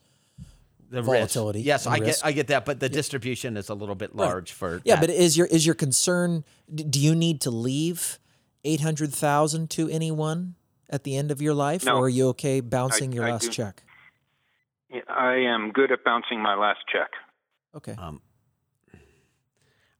the 0.94 1.02
Volatility 1.02 1.60
Risk. 1.60 1.66
Yes, 1.68 1.86
and 1.86 1.96
I 1.96 1.98
risk. 2.00 2.22
get 2.22 2.28
I 2.28 2.32
get 2.32 2.48
that, 2.48 2.66
but 2.66 2.80
the 2.80 2.89
distribution 2.89 3.58
is 3.58 3.70
a 3.70 3.74
little 3.74 3.96
bit 3.96 4.16
large 4.16 4.52
for 4.52 4.82
yeah. 4.86 4.96
that. 4.96 5.02
But 5.02 5.10
is 5.10 5.36
your 5.38 5.48
is 5.48 5.66
your 5.66 5.76
concern? 5.76 6.44
Do 6.74 7.00
you 7.00 7.16
need 7.16 7.41
to 7.41 7.52
leave 7.52 8.20
eight 8.64 8.82
hundred 8.82 9.14
thousand 9.14 9.70
to 9.72 9.89
anyone 9.89 10.56
at 10.89 11.04
the 11.04 11.18
end 11.18 11.32
of 11.32 11.41
your 11.41 11.54
life, 11.54 11.84
No. 11.86 11.96
or 11.98 12.06
are 12.06 12.10
you 12.10 12.28
okay 12.30 12.60
bouncing 12.60 13.12
your 13.12 13.26
I 13.26 13.32
last 13.32 13.46
do- 13.46 13.52
check? 13.52 13.84
I 15.10 15.34
am 15.38 15.72
good 15.72 15.91
at 15.91 16.04
bouncing 16.04 16.39
my 16.39 16.54
last 16.54 16.82
check. 16.91 17.10
Okay. 17.76 17.96
Um, 17.98 18.22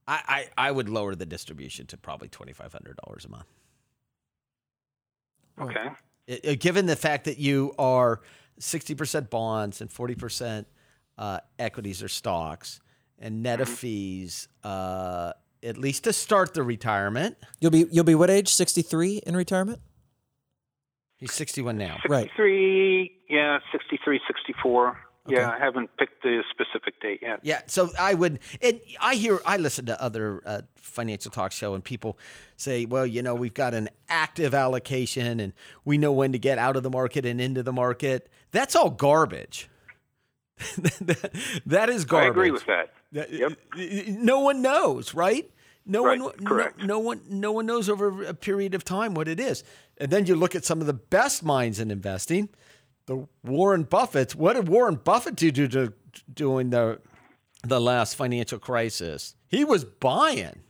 I, 0.06 0.48
I 0.56 0.68
I 0.68 0.70
would 0.70 0.88
lower 0.88 1.16
the 1.16 1.26
distribution 1.26 1.86
to 1.88 1.96
probably 1.96 2.28
twenty 2.28 2.52
five 2.52 2.72
hundred 2.72 2.98
dollars 3.04 3.24
a 3.24 3.28
month. 3.28 3.46
Okay. 5.60 5.88
It- 6.26 6.40
it- 6.44 6.60
given 6.60 6.86
the 6.86 6.96
fact 6.96 7.24
that 7.24 7.38
you 7.38 7.74
are 7.78 8.20
sixty 8.58 8.94
percent 8.94 9.30
bonds 9.30 9.80
and 9.80 9.90
forty 9.90 10.14
percent 10.14 10.68
uh, 11.18 11.40
equities 11.58 12.02
or 12.02 12.08
stocks, 12.08 12.80
and 13.18 13.42
net 13.42 13.60
of 13.60 13.68
fees, 13.68 14.48
uh, 14.62 15.32
at 15.62 15.78
least 15.78 16.04
to 16.04 16.12
start 16.12 16.54
the 16.54 16.62
retirement. 16.62 17.36
You'll 17.60 17.70
be 17.70 17.86
you'll 17.90 18.04
be 18.04 18.14
what 18.14 18.30
age? 18.30 18.48
Sixty 18.48 18.82
three 18.82 19.18
in 19.26 19.36
retirement. 19.36 19.80
He's 21.16 21.32
sixty 21.32 21.62
one 21.62 21.78
now. 21.78 21.98
Right. 22.08 22.24
63, 22.24 23.12
yeah, 23.30 23.58
63, 23.72 24.20
64. 24.26 24.98
Yeah, 25.26 25.50
I 25.50 25.58
haven't 25.58 25.88
picked 25.96 26.22
the 26.22 26.42
specific 26.50 27.00
date 27.00 27.20
yet. 27.22 27.40
Yeah, 27.42 27.62
so 27.66 27.88
I 27.98 28.12
would. 28.12 28.40
And 28.60 28.78
I 29.00 29.14
hear, 29.14 29.40
I 29.46 29.56
listen 29.56 29.86
to 29.86 30.00
other 30.02 30.42
uh, 30.44 30.62
financial 30.74 31.30
talk 31.30 31.50
show, 31.50 31.72
and 31.72 31.82
people 31.82 32.18
say, 32.58 32.84
"Well, 32.84 33.06
you 33.06 33.22
know, 33.22 33.34
we've 33.34 33.54
got 33.54 33.72
an 33.72 33.88
active 34.10 34.52
allocation, 34.52 35.40
and 35.40 35.54
we 35.82 35.96
know 35.96 36.12
when 36.12 36.32
to 36.32 36.38
get 36.38 36.58
out 36.58 36.76
of 36.76 36.82
the 36.82 36.90
market 36.90 37.24
and 37.24 37.40
into 37.40 37.62
the 37.62 37.72
market." 37.72 38.28
That's 38.50 38.76
all 38.76 38.90
garbage. 38.90 39.70
that 41.66 41.88
is 41.90 42.04
garbage. 42.04 42.26
I 42.26 42.30
agree 42.30 42.50
with 42.50 42.66
that. 42.66 42.92
That- 43.12 43.30
Yep. 43.30 43.52
No 44.08 44.40
one 44.40 44.60
knows, 44.62 45.14
right? 45.14 45.50
No 45.86 46.04
Right, 46.04 46.20
one, 46.20 46.32
correct. 46.44 46.78
No, 46.78 46.86
no 46.86 46.98
one, 46.98 47.20
no 47.28 47.52
one 47.52 47.66
knows 47.66 47.88
over 47.88 48.24
a 48.24 48.34
period 48.34 48.74
of 48.74 48.84
time 48.84 49.14
what 49.14 49.28
it 49.28 49.38
is. 49.38 49.62
And 49.98 50.10
then 50.10 50.26
you 50.26 50.34
look 50.34 50.54
at 50.54 50.64
some 50.64 50.80
of 50.80 50.86
the 50.86 50.94
best 50.94 51.42
minds 51.44 51.78
in 51.78 51.90
investing, 51.90 52.48
the 53.06 53.28
Warren 53.44 53.82
Buffett. 53.84 54.34
What 54.34 54.54
did 54.54 54.66
Warren 54.68 54.96
Buffett 54.96 55.36
do 55.36 55.50
to, 55.52 55.68
to 55.68 55.92
during 56.32 56.70
the 56.70 57.00
the 57.62 57.80
last 57.80 58.16
financial 58.16 58.58
crisis? 58.58 59.36
He 59.46 59.64
was 59.64 59.84
buying. 59.84 60.63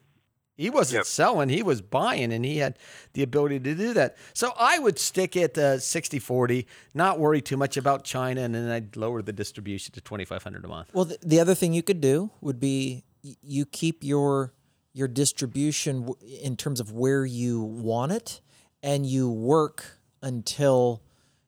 He 0.56 0.70
wasn't 0.70 0.98
Yep. 1.00 1.06
selling, 1.06 1.48
he 1.48 1.62
was 1.62 1.80
buying, 1.82 2.32
and 2.32 2.44
he 2.44 2.58
had 2.58 2.78
the 3.12 3.22
ability 3.24 3.58
to 3.60 3.74
do 3.74 3.92
that. 3.94 4.16
So 4.34 4.52
I 4.58 4.78
would 4.78 4.98
stick 4.98 5.36
at 5.36 5.58
uh, 5.58 5.78
60 5.80 6.18
40, 6.20 6.66
not 6.94 7.18
worry 7.18 7.40
too 7.40 7.56
much 7.56 7.76
about 7.76 8.04
China, 8.04 8.42
and 8.42 8.54
then 8.54 8.70
I'd 8.70 8.96
lower 8.96 9.20
the 9.22 9.32
distribution 9.32 9.92
to 9.94 10.00
2500 10.00 10.64
a 10.64 10.68
month. 10.68 10.90
Well, 10.92 11.06
the, 11.06 11.18
the 11.22 11.40
other 11.40 11.54
thing 11.56 11.72
you 11.72 11.82
could 11.82 12.00
do 12.00 12.30
would 12.40 12.60
be 12.60 13.04
y- 13.24 13.34
you 13.42 13.66
keep 13.66 14.04
your 14.04 14.52
your 14.96 15.08
distribution 15.08 16.02
w- 16.06 16.38
in 16.40 16.56
terms 16.56 16.78
of 16.78 16.92
where 16.92 17.24
you 17.26 17.60
want 17.60 18.12
it, 18.12 18.40
and 18.80 19.04
you 19.04 19.28
work 19.28 19.98
until 20.22 21.02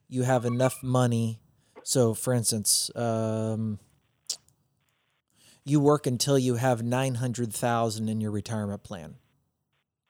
you 0.08 0.24
have 0.24 0.44
enough 0.44 0.82
money. 0.82 1.38
So, 1.84 2.12
for 2.12 2.32
instance, 2.34 2.90
um, 2.96 3.78
you 5.66 5.80
work 5.80 6.06
until 6.06 6.38
you 6.38 6.54
have 6.54 6.82
nine 6.82 7.16
hundred 7.16 7.52
thousand 7.52 8.08
in 8.08 8.20
your 8.22 8.30
retirement 8.30 8.82
plan. 8.84 9.16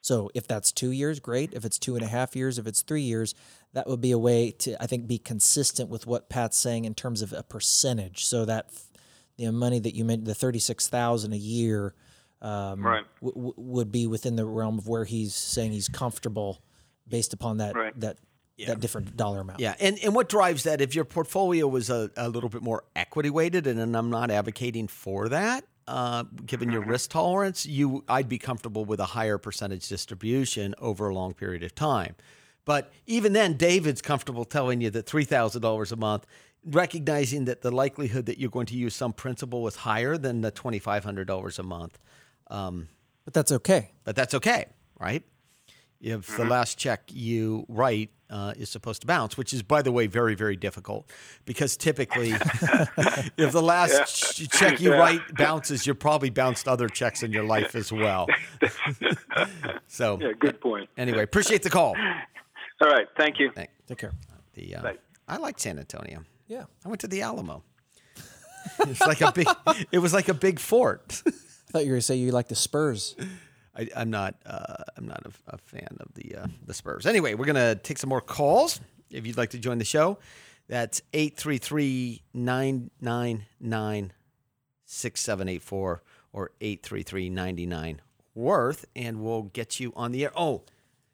So, 0.03 0.31
if 0.35 0.47
that's 0.47 0.71
two 0.71 0.91
years, 0.93 1.19
great. 1.19 1.53
If 1.53 1.65
it's 1.65 1.81
two 1.81 1.97
and 1.97 2.05
a 2.05 2.09
half 2.09 2.37
years, 2.37 2.59
if 2.61 2.67
it's 2.69 2.83
three 2.83 3.03
years, 3.03 3.35
that 3.73 3.89
would 3.89 4.01
be 4.01 4.13
a 4.13 4.19
way 4.19 4.53
to, 4.53 4.81
I 4.81 4.87
think, 4.87 5.09
be 5.09 5.19
consistent 5.19 5.89
with 5.91 6.07
what 6.07 6.29
Pat's 6.29 6.57
saying 6.57 6.85
in 6.85 6.95
terms 6.95 7.23
of 7.23 7.33
a 7.33 7.43
percentage. 7.43 8.25
So 8.25 8.45
that 8.45 8.71
the 9.37 9.51
money 9.51 9.81
that 9.81 9.97
you 9.97 10.05
mentioned, 10.05 10.29
the 10.29 10.35
thirty-six 10.35 10.87
thousand 10.89 11.33
a 11.33 11.37
year, 11.39 11.95
um, 12.41 12.87
Right. 12.87 13.05
w- 13.21 13.35
w- 13.35 13.55
would 13.57 13.91
be 13.91 14.07
within 14.07 14.37
the 14.37 14.45
realm 14.45 14.79
of 14.79 14.87
where 14.87 15.05
he's 15.07 15.35
saying 15.35 15.73
he's 15.73 15.89
comfortable, 15.89 16.61
based 17.09 17.33
upon 17.33 17.57
that 17.57 17.75
Right. 17.75 17.99
that 17.99 18.19
that 18.67 18.81
different 18.81 19.17
dollar 19.17 19.41
amount. 19.41 19.61
Yeah, 19.61 19.75
and, 19.81 19.99
and 20.03 20.15
what 20.15 20.29
drives 20.29 20.63
that? 20.65 20.81
If 20.81 20.95
your 20.95 21.05
portfolio 21.05 21.67
was 21.67 21.91
a, 21.91 22.11
a 22.17 22.29
little 22.29 22.49
bit 22.49 22.63
more 22.63 22.85
equity 22.95 23.31
weighted, 23.31 23.67
and, 23.67 23.79
and 23.79 23.97
I'm 23.97 24.11
not 24.11 24.31
advocating 24.31 24.89
for 24.89 25.29
that, 25.29 25.65
uh, 25.87 26.25
given 26.45 26.73
your 26.73 26.81
risk 26.83 27.11
tolerance, 27.11 27.67
you 27.67 28.05
I'd 28.09 28.29
be 28.29 28.39
comfortable 28.39 28.85
with 28.85 28.99
a 29.01 29.07
higher 29.07 29.39
percentage 29.39 29.89
distribution 29.89 30.75
over 30.79 31.09
a 31.09 31.15
long 31.15 31.35
period 31.35 31.63
of 31.63 31.75
time. 31.75 32.17
But 32.65 32.93
even 33.07 33.33
then, 33.33 33.57
David's 33.57 34.03
comfortable 34.03 34.45
telling 34.45 34.81
you 34.81 34.91
that 34.91 35.07
three 35.07 35.25
thousand 35.25 35.63
dollars 35.63 35.93
a 35.93 35.97
month, 35.97 36.27
recognizing 36.65 37.45
that 37.45 37.63
the 37.63 37.71
likelihood 37.71 38.27
that 38.27 38.39
you're 38.39 38.51
going 38.51 38.67
to 38.67 38.75
use 38.77 38.95
some 38.95 39.13
principal 39.13 39.69
is 39.69 39.77
higher 39.77 40.19
than 40.19 40.41
the 40.41 40.51
twenty 40.51 40.81
five 40.81 41.05
hundred 41.05 41.29
dollars 41.29 41.59
a 41.59 41.63
month. 41.63 41.99
Um, 42.49 42.89
But 43.25 43.35
that's 43.35 43.53
okay. 43.53 43.93
but 44.03 44.17
that's 44.17 44.35
okay, 44.35 44.67
right? 44.99 45.23
If 46.01 46.36
the 46.36 46.44
last 46.44 46.78
check 46.78 47.03
you 47.09 47.64
write 47.68 48.11
uh, 48.28 48.53
is 48.57 48.68
supposed 48.68 49.01
to 49.01 49.07
bounce, 49.07 49.36
which 49.38 49.53
is, 49.53 49.62
by 49.62 49.82
the 49.82 49.90
way, 49.92 50.07
very, 50.07 50.34
very 50.34 50.57
difficult 50.57 51.11
because 51.47 51.76
typically, 51.76 52.30
if 53.38 53.53
the 53.53 53.62
last 53.62 54.34
ch- 54.36 54.49
check 54.51 54.80
you 54.80 54.90
Yeah. 54.92 54.99
write 54.99 55.20
bounces, 55.36 55.86
you've 55.86 55.99
probably 55.99 56.30
bounced 56.30 56.68
other 56.68 56.88
checks 56.88 57.22
in 57.22 57.32
your 57.32 57.44
life 57.44 57.74
as 57.74 57.90
well. 57.92 58.26
so, 59.88 60.18
Yeah, 60.20 60.32
good 60.38 60.61
point. 60.61 60.88
anyway, 60.97 61.22
appreciate 61.22 61.62
the 61.62 61.70
call. 61.70 61.94
All 62.80 62.88
right, 62.88 63.07
thank 63.16 63.38
you. 63.38 63.51
Thank- 63.55 63.70
Take 63.86 63.99
care. 63.99 64.12
The 64.55 64.76
uh, 64.76 64.82
Bye. 64.82 64.97
I 65.28 65.36
like 65.38 65.59
San 65.59 65.78
Antonio. 65.78 66.24
Yeah. 66.49 66.64
I 66.84 66.88
went 66.88 67.01
to 67.03 67.09
the 67.09 67.22
Alamo. 67.22 67.62
It's 68.80 69.01
like 69.01 69.20
a 69.20 69.30
big. 69.32 69.47
It 69.92 70.01
was 70.01 70.12
like 70.12 70.28
a 70.28 70.34
big 70.34 70.59
fort. 70.59 71.22
I 71.26 71.30
thought 71.70 71.78
you 71.84 71.90
were 71.90 71.94
going 71.94 71.99
to 72.01 72.03
say 72.03 72.16
you 72.16 72.32
like 72.32 72.49
the 72.49 72.57
Spurs. 72.57 73.14
I, 73.77 73.89
I'm 73.95 74.11
not. 74.11 74.35
Uh, 74.47 74.83
I'm 74.97 75.07
not 75.07 75.22
a, 75.27 75.55
a 75.55 75.59
fan 75.59 75.97
of 76.01 76.14
the 76.14 76.37
uh, 76.37 76.47
the 76.64 76.74
Spurs. 76.74 77.05
Anyway, 77.07 77.35
we're 77.35 77.45
gonna 77.47 77.74
take 77.74 77.99
some 77.99 78.09
more 78.09 78.20
calls. 78.20 78.81
If 79.11 79.27
you'd 79.27 79.37
like 79.37 79.51
to 79.51 79.59
join 79.59 79.79
the 79.79 79.85
show, 79.85 80.18
that's 80.68 81.01
833-999-6784 84.89 85.70
or 86.33 86.51
833-99 86.61 87.99
worth, 88.35 88.85
and 88.95 89.22
we'll 89.22 89.43
get 89.45 89.81
you 89.81 89.93
on 89.97 90.12
the 90.12 90.24
air. 90.24 90.33
Oh, 90.37 90.62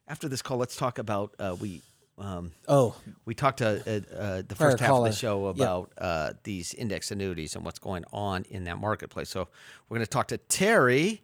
after 0.08 0.28
this 0.28 0.42
call, 0.42 0.58
let's 0.58 0.76
talk 0.76 0.98
about 0.98 1.34
uh, 1.38 1.56
we. 1.60 1.82
Um, 2.18 2.52
Oh, 2.68 2.94
we 3.24 3.34
talked 3.34 3.58
to 3.58 3.66
uh, 3.66 4.14
uh, 4.16 4.42
the 4.46 4.54
first 4.54 4.78
half 4.80 4.88
caller. 4.88 5.08
of 5.08 5.14
the 5.14 5.18
show 5.18 5.46
about 5.46 5.92
uh, 5.98 6.32
these 6.44 6.74
index 6.74 7.10
annuities 7.10 7.56
and 7.56 7.64
what's 7.64 7.78
going 7.78 8.04
on 8.12 8.44
in 8.50 8.64
that 8.64 8.78
marketplace. 8.78 9.30
So 9.30 9.48
we're 9.88 9.96
going 9.96 10.04
to 10.06 10.10
talk 10.10 10.28
to 10.28 10.36
Terry 10.36 11.22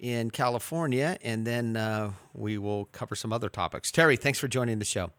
in 0.00 0.30
California, 0.30 1.18
and 1.22 1.46
then 1.46 1.76
uh, 1.76 2.12
we 2.32 2.58
will 2.58 2.86
cover 2.86 3.14
some 3.14 3.32
other 3.32 3.48
topics. 3.48 3.92
Terry, 3.92 4.16
thanks 4.16 4.38
for 4.38 4.48
joining 4.48 4.78
the 4.78 4.84
show. 4.84 5.12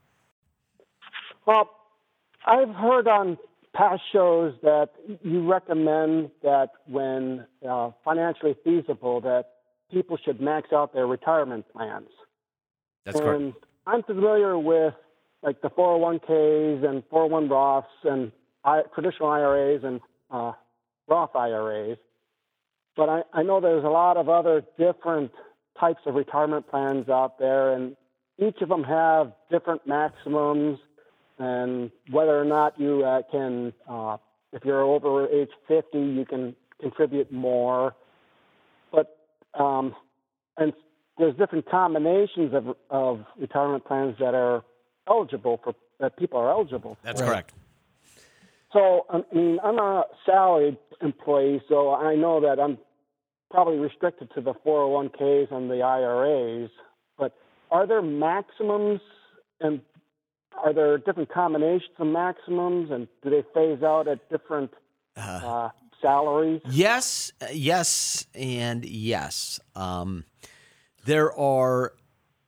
Well, 1.45 1.69
I've 2.45 2.73
heard 2.73 3.07
on 3.07 3.38
past 3.73 4.01
shows 4.11 4.53
that 4.63 4.89
you 5.23 5.49
recommend 5.49 6.32
that 6.43 6.71
when 6.88 7.45
uh, 7.67 7.91
financially 8.03 8.55
feasible, 8.63 9.21
that 9.21 9.51
people 9.91 10.17
should 10.17 10.41
max 10.41 10.73
out 10.73 10.93
their 10.93 11.07
retirement 11.07 11.65
plans. 11.71 12.09
That's 13.05 13.19
and 13.19 13.25
correct. 13.53 13.65
I'm 13.88 14.03
familiar 14.03 14.57
with 14.57 14.93
like 15.43 15.61
the 15.61 15.69
401ks 15.69 16.88
and 16.88 17.03
401 17.09 17.49
Roths 17.49 17.86
and 18.03 18.32
I, 18.63 18.82
traditional 18.93 19.29
IRAs 19.29 19.84
and 19.84 19.99
uh, 20.29 20.53
Roth 21.07 21.36
IRAs. 21.36 21.97
But 22.95 23.09
I, 23.09 23.21
I 23.33 23.43
know 23.43 23.61
there's 23.61 23.83
a 23.83 23.89
lot 23.89 24.17
of 24.17 24.29
other 24.29 24.63
different 24.77 25.31
types 25.79 26.01
of 26.05 26.15
retirement 26.15 26.69
plans 26.69 27.09
out 27.09 27.39
there, 27.39 27.73
and 27.73 27.95
each 28.37 28.61
of 28.61 28.69
them 28.69 28.83
have 28.83 29.31
different 29.49 29.87
maximums 29.87 30.79
and 31.39 31.91
whether 32.11 32.39
or 32.39 32.45
not 32.45 32.79
you 32.79 33.03
uh, 33.03 33.21
can 33.31 33.73
uh, 33.89 34.17
if 34.53 34.63
you're 34.65 34.81
over 34.81 35.27
age 35.27 35.49
50, 35.67 35.97
you 35.97 36.25
can 36.25 36.55
contribute 36.79 37.31
more. 37.31 37.95
But 38.91 39.17
um, 39.57 39.95
and 40.57 40.73
there's 41.17 41.35
different 41.35 41.69
combinations 41.69 42.53
of 42.53 42.75
of 42.89 43.25
retirement 43.39 43.85
plans 43.85 44.17
that 44.19 44.35
are 44.35 44.63
eligible 45.07 45.59
for 45.63 45.73
that 45.99 46.17
people 46.17 46.39
are 46.39 46.49
eligible. 46.51 46.95
For. 46.95 47.07
That's 47.07 47.21
correct. 47.21 47.53
So 48.74 49.05
I 49.09 49.22
mean, 49.34 49.59
I'm 49.63 49.80
a 49.80 50.03
salaried 50.26 50.78
employee, 51.01 51.61
so 51.67 51.93
I 51.93 52.15
know 52.15 52.39
that 52.41 52.59
I'm 52.59 52.78
probably 53.49 53.78
restricted 53.78 54.30
to 54.36 54.41
the 54.41 54.53
401ks 54.65 55.51
and 55.51 55.69
the 55.69 55.82
IRAs. 55.82 56.69
But 57.17 57.34
are 57.69 57.86
there 57.86 58.01
maximums 58.01 59.01
and 59.59 59.82
are 60.63 60.74
there 60.74 60.97
different 60.97 61.32
combinations 61.32 61.91
of 61.97 62.07
maximums, 62.07 62.91
and 62.91 63.07
do 63.24 63.30
they 63.30 63.43
phase 63.53 63.84
out 63.84 64.07
at 64.07 64.30
different 64.30 64.72
uh, 65.15 65.69
salaries? 66.01 66.61
Yes, 66.69 67.32
yes, 67.53 68.26
and 68.34 68.86
yes. 68.86 69.59
Um, 69.76 70.26
there 71.05 71.34
are 71.38 71.93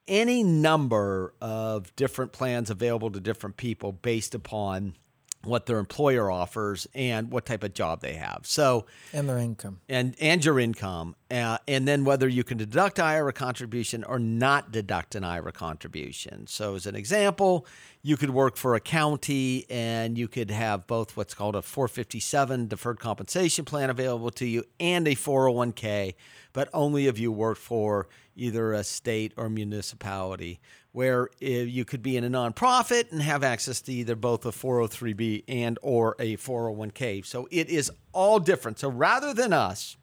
any 0.07 0.43
number 0.43 1.34
of 1.41 1.95
different 1.95 2.34
plans 2.34 2.69
available 2.69 3.09
to 3.11 3.19
different 3.19 3.57
people 3.57 3.93
based 3.93 4.36
upon 4.36 4.95
what 5.43 5.65
their 5.65 5.79
employer 5.79 6.31
offers 6.31 6.87
and 6.93 7.31
what 7.31 7.45
type 7.45 7.63
of 7.63 7.73
job 7.73 8.01
they 8.01 8.13
have. 8.13 8.41
So 8.43 8.85
and 9.11 9.27
their 9.27 9.37
income 9.37 9.81
and 9.89 10.15
and 10.19 10.43
your 10.43 10.59
income, 10.59 11.15
uh, 11.29 11.57
and 11.67 11.87
then 11.87 12.05
whether 12.05 12.27
you 12.27 12.43
can 12.43 12.57
deduct 12.57 12.99
IRA 12.99 13.33
contribution 13.33 14.03
or 14.03 14.19
not 14.19 14.71
deduct 14.71 15.15
an 15.15 15.23
IRA 15.23 15.51
contribution. 15.51 16.47
So 16.47 16.75
as 16.75 16.85
an 16.85 16.95
example, 16.95 17.65
you 18.01 18.17
could 18.17 18.29
work 18.29 18.57
for 18.57 18.75
a 18.75 18.79
county 18.79 19.65
and 19.69 20.17
you 20.17 20.27
could 20.27 20.51
have 20.51 20.87
both 20.87 21.15
what's 21.17 21.33
called 21.33 21.55
a 21.55 21.61
457 21.61 22.67
deferred 22.67 22.99
compensation 22.99 23.65
plan 23.65 23.89
available 23.89 24.31
to 24.31 24.45
you 24.45 24.63
and 24.79 25.07
a 25.07 25.15
401k, 25.15 26.15
but 26.53 26.69
only 26.73 27.07
if 27.07 27.19
you 27.19 27.31
work 27.31 27.57
for 27.57 28.07
either 28.36 28.73
a 28.73 28.84
state 28.84 29.34
or 29.38 29.49
municipality 29.49 30.59
where 30.91 31.29
you 31.39 31.86
could 31.86 32.03
be 32.03 32.17
in 32.17 32.23
a 32.23 32.29
nonprofit 32.29 33.11
and 33.11 33.21
have 33.21 33.43
access 33.43 33.81
to 33.81 33.91
either 33.91 34.15
both 34.15 34.45
a 34.45 34.51
403b 34.51 35.43
and 35.47 35.79
or 35.81 36.15
a 36.19 36.38
401k. 36.38 37.25
So 37.25 37.47
it 37.51 37.69
is 37.69 37.91
all 38.11 38.39
different. 38.39 38.79
So 38.79 38.89
rather 38.89 39.34
than 39.34 39.53
us 39.53 39.97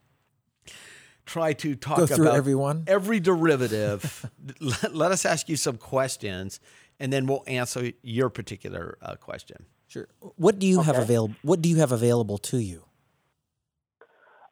try 1.27 1.53
to 1.53 1.77
talk 1.77 1.99
Go 1.99 2.07
through 2.07 2.27
about 2.27 2.37
everyone. 2.37 2.85
every 2.89 3.21
derivative, 3.21 4.29
let, 4.61 4.95
let, 4.95 5.13
us 5.13 5.25
ask 5.25 5.49
you 5.49 5.57
some 5.57 5.77
questions 5.77 6.59
and 6.99 7.13
then 7.13 7.27
we'll 7.27 7.45
answer 7.47 7.93
your 8.03 8.29
particular 8.31 8.99
uh, 9.01 9.15
question. 9.15 9.65
Sure. 9.87 10.09
What 10.37 10.59
do 10.59 10.67
you 10.67 10.81
okay. 10.81 10.87
have 10.87 10.99
available? 10.99 11.37
What 11.43 11.63
do 11.63 11.69
you 11.69 11.77
have 11.77 11.93
available 11.93 12.39
to 12.39 12.59
you? 12.59 12.85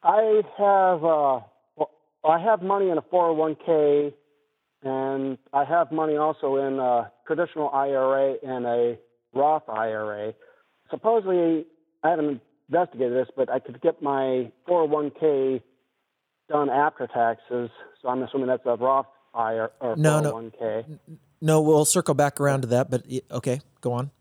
I 0.03 0.41
have 0.57 1.03
uh, 1.03 1.41
well, 1.41 1.51
I 2.23 2.39
have 2.39 2.61
money 2.61 2.89
in 2.89 2.97
a 2.97 3.01
401k 3.01 4.13
and 4.83 5.37
I 5.53 5.63
have 5.63 5.91
money 5.91 6.15
also 6.17 6.57
in 6.57 6.79
a 6.79 7.11
traditional 7.27 7.69
IRA 7.69 8.35
and 8.43 8.65
a 8.65 8.97
Roth 9.33 9.67
IRA. 9.69 10.33
Supposedly, 10.89 11.65
I 12.03 12.09
haven't 12.09 12.41
investigated 12.69 13.13
this, 13.13 13.27
but 13.35 13.49
I 13.49 13.59
could 13.59 13.81
get 13.81 14.01
my 14.01 14.51
401k 14.67 15.61
done 16.49 16.69
after 16.69 17.07
taxes. 17.07 17.69
So 18.01 18.09
I'm 18.09 18.23
assuming 18.23 18.47
that's 18.47 18.65
a 18.65 18.75
Roth 18.75 19.07
IRA 19.33 19.69
or 19.79 19.95
no, 19.95 20.21
401k. 20.21 20.87
No, 20.87 21.17
no, 21.41 21.61
we'll 21.61 21.85
circle 21.85 22.13
back 22.13 22.39
around 22.39 22.61
to 22.61 22.67
that, 22.69 22.89
but 22.89 23.05
okay, 23.31 23.61
go 23.81 23.93
on. 23.93 24.11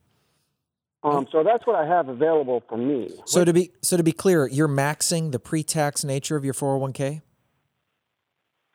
Um, 1.04 1.28
so 1.30 1.44
that's 1.44 1.64
what 1.64 1.76
I 1.76 1.86
have 1.86 2.08
available 2.08 2.62
for 2.68 2.76
me. 2.76 3.08
So 3.24 3.44
to 3.44 3.52
be 3.52 3.70
so 3.82 3.96
to 3.96 4.02
be 4.02 4.10
clear, 4.12 4.48
you're 4.48 4.68
maxing 4.68 5.30
the 5.30 5.38
pre-tax 5.38 6.04
nature 6.04 6.36
of 6.36 6.44
your 6.44 6.54
401k. 6.54 7.22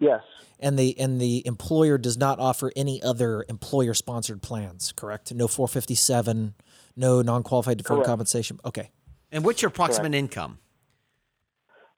Yes 0.03 0.21
and 0.63 0.79
the 0.79 0.97
and 0.97 1.19
the 1.19 1.45
employer 1.45 1.97
does 1.97 2.17
not 2.17 2.39
offer 2.39 2.71
any 2.75 3.03
other 3.03 3.45
employer 3.49 3.93
sponsored 3.93 4.41
plans, 4.41 4.93
correct? 4.95 5.33
No 5.33 5.47
457, 5.47 6.55
no 6.95 7.21
non-qualified 7.21 7.77
deferred 7.77 7.95
correct. 7.95 8.07
compensation. 8.07 8.59
Okay. 8.65 8.89
And 9.31 9.43
what's 9.43 9.61
your 9.61 9.69
approximate 9.69 10.13
correct. 10.13 10.33
income? 10.33 10.59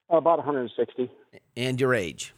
About 0.09 0.39
160. 0.39 1.11
And 1.55 1.79
your 1.79 1.93
age? 1.93 2.33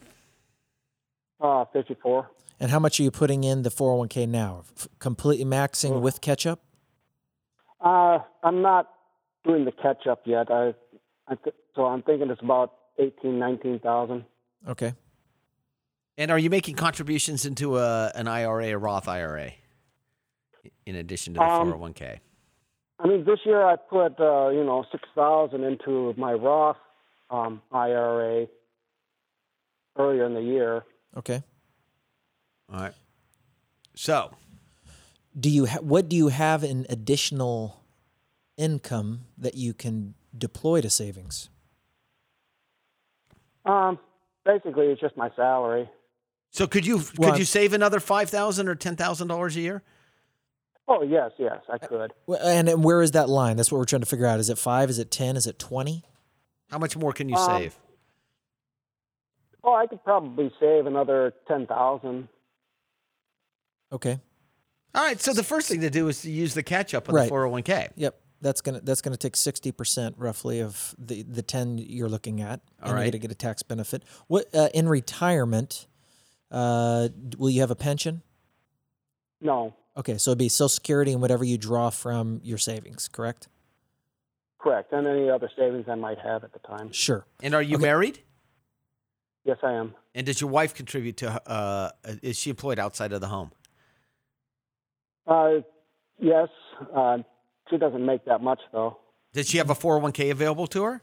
Uh, 1.39 1.65
54. 1.71 2.29
And 2.59 2.71
how 2.71 2.79
much 2.79 2.99
are 2.99 3.03
you 3.03 3.11
putting 3.11 3.43
in 3.43 3.61
the 3.61 3.69
401k 3.69 4.27
now? 4.27 4.63
F- 4.75 4.87
completely 4.99 5.45
maxing 5.45 5.91
oh. 5.91 5.99
with 5.99 6.19
catch 6.21 6.47
up? 6.47 6.61
Uh, 7.79 8.19
I'm 8.43 8.63
not 8.63 8.89
doing 9.45 9.65
the 9.65 9.71
catch 9.71 10.07
up 10.07 10.21
yet. 10.25 10.49
I, 10.49 10.73
I 11.27 11.35
th- 11.35 11.55
so 11.75 11.85
I'm 11.85 12.01
thinking 12.01 12.31
it's 12.31 12.41
about 12.41 12.73
18, 12.97 13.37
19,000. 13.37 14.25
Okay. 14.67 14.93
And 16.17 16.31
are 16.31 16.39
you 16.39 16.49
making 16.49 16.75
contributions 16.75 17.45
into 17.45 17.77
a, 17.77 18.11
an 18.15 18.27
IRA, 18.27 18.67
a 18.69 18.77
Roth 18.77 19.07
IRA, 19.07 19.51
in 20.85 20.95
addition 20.95 21.35
to 21.35 21.39
the 21.39 21.45
um, 21.45 21.71
401k? 21.71 22.19
I 22.99 23.07
mean, 23.07 23.23
this 23.25 23.39
year 23.45 23.63
I 23.63 23.75
put 23.75 24.19
uh, 24.19 24.49
you 24.49 24.63
know 24.63 24.83
six 24.91 25.07
thousand 25.13 25.63
into 25.63 26.15
my 26.17 26.33
Roth 26.33 26.77
um, 27.29 27.61
IRA 27.71 28.47
earlier 29.97 30.25
in 30.25 30.33
the 30.33 30.41
year. 30.41 30.83
Okay. 31.15 31.43
All 32.73 32.81
right. 32.81 32.93
So, 33.93 34.31
do 35.39 35.49
you 35.49 35.67
ha- 35.67 35.81
what 35.81 36.09
do 36.09 36.15
you 36.15 36.29
have 36.29 36.63
in 36.63 36.87
additional 36.89 37.83
income 38.57 39.25
that 39.37 39.53
you 39.53 39.75
can 39.75 40.15
deploy 40.35 40.81
to 40.81 40.89
savings? 40.89 41.49
Um, 43.65 43.99
basically, 44.43 44.87
it's 44.87 45.01
just 45.01 45.15
my 45.15 45.29
salary. 45.35 45.87
So 46.51 46.67
could 46.67 46.85
you 46.85 47.03
well, 47.17 47.31
could 47.31 47.39
you 47.39 47.45
save 47.45 47.73
another 47.73 47.99
five 47.99 48.29
thousand 48.29 48.67
or 48.67 48.75
ten 48.75 48.95
thousand 48.95 49.27
dollars 49.27 49.55
a 49.55 49.61
year? 49.61 49.83
Oh 50.87 51.03
yes, 51.03 51.31
yes, 51.37 51.59
I 51.69 51.77
could. 51.77 52.13
And 52.41 52.69
and 52.69 52.83
where 52.83 53.01
is 53.01 53.11
that 53.11 53.29
line? 53.29 53.57
That's 53.57 53.71
what 53.71 53.77
we're 53.77 53.85
trying 53.85 54.01
to 54.01 54.07
figure 54.07 54.25
out. 54.25 54.39
Is 54.39 54.49
it 54.49 54.57
five? 54.57 54.89
Is 54.89 54.99
it 54.99 55.11
ten? 55.11 55.35
Is 55.35 55.45
it 55.45 55.59
twenty? 55.59 56.03
How 56.69 56.77
much 56.77 56.95
more 56.95 57.13
can 57.13 57.29
you 57.29 57.35
um, 57.35 57.61
save? 57.61 57.77
Oh, 59.63 59.73
I 59.73 59.85
could 59.85 60.03
probably 60.03 60.51
save 60.59 60.85
another 60.85 61.33
ten 61.47 61.67
thousand. 61.67 62.29
Okay. 63.91 64.19
All 64.95 65.03
right. 65.03 65.19
So 65.19 65.33
the 65.33 65.43
first 65.43 65.67
thing 65.67 65.81
to 65.81 65.89
do 65.89 66.07
is 66.07 66.21
to 66.21 66.31
use 66.31 66.53
the 66.53 66.63
catch 66.63 66.93
up 66.93 67.09
on 67.09 67.15
right. 67.15 67.23
the 67.23 67.29
four 67.29 67.41
hundred 67.41 67.51
one 67.51 67.63
k. 67.63 67.89
Yep. 67.95 68.19
That's 68.39 68.61
gonna 68.61 68.79
that's 68.81 69.01
gonna 69.01 69.17
take 69.17 69.35
sixty 69.35 69.71
percent 69.71 70.15
roughly 70.17 70.61
of 70.61 70.95
the 70.97 71.23
the 71.23 71.41
ten 71.41 71.77
you're 71.77 72.07
looking 72.07 72.39
at, 72.39 72.61
and 72.79 72.93
right. 72.93 73.01
you're 73.01 73.11
gonna 73.11 73.19
get 73.19 73.31
a 73.31 73.35
tax 73.35 73.63
benefit. 73.63 74.03
What 74.27 74.53
uh, 74.55 74.69
in 74.73 74.87
retirement? 74.87 75.87
Uh, 76.49 77.09
will 77.37 77.49
you 77.49 77.61
have 77.61 77.71
a 77.71 77.75
pension? 77.75 78.21
No. 79.41 79.73
Okay, 79.95 80.17
so 80.17 80.31
it'd 80.31 80.37
be 80.37 80.49
Social 80.49 80.69
Security 80.69 81.11
and 81.11 81.21
whatever 81.21 81.43
you 81.43 81.57
draw 81.57 81.89
from 81.89 82.39
your 82.43 82.57
savings, 82.57 83.07
correct? 83.07 83.47
Correct, 84.59 84.91
and 84.93 85.07
any 85.07 85.29
other 85.29 85.49
savings 85.57 85.85
I 85.87 85.95
might 85.95 86.19
have 86.19 86.43
at 86.43 86.53
the 86.53 86.59
time. 86.59 86.91
Sure. 86.91 87.25
And 87.41 87.53
are 87.53 87.61
you 87.61 87.75
okay. 87.75 87.83
married? 87.83 88.19
Yes, 89.43 89.57
I 89.63 89.73
am. 89.73 89.93
And 90.13 90.25
does 90.25 90.41
your 90.41 90.49
wife 90.49 90.73
contribute 90.73 91.17
to? 91.17 91.41
Uh, 91.49 91.91
is 92.21 92.37
she 92.37 92.49
employed 92.49 92.79
outside 92.79 93.13
of 93.13 93.21
the 93.21 93.27
home? 93.27 93.51
Uh, 95.25 95.61
yes. 96.19 96.49
Uh, 96.93 97.19
she 97.69 97.77
doesn't 97.77 98.05
make 98.05 98.25
that 98.25 98.41
much 98.41 98.59
though. 98.71 98.97
Does 99.33 99.47
she 99.47 99.57
have 99.57 99.69
a 99.69 99.75
four 99.75 99.93
hundred 99.93 100.03
one 100.03 100.11
k 100.11 100.29
available 100.31 100.67
to 100.67 100.83
her? 100.83 101.01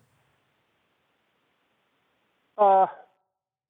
Uh, 2.59 2.87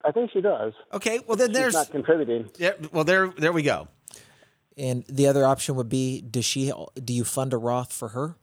I 0.05 0.11
think 0.11 0.31
she 0.31 0.41
does. 0.41 0.73
Okay, 0.93 1.19
well 1.27 1.35
then 1.35 1.49
She's 1.49 1.57
there's 1.57 1.73
not 1.73 1.91
contributing. 1.91 2.49
Yeah, 2.57 2.73
well 2.91 3.03
there 3.03 3.27
there 3.37 3.51
we 3.51 3.63
go. 3.63 3.87
And 4.77 5.05
the 5.07 5.27
other 5.27 5.45
option 5.45 5.75
would 5.75 5.89
be: 5.89 6.21
Does 6.21 6.45
she? 6.45 6.71
Do 7.03 7.13
you 7.13 7.23
fund 7.23 7.53
a 7.53 7.57
Roth 7.57 7.93
for 7.93 8.09
her? 8.09 8.35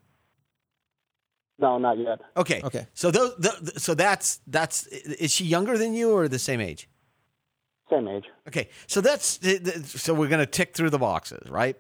No, 1.59 1.79
not 1.79 1.99
yet. 1.99 2.21
Okay. 2.37 2.61
Okay. 2.65 2.87
So 2.95 3.11
those, 3.11 3.37
the, 3.37 3.73
so 3.79 3.95
that's 3.95 4.41
that's 4.47 4.87
is 4.87 5.31
she 5.31 5.45
younger 5.45 5.79
than 5.79 5.95
you 5.95 6.11
or 6.13 6.27
the 6.27 6.39
same 6.39 6.61
age? 6.61 6.89
Same 7.89 8.09
age. 8.09 8.25
Okay. 8.49 8.69
So 8.87 9.01
that's 9.01 9.39
so 10.01 10.15
we're 10.15 10.29
gonna 10.29 10.47
tick 10.47 10.75
through 10.75 10.91
the 10.91 10.99
boxes, 10.99 11.49
right? 11.49 11.77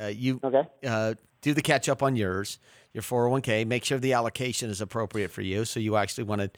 Uh, 0.00 0.06
you 0.06 0.40
okay? 0.44 0.68
Uh, 0.84 1.14
do 1.40 1.54
the 1.54 1.62
catch 1.62 1.88
up 1.88 2.02
on 2.02 2.16
yours, 2.16 2.58
your 2.92 3.02
401k. 3.02 3.66
Make 3.66 3.84
sure 3.84 3.98
the 3.98 4.12
allocation 4.12 4.68
is 4.68 4.80
appropriate 4.80 5.30
for 5.30 5.40
you. 5.40 5.64
So 5.64 5.80
you 5.80 5.96
actually 5.96 6.24
want 6.24 6.42
to 6.42 6.50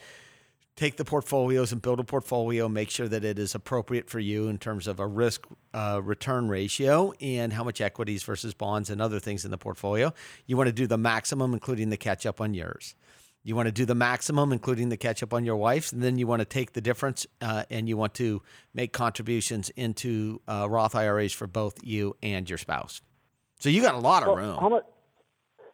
take 0.77 0.97
the 0.97 1.05
portfolios 1.05 1.73
and 1.73 1.83
build 1.83 2.01
a 2.01 2.05
portfolio, 2.05 2.69
make 2.69 2.91
sure 2.91 3.09
that 3.09 3.25
it 3.25 3.39
is 3.39 3.55
appropriate 3.55 4.09
for 4.09 4.19
you 4.19 4.49
in 4.49 4.59
terms 4.59 4.87
of 4.87 5.01
a 5.01 5.07
risk 5.07 5.47
uh, 5.75 6.01
return 6.03 6.49
ratio 6.49 7.13
and 7.21 7.53
how 7.53 7.63
much 7.63 7.81
equities 7.81 8.23
versus 8.23 8.55
bonds 8.55 8.89
and 8.89 9.01
other 9.01 9.21
things 9.21 9.45
in 9.45 9.51
the 9.51 9.59
portfolio. 9.59 10.13
You 10.47 10.57
want 10.57 10.69
to 10.69 10.73
do 10.73 10.87
the 10.87 10.99
maximum, 10.99 11.53
including 11.53 11.91
the 11.91 11.97
catch 11.97 12.25
up 12.25 12.41
on 12.41 12.55
yours. 12.55 12.95
You 13.45 13.57
want 13.57 13.67
to 13.67 13.73
do 13.73 13.85
the 13.85 13.95
maximum, 13.95 14.53
including 14.53 14.89
the 14.89 14.97
catch 14.97 15.23
up 15.23 15.35
on 15.35 15.45
your 15.45 15.57
wife's, 15.57 15.93
and 15.93 16.03
then 16.03 16.17
you 16.17 16.29
want 16.29 16.41
to 16.41 16.47
take 16.47 16.75
the 16.75 16.81
difference 16.81 17.27
uh, 17.41 17.65
and 17.71 17.89
you 17.89 17.97
want 17.97 18.15
to 18.15 18.41
make 18.73 18.93
contributions 18.93 19.69
into 19.71 20.41
uh, 20.47 20.69
Roth 20.71 20.95
IRAs 20.95 21.33
for 21.33 21.49
both 21.49 21.75
you 21.83 22.17
and 22.23 22.49
your 22.49 22.59
spouse. 22.59 23.03
So 23.59 23.69
you 23.69 23.83
got 23.83 23.95
a 23.95 23.99
lot 23.99 24.23
of 24.23 24.37
room. 24.37 24.59
How 24.61 24.69
much? 24.69 24.85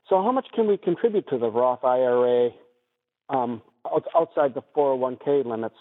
So, 0.08 0.22
how 0.22 0.32
much 0.32 0.46
can 0.54 0.66
we 0.66 0.78
contribute 0.78 1.28
to 1.28 1.36
the 1.36 1.50
Roth 1.50 1.84
IRA 1.84 2.50
um, 3.28 3.60
outside 4.14 4.54
the 4.54 4.62
401k 4.76 5.44
limits? 5.44 5.76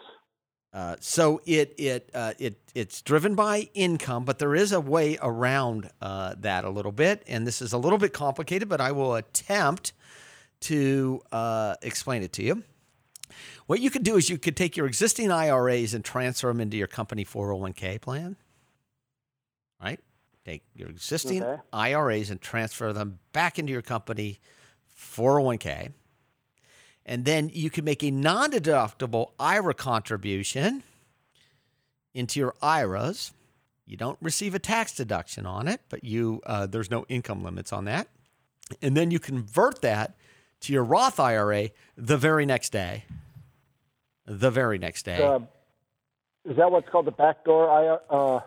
Uh, 0.74 0.96
so 1.00 1.42
it 1.46 1.74
it 1.78 2.10
uh, 2.14 2.34
it 2.38 2.60
it's 2.76 3.02
driven 3.02 3.36
by 3.36 3.70
income, 3.74 4.26
but 4.26 4.38
there 4.38 4.54
is 4.54 4.72
a 4.72 4.82
way 4.82 5.18
around 5.22 5.90
uh, 6.02 6.36
that 6.38 6.66
a 6.66 6.70
little 6.70 6.92
bit, 6.92 7.24
and 7.28 7.48
this 7.48 7.62
is 7.62 7.74
a 7.74 7.78
little 7.78 7.98
bit 7.98 8.14
complicated, 8.14 8.68
but 8.68 8.82
I 8.82 8.92
will 8.92 9.16
attempt 9.16 9.94
to 10.62 11.22
uh, 11.32 11.76
explain 11.82 12.22
it 12.22 12.34
to 12.34 12.44
you. 12.44 12.64
What 13.68 13.80
you 13.80 13.90
could 13.90 14.04
do 14.04 14.18
is 14.18 14.30
you 14.30 14.38
could 14.38 14.56
take 14.56 14.78
your 14.78 14.88
existing 14.88 15.32
IRAs 15.32 15.94
and 15.94 16.04
transfer 16.04 16.48
them 16.48 16.62
into 16.62 16.78
your 16.78 16.88
company 16.88 17.26
401k 17.26 18.02
plan. 18.02 18.36
Right? 19.82 20.00
Take 20.46 20.64
your 20.76 20.90
existing 20.90 21.44
Okay. 21.44 21.62
IRAs 21.74 22.30
and 22.30 22.42
transfer 22.42 22.94
them 22.94 23.20
back 23.34 23.60
into 23.60 23.72
your 23.74 23.82
company 23.82 24.40
401k. 24.98 25.92
And 27.08 27.24
then 27.24 27.50
you 27.54 27.70
can 27.70 27.86
make 27.86 28.04
a 28.04 28.12
non 28.12 28.52
deductible 28.52 29.32
IRA 29.40 29.74
contribution 29.74 30.84
into 32.14 32.40
your 32.40 32.54
IRAs. 32.62 33.32
You 33.86 33.96
don't 33.96 34.18
receive 34.22 34.54
a 34.54 34.60
tax 34.60 34.94
deduction 34.94 35.46
on 35.46 35.70
it, 35.70 35.80
but 35.88 36.04
you 36.04 36.42
uh, 36.46 36.66
there's 36.66 36.92
no 36.92 37.06
income 37.08 37.44
limits 37.44 37.72
on 37.72 37.86
that. 37.86 38.10
And 38.82 38.98
then 38.98 39.12
you 39.12 39.20
convert 39.20 39.82
that 39.82 40.16
to 40.62 40.74
your 40.74 40.84
Roth 40.84 41.20
IRA 41.20 41.70
the 41.96 42.18
very 42.18 42.46
next 42.46 42.72
day. 42.74 43.06
The 44.26 44.52
very 44.52 44.78
next 44.78 45.04
day. 45.04 45.24
Uh, 45.24 45.40
is 46.48 46.56
that 46.56 46.72
what's 46.72 46.88
called 46.90 47.06
the 47.06 47.12
backdoor 47.12 47.70
IRA 47.70 48.00
uh, 48.10 48.40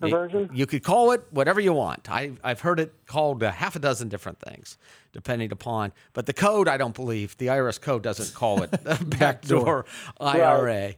conversion? 0.00 0.48
You 0.54 0.66
could 0.66 0.82
call 0.82 1.12
it 1.12 1.22
whatever 1.30 1.60
you 1.60 1.74
want. 1.74 2.10
I, 2.10 2.32
I've 2.42 2.60
heard 2.60 2.80
it 2.80 2.94
called 3.06 3.42
a 3.42 3.50
half 3.50 3.76
a 3.76 3.78
dozen 3.78 4.08
different 4.08 4.40
things, 4.40 4.78
depending 5.12 5.52
upon. 5.52 5.92
But 6.14 6.24
the 6.24 6.32
code, 6.32 6.66
I 6.66 6.78
don't 6.78 6.94
believe 6.94 7.36
the 7.36 7.48
IRS 7.48 7.78
code 7.78 8.02
doesn't 8.02 8.34
call 8.34 8.62
it 8.62 8.70
backdoor 9.18 9.84
IRA. 10.18 10.94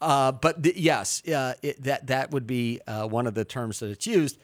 Uh, 0.00 0.32
but 0.32 0.62
the, 0.62 0.72
yes, 0.74 1.26
uh, 1.28 1.54
it, 1.60 1.82
that 1.82 2.06
that 2.06 2.30
would 2.30 2.46
be 2.46 2.80
uh, 2.86 3.06
one 3.06 3.26
of 3.26 3.34
the 3.34 3.44
terms 3.44 3.80
that 3.80 3.90
it's 3.90 4.06
used. 4.06 4.38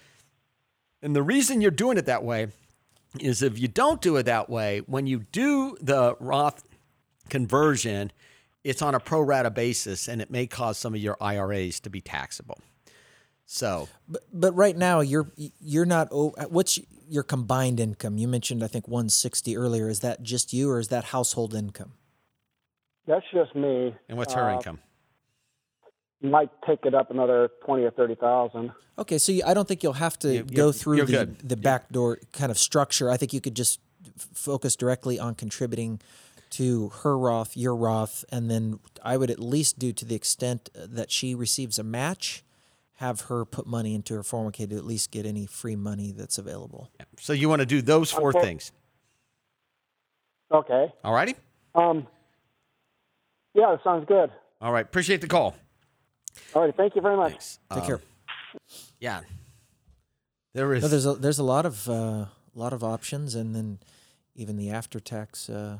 And 1.00 1.16
the 1.16 1.22
reason 1.22 1.62
you're 1.62 1.70
doing 1.70 1.96
it 1.96 2.06
that 2.06 2.24
way 2.24 2.48
is 3.20 3.40
if 3.40 3.58
you 3.58 3.68
don't 3.68 4.02
do 4.02 4.16
it 4.16 4.24
that 4.24 4.50
way, 4.50 4.82
when 4.86 5.06
you 5.06 5.20
do 5.32 5.78
the 5.80 6.16
Roth 6.20 6.62
conversion, 7.30 8.12
it's 8.64 8.82
on 8.82 8.94
a 8.94 9.00
pro 9.00 9.20
rata 9.20 9.50
basis, 9.50 10.08
and 10.08 10.20
it 10.22 10.30
may 10.30 10.46
cause 10.46 10.78
some 10.78 10.94
of 10.94 11.00
your 11.00 11.16
IRAs 11.20 11.78
to 11.80 11.90
be 11.90 12.00
taxable. 12.00 12.58
So 13.46 13.88
But 14.08 14.22
but 14.32 14.54
right 14.54 14.76
now 14.76 15.00
you're 15.00 15.30
you're 15.60 15.84
not. 15.84 16.08
What's 16.50 16.80
your 17.08 17.22
combined 17.22 17.78
income? 17.78 18.16
You 18.16 18.26
mentioned 18.26 18.64
I 18.64 18.66
think 18.68 18.88
160 18.88 19.56
earlier. 19.56 19.88
Is 19.88 20.00
that 20.00 20.22
just 20.22 20.52
you, 20.54 20.70
or 20.70 20.78
is 20.78 20.88
that 20.88 21.04
household 21.04 21.54
income? 21.54 21.92
That's 23.06 23.26
just 23.32 23.54
me. 23.54 23.94
And 24.08 24.16
what's 24.16 24.32
her 24.32 24.48
Uh, 24.50 24.56
income? 24.56 24.80
Might 26.22 26.48
take 26.66 26.86
it 26.86 26.94
up 26.94 27.10
another 27.10 27.50
twenty 27.66 27.84
or 27.84 27.90
thirty 27.90 28.14
thousand. 28.14 28.72
Okay, 28.98 29.18
so 29.18 29.30
you, 29.30 29.42
I 29.44 29.52
don't 29.52 29.68
think 29.68 29.82
you'll 29.82 29.92
have 29.94 30.18
to 30.20 30.36
You- 30.36 30.42
go 30.44 30.72
through 30.72 31.04
the, 31.04 31.12
good. 31.26 31.38
the 31.46 31.56
backdoor 31.56 32.20
kind 32.32 32.50
of 32.50 32.56
structure. 32.56 33.10
I 33.10 33.18
think 33.18 33.34
you 33.34 33.42
could 33.42 33.54
just 33.56 33.78
f- 34.06 34.28
focus 34.32 34.74
directly 34.74 35.18
on 35.18 35.34
contributing 35.34 36.00
to 36.56 36.88
her 37.02 37.16
Roth, 37.18 37.56
your 37.56 37.74
Roth, 37.76 38.24
and 38.30 38.50
then 38.50 38.80
I 39.02 39.16
would 39.16 39.30
at 39.30 39.38
least 39.40 39.78
do 39.78 39.92
to 39.92 40.04
the 40.04 40.14
extent 40.14 40.68
that 40.74 41.10
she 41.10 41.34
receives 41.34 41.78
a 41.78 41.82
match, 41.84 42.42
have 42.98 43.22
her 43.22 43.44
put 43.44 43.66
money 43.66 43.94
into 43.94 44.14
her 44.14 44.22
401k 44.22 44.70
to 44.70 44.76
at 44.76 44.84
least 44.84 45.10
get 45.10 45.26
any 45.26 45.46
free 45.46 45.76
money 45.76 46.12
that's 46.12 46.38
available. 46.38 46.90
So 47.18 47.32
you 47.32 47.48
want 47.48 47.60
to 47.60 47.66
do 47.66 47.82
those 47.82 48.10
four 48.10 48.28
Okay. 48.30 48.40
things. 48.40 48.72
Okay. 50.52 50.92
All 51.02 51.12
righty? 51.14 51.34
Um. 51.74 52.06
Yeah, 53.54 53.70
that 53.72 53.82
sounds 53.84 54.04
good. 54.06 54.30
All 54.60 54.72
right. 54.72 54.84
Appreciate 54.84 55.20
the 55.20 55.26
call. 55.26 55.54
All 56.54 56.62
right. 56.62 56.76
Thank 56.76 56.94
you 56.96 57.02
very 57.02 57.16
much. 57.16 57.30
Thanks. 57.32 57.58
Take 57.72 57.80
Um, 57.82 57.86
care. 57.86 58.00
Yeah. 59.00 59.20
There 60.52 60.72
is. 60.74 60.82
No, 60.82 60.88
there's 60.88 61.06
a 61.06 61.14
there's 61.14 61.38
a 61.38 61.44
lot 61.44 61.66
of 61.66 61.88
uh, 61.88 62.26
lot 62.54 62.72
of 62.72 62.84
options, 62.84 63.34
and 63.34 63.54
then 63.56 63.78
even 64.36 64.56
the 64.56 64.70
after 64.70 65.00
tax 65.00 65.50
uh, 65.50 65.78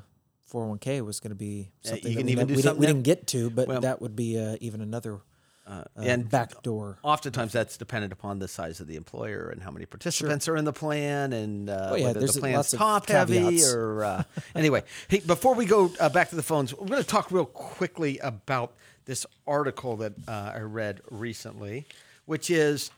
401k 0.52 1.04
was 1.04 1.20
going 1.20 1.30
to 1.30 1.34
be 1.36 1.70
Yeah, 1.82 1.90
something 1.92 2.14
that 2.14 2.24
we, 2.24 2.32
even 2.32 2.46
ne- 2.48 2.52
do 2.52 2.56
we, 2.56 2.62
didn't, 2.62 2.78
we 2.78 2.86
didn't 2.86 3.02
get 3.02 3.26
to, 3.28 3.50
but 3.50 3.68
Well- 3.68 3.80
that 3.80 4.00
would 4.02 4.14
be 4.16 4.38
uh, 4.38 4.56
even 4.60 4.80
another 4.80 5.20
uh, 5.66 5.70
uh, 5.96 6.02
and 6.02 6.28
backdoor. 6.28 6.98
oftentimes 7.02 7.50
that's 7.52 7.78
dependent 7.78 8.12
upon 8.12 8.38
the 8.38 8.46
size 8.46 8.80
of 8.80 8.86
the 8.86 8.96
employer 8.96 9.48
and 9.48 9.62
how 9.62 9.70
many 9.70 9.86
participants 9.86 10.46
are 10.46 10.56
in 10.56 10.66
the 10.66 10.74
plan 10.74 11.32
and 11.32 11.70
uh, 11.70 11.88
Oh, 11.92 11.94
yeah, 11.96 12.04
whether 12.08 12.20
the 12.20 12.32
plan's 12.38 12.70
top 12.72 13.08
heavy 13.08 13.62
or 13.64 14.04
uh, 14.04 14.22
anyway. 14.54 14.82
Hey, 15.08 15.20
before 15.20 15.54
we 15.54 15.64
go 15.64 15.90
uh, 15.98 16.10
back 16.10 16.28
to 16.28 16.36
the 16.36 16.42
phones, 16.42 16.74
we're 16.74 16.86
going 16.86 17.00
to 17.02 17.08
talk 17.08 17.30
real 17.32 17.46
quickly 17.46 18.18
about 18.18 18.74
this 19.06 19.24
article 19.46 19.96
that 19.96 20.12
uh, 20.28 20.52
I 20.54 20.58
read 20.60 21.00
recently, 21.10 21.86
which 22.26 22.50
is 22.50 22.90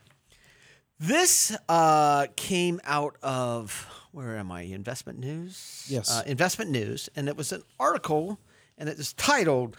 this 0.98 1.56
uh, 1.68 2.26
came 2.34 2.80
out 2.84 3.16
of 3.22 3.86
where 4.16 4.38
am 4.38 4.50
I? 4.50 4.62
Investment 4.62 5.18
News. 5.18 5.84
Yes. 5.90 6.10
uh, 6.10 6.22
Investment 6.24 6.70
News, 6.70 7.10
and 7.14 7.28
it 7.28 7.36
was 7.36 7.52
an 7.52 7.62
article, 7.78 8.40
and 8.78 8.88
it 8.88 8.96
was 8.96 9.12
titled 9.12 9.76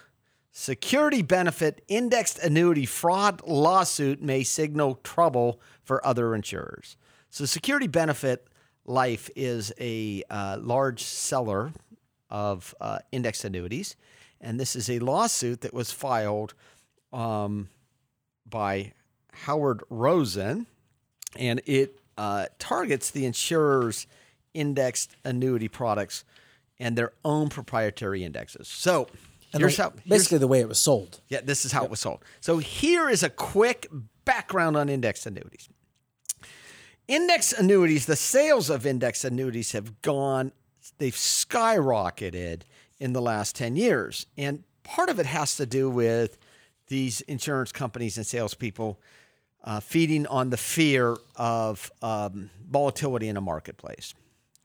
Security 0.51 1.23
benefit 1.23 1.83
indexed 1.87 2.37
annuity 2.39 2.85
fraud 2.85 3.41
lawsuit 3.47 4.21
may 4.21 4.43
signal 4.43 4.99
trouble 5.03 5.59
for 5.83 6.05
other 6.05 6.35
insurers. 6.35 6.97
So, 7.31 7.45
Security 7.45 7.87
Benefit 7.87 8.47
Life 8.85 9.27
is 9.35 9.73
a 9.79 10.21
uh, 10.29 10.57
large 10.61 11.01
seller 11.01 11.73
of 12.29 12.75
uh, 12.79 12.99
indexed 13.11 13.43
annuities, 13.43 13.95
and 14.39 14.59
this 14.59 14.75
is 14.75 14.87
a 14.87 14.99
lawsuit 14.99 15.61
that 15.61 15.73
was 15.73 15.91
filed 15.91 16.53
um, 17.11 17.69
by 18.47 18.93
Howard 19.33 19.81
Rosen, 19.89 20.67
and 21.35 21.59
it 21.65 21.99
uh, 22.19 22.45
targets 22.59 23.09
the 23.09 23.25
insurer's 23.25 24.05
indexed 24.57 25.15
annuity 25.23 25.67
products 25.67 26.23
and 26.79 26.97
their 26.97 27.11
own 27.23 27.49
proprietary 27.49 28.23
indexes. 28.23 28.67
So, 28.67 29.07
And 29.53 29.61
here's 29.61 29.77
the- 29.77 29.83
how 29.83 29.89
here's- 29.91 30.03
basically 30.09 30.37
the 30.39 30.47
way 30.47 30.59
it 30.59 30.67
was 30.67 30.79
sold. 30.79 31.21
yeah, 31.29 31.41
this 31.41 31.63
is 31.65 31.71
how 31.71 31.83
it 31.85 31.89
was 31.89 31.99
sold. 31.99 32.23
So 32.41 32.57
here 32.57 33.09
is 33.09 33.23
a 33.23 33.29
quick 33.29 33.87
background 34.25 34.75
on 34.77 34.89
indexed 34.89 35.25
annuities. 35.25 35.69
Index 37.07 37.53
annuities, 37.53 38.05
the 38.05 38.15
sales 38.17 38.69
of 38.69 38.85
index 38.85 39.23
annuities 39.23 39.71
have 39.71 40.01
gone, 40.01 40.51
they've 40.97 41.15
skyrocketed 41.15 42.63
in 42.99 43.13
the 43.13 43.21
last 43.21 43.55
10 43.55 43.75
years. 43.77 44.25
And 44.37 44.63
part 44.83 45.09
of 45.09 45.19
it 45.19 45.25
has 45.25 45.55
to 45.57 45.65
do 45.65 45.89
with 45.89 46.37
these 46.87 47.21
insurance 47.21 47.71
companies 47.71 48.17
and 48.17 48.25
salespeople 48.25 48.99
uh, 49.63 49.79
feeding 49.79 50.25
on 50.27 50.49
the 50.49 50.57
fear 50.57 51.15
of 51.35 51.91
um, 52.01 52.49
volatility 52.69 53.27
in 53.27 53.35
a 53.37 53.41
marketplace. 53.41 54.13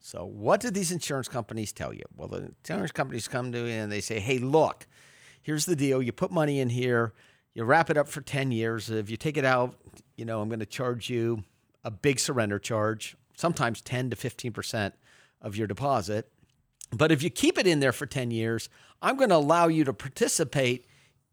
So, 0.04 0.24
what 0.24 0.60
did 0.60 0.74
these 0.74 0.90
insurance 0.90 1.28
companies 1.28 1.72
tell 1.72 1.94
you? 1.94 2.02
Well, 2.16 2.26
the 2.26 2.52
insurance 2.68 2.90
companies 2.90 3.28
come 3.28 3.52
to 3.52 3.58
you 3.60 3.66
and 3.66 3.90
they 3.90 4.00
say, 4.00 4.18
hey, 4.18 4.38
look, 4.38 4.88
here's 5.40 5.64
the 5.64 5.76
deal. 5.76 6.02
You 6.02 6.10
put 6.10 6.32
money 6.32 6.58
in 6.58 6.70
here, 6.70 7.12
you 7.54 7.62
wrap 7.62 7.88
it 7.88 7.96
up 7.96 8.08
for 8.08 8.20
10 8.20 8.50
years. 8.50 8.90
If 8.90 9.10
you 9.10 9.16
take 9.16 9.36
it 9.36 9.44
out, 9.44 9.76
you 10.16 10.24
know, 10.24 10.40
I'm 10.40 10.48
going 10.48 10.58
to 10.58 10.66
charge 10.66 11.08
you 11.08 11.44
a 11.84 11.90
big 11.92 12.18
surrender 12.18 12.58
charge, 12.58 13.16
sometimes 13.36 13.80
10 13.80 14.10
to 14.10 14.16
15% 14.16 14.92
of 15.40 15.56
your 15.56 15.68
deposit. 15.68 16.28
But 16.92 17.12
if 17.12 17.22
you 17.22 17.30
keep 17.30 17.56
it 17.56 17.68
in 17.68 17.78
there 17.78 17.92
for 17.92 18.06
10 18.06 18.32
years, 18.32 18.68
I'm 19.00 19.16
going 19.16 19.30
to 19.30 19.36
allow 19.36 19.68
you 19.68 19.84
to 19.84 19.92
participate 19.92 20.86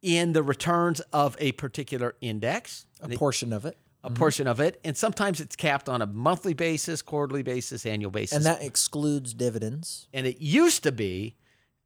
in 0.04 0.34
the 0.34 0.44
returns 0.44 1.00
of 1.12 1.36
a 1.40 1.54
particular 1.54 2.16
index, 2.22 2.86
A 3.02 3.10
portion 3.18 3.52
of 3.52 3.66
it. 3.66 3.78
A 4.04 4.10
portion 4.10 4.48
of 4.48 4.60
it. 4.60 4.80
And 4.84 4.96
sometimes 4.96 5.42
it's 5.42 5.56
capped 5.56 5.90
on 5.90 6.02
a 6.02 6.06
monthly 6.08 6.54
basis, 6.54 7.02
quarterly 7.02 7.44
basis, 7.44 7.86
annual 7.86 8.12
basis 8.12 8.36
And 8.38 8.46
that 8.46 8.62
excludes 8.64 9.34
dividends. 9.34 10.08
and 10.14 10.26
it 10.26 10.40
used 10.42 10.84
to 10.84 10.92
be 10.92 11.36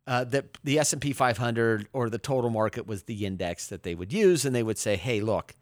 uh, 0.05 0.23
that 0.25 0.57
the 0.63 0.79
S&P 0.79 1.13
500 1.13 1.87
or 1.93 2.09
the 2.09 2.17
total 2.17 2.49
market 2.49 2.85
was 2.85 3.03
the 3.03 3.25
index 3.25 3.67
that 3.67 3.83
they 3.83 3.95
would 3.95 4.11
use 4.11 4.43
and 4.45 4.53
they 4.53 4.61
would 4.63 4.77
say 4.77 4.97
hey 4.97 5.21
look 5.21 5.55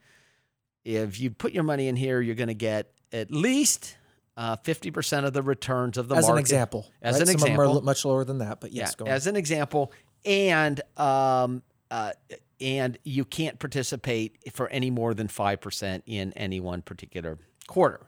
if 0.84 1.20
you 1.20 1.30
put 1.30 1.52
your 1.54 1.64
money 1.64 1.88
in 1.88 1.95
here 1.95 2.20
you're 2.22 2.34
going 2.36 2.47
to 2.47 2.54
get 2.56 2.91
at 3.14 3.30
least 3.32 3.97
uh, 4.38 4.56
50% 4.58 5.26
of 5.26 5.34
the 5.34 5.43
returns 5.43 5.97
of 5.97 6.08
the 6.08 6.16
as 6.16 6.24
market 6.24 6.32
As 6.32 6.34
an 6.34 6.39
example. 6.39 6.88
as 7.04 7.14
right? 7.14 7.22
an 7.22 7.28
Some 7.28 7.34
example 7.36 7.66
of 7.68 7.74
them 7.76 7.84
are 7.84 7.86
much 7.86 8.04
lower 8.06 8.24
than 8.24 8.39
that, 8.39 8.60
but 8.62 8.72
yes, 8.72 8.95
on. 8.99 9.08
as 9.08 9.28
an 9.28 9.36
example, 9.36 9.91
and 10.26 10.82
um, 10.97 11.62
uh, 11.91 12.12
and 12.62 12.97
you 13.03 13.26
can't 13.26 13.59
participate 13.59 14.38
for 14.53 14.70
any 14.70 14.89
more 14.89 15.14
than 15.14 15.28
five 15.28 15.59
percent 15.62 16.03
in 16.05 16.32
any 16.34 16.59
one 16.59 16.82
particular 16.82 17.38
quarter. 17.68 18.01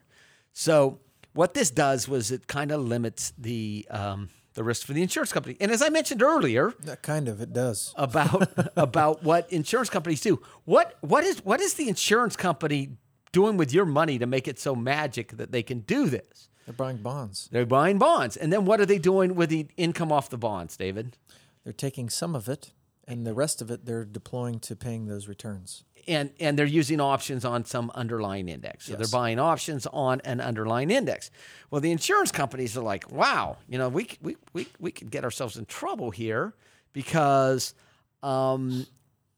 So 0.53 0.99
what 1.33 1.53
this 1.53 1.71
does 1.71 2.07
was 2.07 2.31
it 2.31 2.47
kind 2.47 2.71
of 2.71 2.81
limits 2.81 3.33
the 3.37 3.87
um, 3.89 4.29
the 4.53 4.63
risk 4.63 4.85
for 4.85 4.93
the 4.93 5.01
insurance 5.01 5.33
company. 5.33 5.57
And 5.59 5.71
as 5.71 5.81
I 5.81 5.89
mentioned 5.89 6.21
earlier 6.21 6.73
That 6.81 7.01
kind 7.01 7.27
of 7.27 7.41
it 7.41 7.53
does. 7.53 7.93
about 7.97 8.51
about 8.77 9.23
what 9.23 9.51
insurance 9.51 9.89
companies 9.89 10.21
do, 10.21 10.41
what 10.65 10.95
what 11.01 11.23
is 11.23 11.43
what 11.43 11.59
is 11.59 11.73
the 11.73 11.89
insurance 11.89 12.35
company 12.35 12.89
doing 13.31 13.57
with 13.57 13.73
your 13.73 13.85
money 13.85 14.19
to 14.19 14.27
make 14.27 14.47
it 14.47 14.59
so 14.59 14.75
magic 14.75 15.37
that 15.37 15.51
they 15.51 15.63
can 15.63 15.79
do 15.79 16.07
this? 16.07 16.49
They're 16.65 16.73
buying 16.73 16.97
bonds. 16.97 17.49
They're 17.51 17.65
buying 17.65 17.97
bonds. 17.97 18.37
And 18.37 18.53
then 18.53 18.63
what 18.63 18.79
are 18.79 18.85
they 18.85 18.99
doing 18.99 19.35
with 19.35 19.49
the 19.49 19.67
income 19.75 20.11
off 20.11 20.29
the 20.29 20.37
bonds, 20.37 20.77
David? 20.77 21.17
They're 21.63 21.73
taking 21.73 22.09
some 22.09 22.35
of 22.35 22.47
it, 22.47 22.71
and 23.07 23.25
the 23.25 23.33
rest 23.33 23.61
of 23.61 23.69
it 23.71 23.85
they're 23.85 24.05
deploying 24.05 24.59
to 24.61 24.75
paying 24.75 25.07
those 25.07 25.27
returns. 25.27 25.83
And 26.07 26.31
and 26.39 26.59
they're 26.59 26.65
using 26.65 26.99
options 26.99 27.45
on 27.45 27.63
some 27.65 27.89
underlying 27.95 28.49
index. 28.49 28.85
So 28.85 28.91
Yes. 28.91 28.99
they're 28.99 29.19
buying 29.19 29.39
options 29.39 29.87
on 29.87 30.19
an 30.25 30.41
underlying 30.41 30.91
index. 30.91 31.31
Well, 31.71 31.79
the 31.81 31.91
insurance 31.91 32.31
companies 32.31 32.75
are 32.77 32.83
like, 32.83 33.09
wow, 33.11 33.57
you 33.69 33.77
know, 33.77 33.87
we 33.89 34.09
we 34.21 34.35
we 34.53 34.67
we 34.79 34.91
could 34.91 35.11
get 35.11 35.23
ourselves 35.23 35.55
in 35.57 35.65
trouble 35.65 36.11
here 36.11 36.53
because 36.91 37.73
um, 38.21 38.85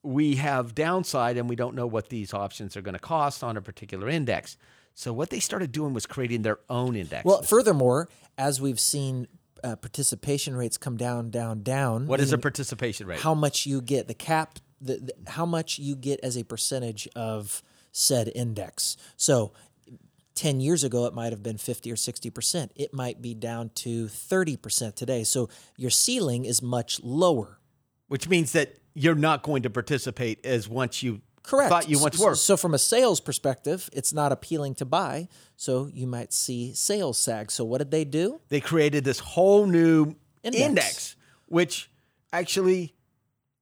we 0.04 0.36
have 0.36 0.76
downside 0.76 1.38
and 1.38 1.48
we 1.50 1.56
don't 1.56 1.76
know 1.76 1.88
what 1.88 2.10
these 2.10 2.34
options 2.34 2.76
are 2.76 2.82
going 2.82 2.94
to 2.94 3.00
cost 3.00 3.44
on 3.44 3.58
a 3.58 3.62
particular 3.62 4.10
index. 4.10 4.58
So 4.94 5.12
what 5.12 5.30
they 5.30 5.40
started 5.40 5.72
doing 5.72 5.94
was 5.94 6.06
creating 6.06 6.44
their 6.44 6.60
own 6.70 6.96
index. 6.96 7.26
Well, 7.26 7.42
furthermore, 7.42 8.08
as 8.38 8.62
we've 8.62 8.80
seen 8.80 9.28
uh, 9.66 9.76
participation 9.76 10.56
rates 10.56 10.78
come 10.78 10.96
down, 10.96 11.30
down, 11.30 11.64
down. 11.64 12.08
what 12.08 12.20
is 12.20 12.32
a 12.32 12.38
participation 12.38 13.08
rate? 13.08 13.20
How 13.20 13.34
much 13.34 13.66
you 13.66 13.82
get, 13.82 14.08
the 14.08 14.14
cap, 14.14 14.60
the, 14.80 14.98
the, 14.98 15.32
how 15.32 15.46
much 15.46 15.80
you 15.80 15.96
get 15.96 16.20
as 16.22 16.38
a 16.38 16.44
percentage 16.44 17.08
of 17.16 17.64
said 17.96 18.30
index. 18.36 18.98
So 19.16 19.54
10 20.36 20.60
years 20.60 20.84
ago, 20.84 21.06
it 21.06 21.14
might 21.14 21.32
have 21.32 21.42
been 21.42 21.58
50 21.58 21.92
or 21.92 21.96
60%. 21.96 22.70
It 22.76 22.94
might 22.94 23.22
be 23.22 23.34
down 23.34 23.72
to 23.76 24.08
30% 24.08 24.96
today. 24.96 25.24
So 25.24 25.50
your 25.78 25.90
ceiling 25.90 26.44
is 26.44 26.62
much 26.62 27.02
lower. 27.02 27.60
Which 28.10 28.28
means 28.28 28.52
that 28.52 28.76
you're 28.94 29.16
not 29.16 29.44
going 29.44 29.64
to 29.64 29.70
participate 29.70 30.46
as 30.46 30.68
once 30.68 31.02
you 31.02 31.22
Correct. 31.46 31.70
thought 31.70 31.90
you 31.90 32.00
once 32.00 32.18
So- 32.18 32.34
So, 32.34 32.58
from 32.58 32.74
a 32.74 32.80
sales 32.80 33.20
perspective, 33.20 33.90
it's 33.94 34.12
not 34.14 34.32
appealing 34.32 34.76
to 34.76 34.86
buy. 34.86 35.28
So, 35.56 35.88
you 35.94 36.08
might 36.08 36.34
see 36.34 36.74
sales 36.74 37.18
sag. 37.18 37.52
So, 37.52 37.64
what 37.64 37.78
did 37.80 37.92
they 37.92 38.06
do? 38.06 38.42
they 38.50 38.60
created 38.62 39.04
this 39.04 39.20
whole 39.20 39.66
new 39.68 40.16
Index. 40.44 40.64
index, 40.66 41.16
which 41.48 41.90
actually 42.34 42.94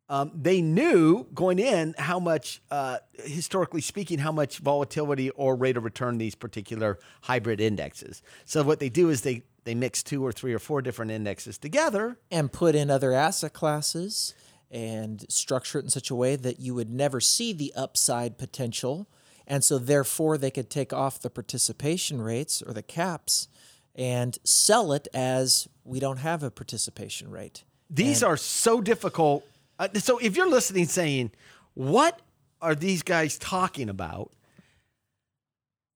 um, 0.09 0.31
they 0.35 0.61
knew 0.61 1.25
going 1.33 1.59
in 1.59 1.95
how 1.97 2.19
much, 2.19 2.61
uh, 2.69 2.97
historically 3.23 3.79
speaking, 3.81 4.19
how 4.19 4.31
much 4.33 4.59
volatility 4.59 5.29
or 5.31 5.55
rate 5.55 5.77
of 5.77 5.83
return 5.85 6.17
these 6.17 6.35
particular 6.35 6.99
hybrid 7.21 7.61
indexes. 7.61 8.21
So 8.45 8.63
what 8.63 8.79
they 8.79 8.89
do 8.89 9.09
is 9.09 9.21
they 9.21 9.43
they 9.65 9.73
mix 9.75 10.03
two 10.03 10.23
or 10.25 10.33
three 10.33 10.53
or 10.53 10.59
four 10.59 10.81
different 10.81 11.09
indexes 11.11 11.57
together. 11.57 12.17
and 12.29 12.51
put 12.51 12.75
in 12.75 12.89
other 12.91 13.13
asset 13.13 13.53
classes 13.53 14.33
and 14.73 15.23
structure 15.29 15.77
it 15.77 15.83
in 15.83 15.89
such 15.89 16.09
a 16.09 16.15
way 16.15 16.35
that 16.35 16.59
you 16.59 16.73
would 16.73 16.89
never 16.89 17.21
see 17.21 17.53
the 17.53 17.71
upside 17.75 18.37
potential. 18.39 19.07
And 19.45 19.63
so, 19.63 19.77
therefore, 19.77 20.37
they 20.37 20.49
could 20.49 20.69
take 20.69 20.91
off 20.91 21.21
the 21.21 21.29
participation 21.29 22.21
rates 22.21 22.61
or 22.61 22.73
the 22.73 22.81
caps 22.81 23.47
and 23.93 24.39
sell 24.43 24.91
it 24.91 25.07
as 25.13 25.67
we 25.83 25.99
don't 25.99 26.17
have 26.17 26.41
a 26.41 26.49
participation 26.49 27.29
rate. 27.29 27.63
These 27.89 28.23
are 28.23 28.37
so 28.37 28.81
difficult. 28.81 29.45
Uh, 29.77 29.89
so 29.95 30.17
if 30.17 30.35
you're 30.35 30.49
listening, 30.49 30.85
saying, 30.85 31.31
"What 31.75 32.21
are 32.59 32.73
these 32.73 33.03
guys 33.03 33.37
talking 33.37 33.89
about?" 33.89 34.31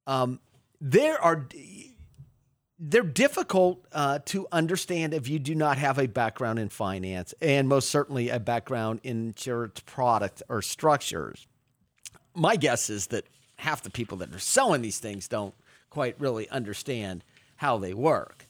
Um, 0.05 0.39
there 0.80 1.19
are 1.19 1.47
they're 2.80 3.01
difficult 3.01 3.84
uh, 3.91 4.19
to 4.25 4.47
understand 4.51 5.13
if 5.13 5.28
you 5.28 5.39
do 5.39 5.55
not 5.55 5.78
have 5.78 5.97
a 5.97 6.07
background 6.07 6.59
in 6.59 6.69
finance 6.69 7.34
and 7.41 7.67
most 7.67 7.89
certainly 7.89 8.30
a 8.30 8.39
background 8.39 8.99
in 9.03 9.28
insurance 9.28 9.80
product 9.86 10.43
or 10.47 10.61
structures. 10.61 11.47
My 12.36 12.55
guess 12.55 12.89
is 12.89 13.07
that 13.07 13.25
half 13.57 13.82
the 13.82 13.89
people 13.89 14.17
that 14.17 14.34
are 14.34 14.39
selling 14.39 14.84
these 14.84 14.99
things 14.99 15.28
don't 15.28 15.55
quite 15.89 16.19
really 16.19 16.47
understand 16.49 17.23
how 17.55 17.80
they 17.80 17.93
work. 17.93 18.47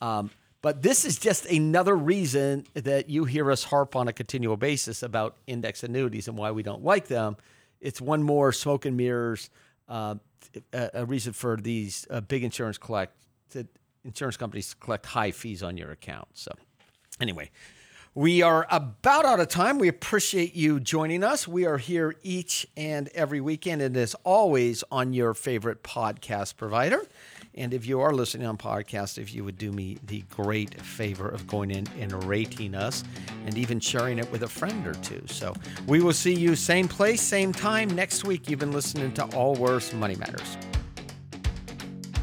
Um, 0.00 0.30
but 0.60 0.82
this 0.82 1.04
is 1.04 1.16
just 1.16 1.46
another 1.46 1.94
reason 1.94 2.66
that 2.74 3.08
you 3.08 3.24
hear 3.24 3.50
us 3.52 3.62
harp 3.62 3.94
on 3.94 4.08
a 4.08 4.12
continual 4.12 4.56
basis 4.56 5.04
about 5.04 5.36
index 5.46 5.84
annuities 5.84 6.26
and 6.26 6.36
why 6.36 6.50
we 6.50 6.64
don't 6.64 6.82
like 6.82 7.06
them. 7.06 7.36
It's 7.80 8.00
one 8.00 8.24
more 8.24 8.50
smoke 8.52 8.84
and 8.84 8.96
mirrors, 8.96 9.50
uh, 9.88 10.16
a, 10.72 11.06
reason 11.06 11.32
for 11.32 11.56
these 11.56 12.06
uh, 12.10 12.20
big 12.20 12.42
insurance 12.42 12.76
collect 12.76 13.14
to 13.50 13.66
insurance 14.04 14.36
companies 14.36 14.74
collect 14.74 15.06
high 15.06 15.30
fees 15.30 15.62
on 15.62 15.76
your 15.76 15.90
account. 15.90 16.28
So, 16.34 16.52
anyway, 17.20 17.50
we 18.14 18.42
are 18.42 18.66
about 18.70 19.24
out 19.24 19.38
of 19.38 19.48
time. 19.48 19.78
We 19.78 19.88
appreciate 19.88 20.56
you 20.56 20.80
joining 20.80 21.22
us. 21.22 21.46
We 21.46 21.66
are 21.66 21.78
here 21.78 22.16
each 22.22 22.66
and 22.76 23.08
every 23.08 23.40
weekend, 23.40 23.82
and 23.82 23.96
as 23.96 24.14
always, 24.24 24.82
on 24.90 25.12
your 25.12 25.34
favorite 25.34 25.82
podcast 25.82 26.56
provider. 26.56 27.02
And 27.54 27.74
if 27.74 27.86
you 27.86 28.00
are 28.00 28.12
listening 28.12 28.46
on 28.46 28.56
podcast, 28.56 29.18
if 29.18 29.34
you 29.34 29.44
would 29.44 29.58
do 29.58 29.72
me 29.72 29.98
the 30.06 30.22
great 30.30 30.80
favor 30.80 31.28
of 31.28 31.46
going 31.46 31.70
in 31.70 31.86
and 31.98 32.24
rating 32.24 32.74
us 32.74 33.04
and 33.46 33.58
even 33.58 33.80
sharing 33.80 34.18
it 34.18 34.30
with 34.30 34.42
a 34.42 34.48
friend 34.48 34.86
or 34.86 34.94
two. 34.94 35.22
So 35.26 35.54
we 35.86 36.00
will 36.00 36.12
see 36.12 36.34
you 36.34 36.54
same 36.54 36.88
place, 36.88 37.20
same 37.20 37.52
time 37.52 37.88
next 37.88 38.24
week. 38.24 38.48
You've 38.48 38.60
been 38.60 38.72
listening 38.72 39.12
to 39.14 39.24
Allworth 39.34 39.92
Money 39.94 40.14
Matters. 40.14 40.56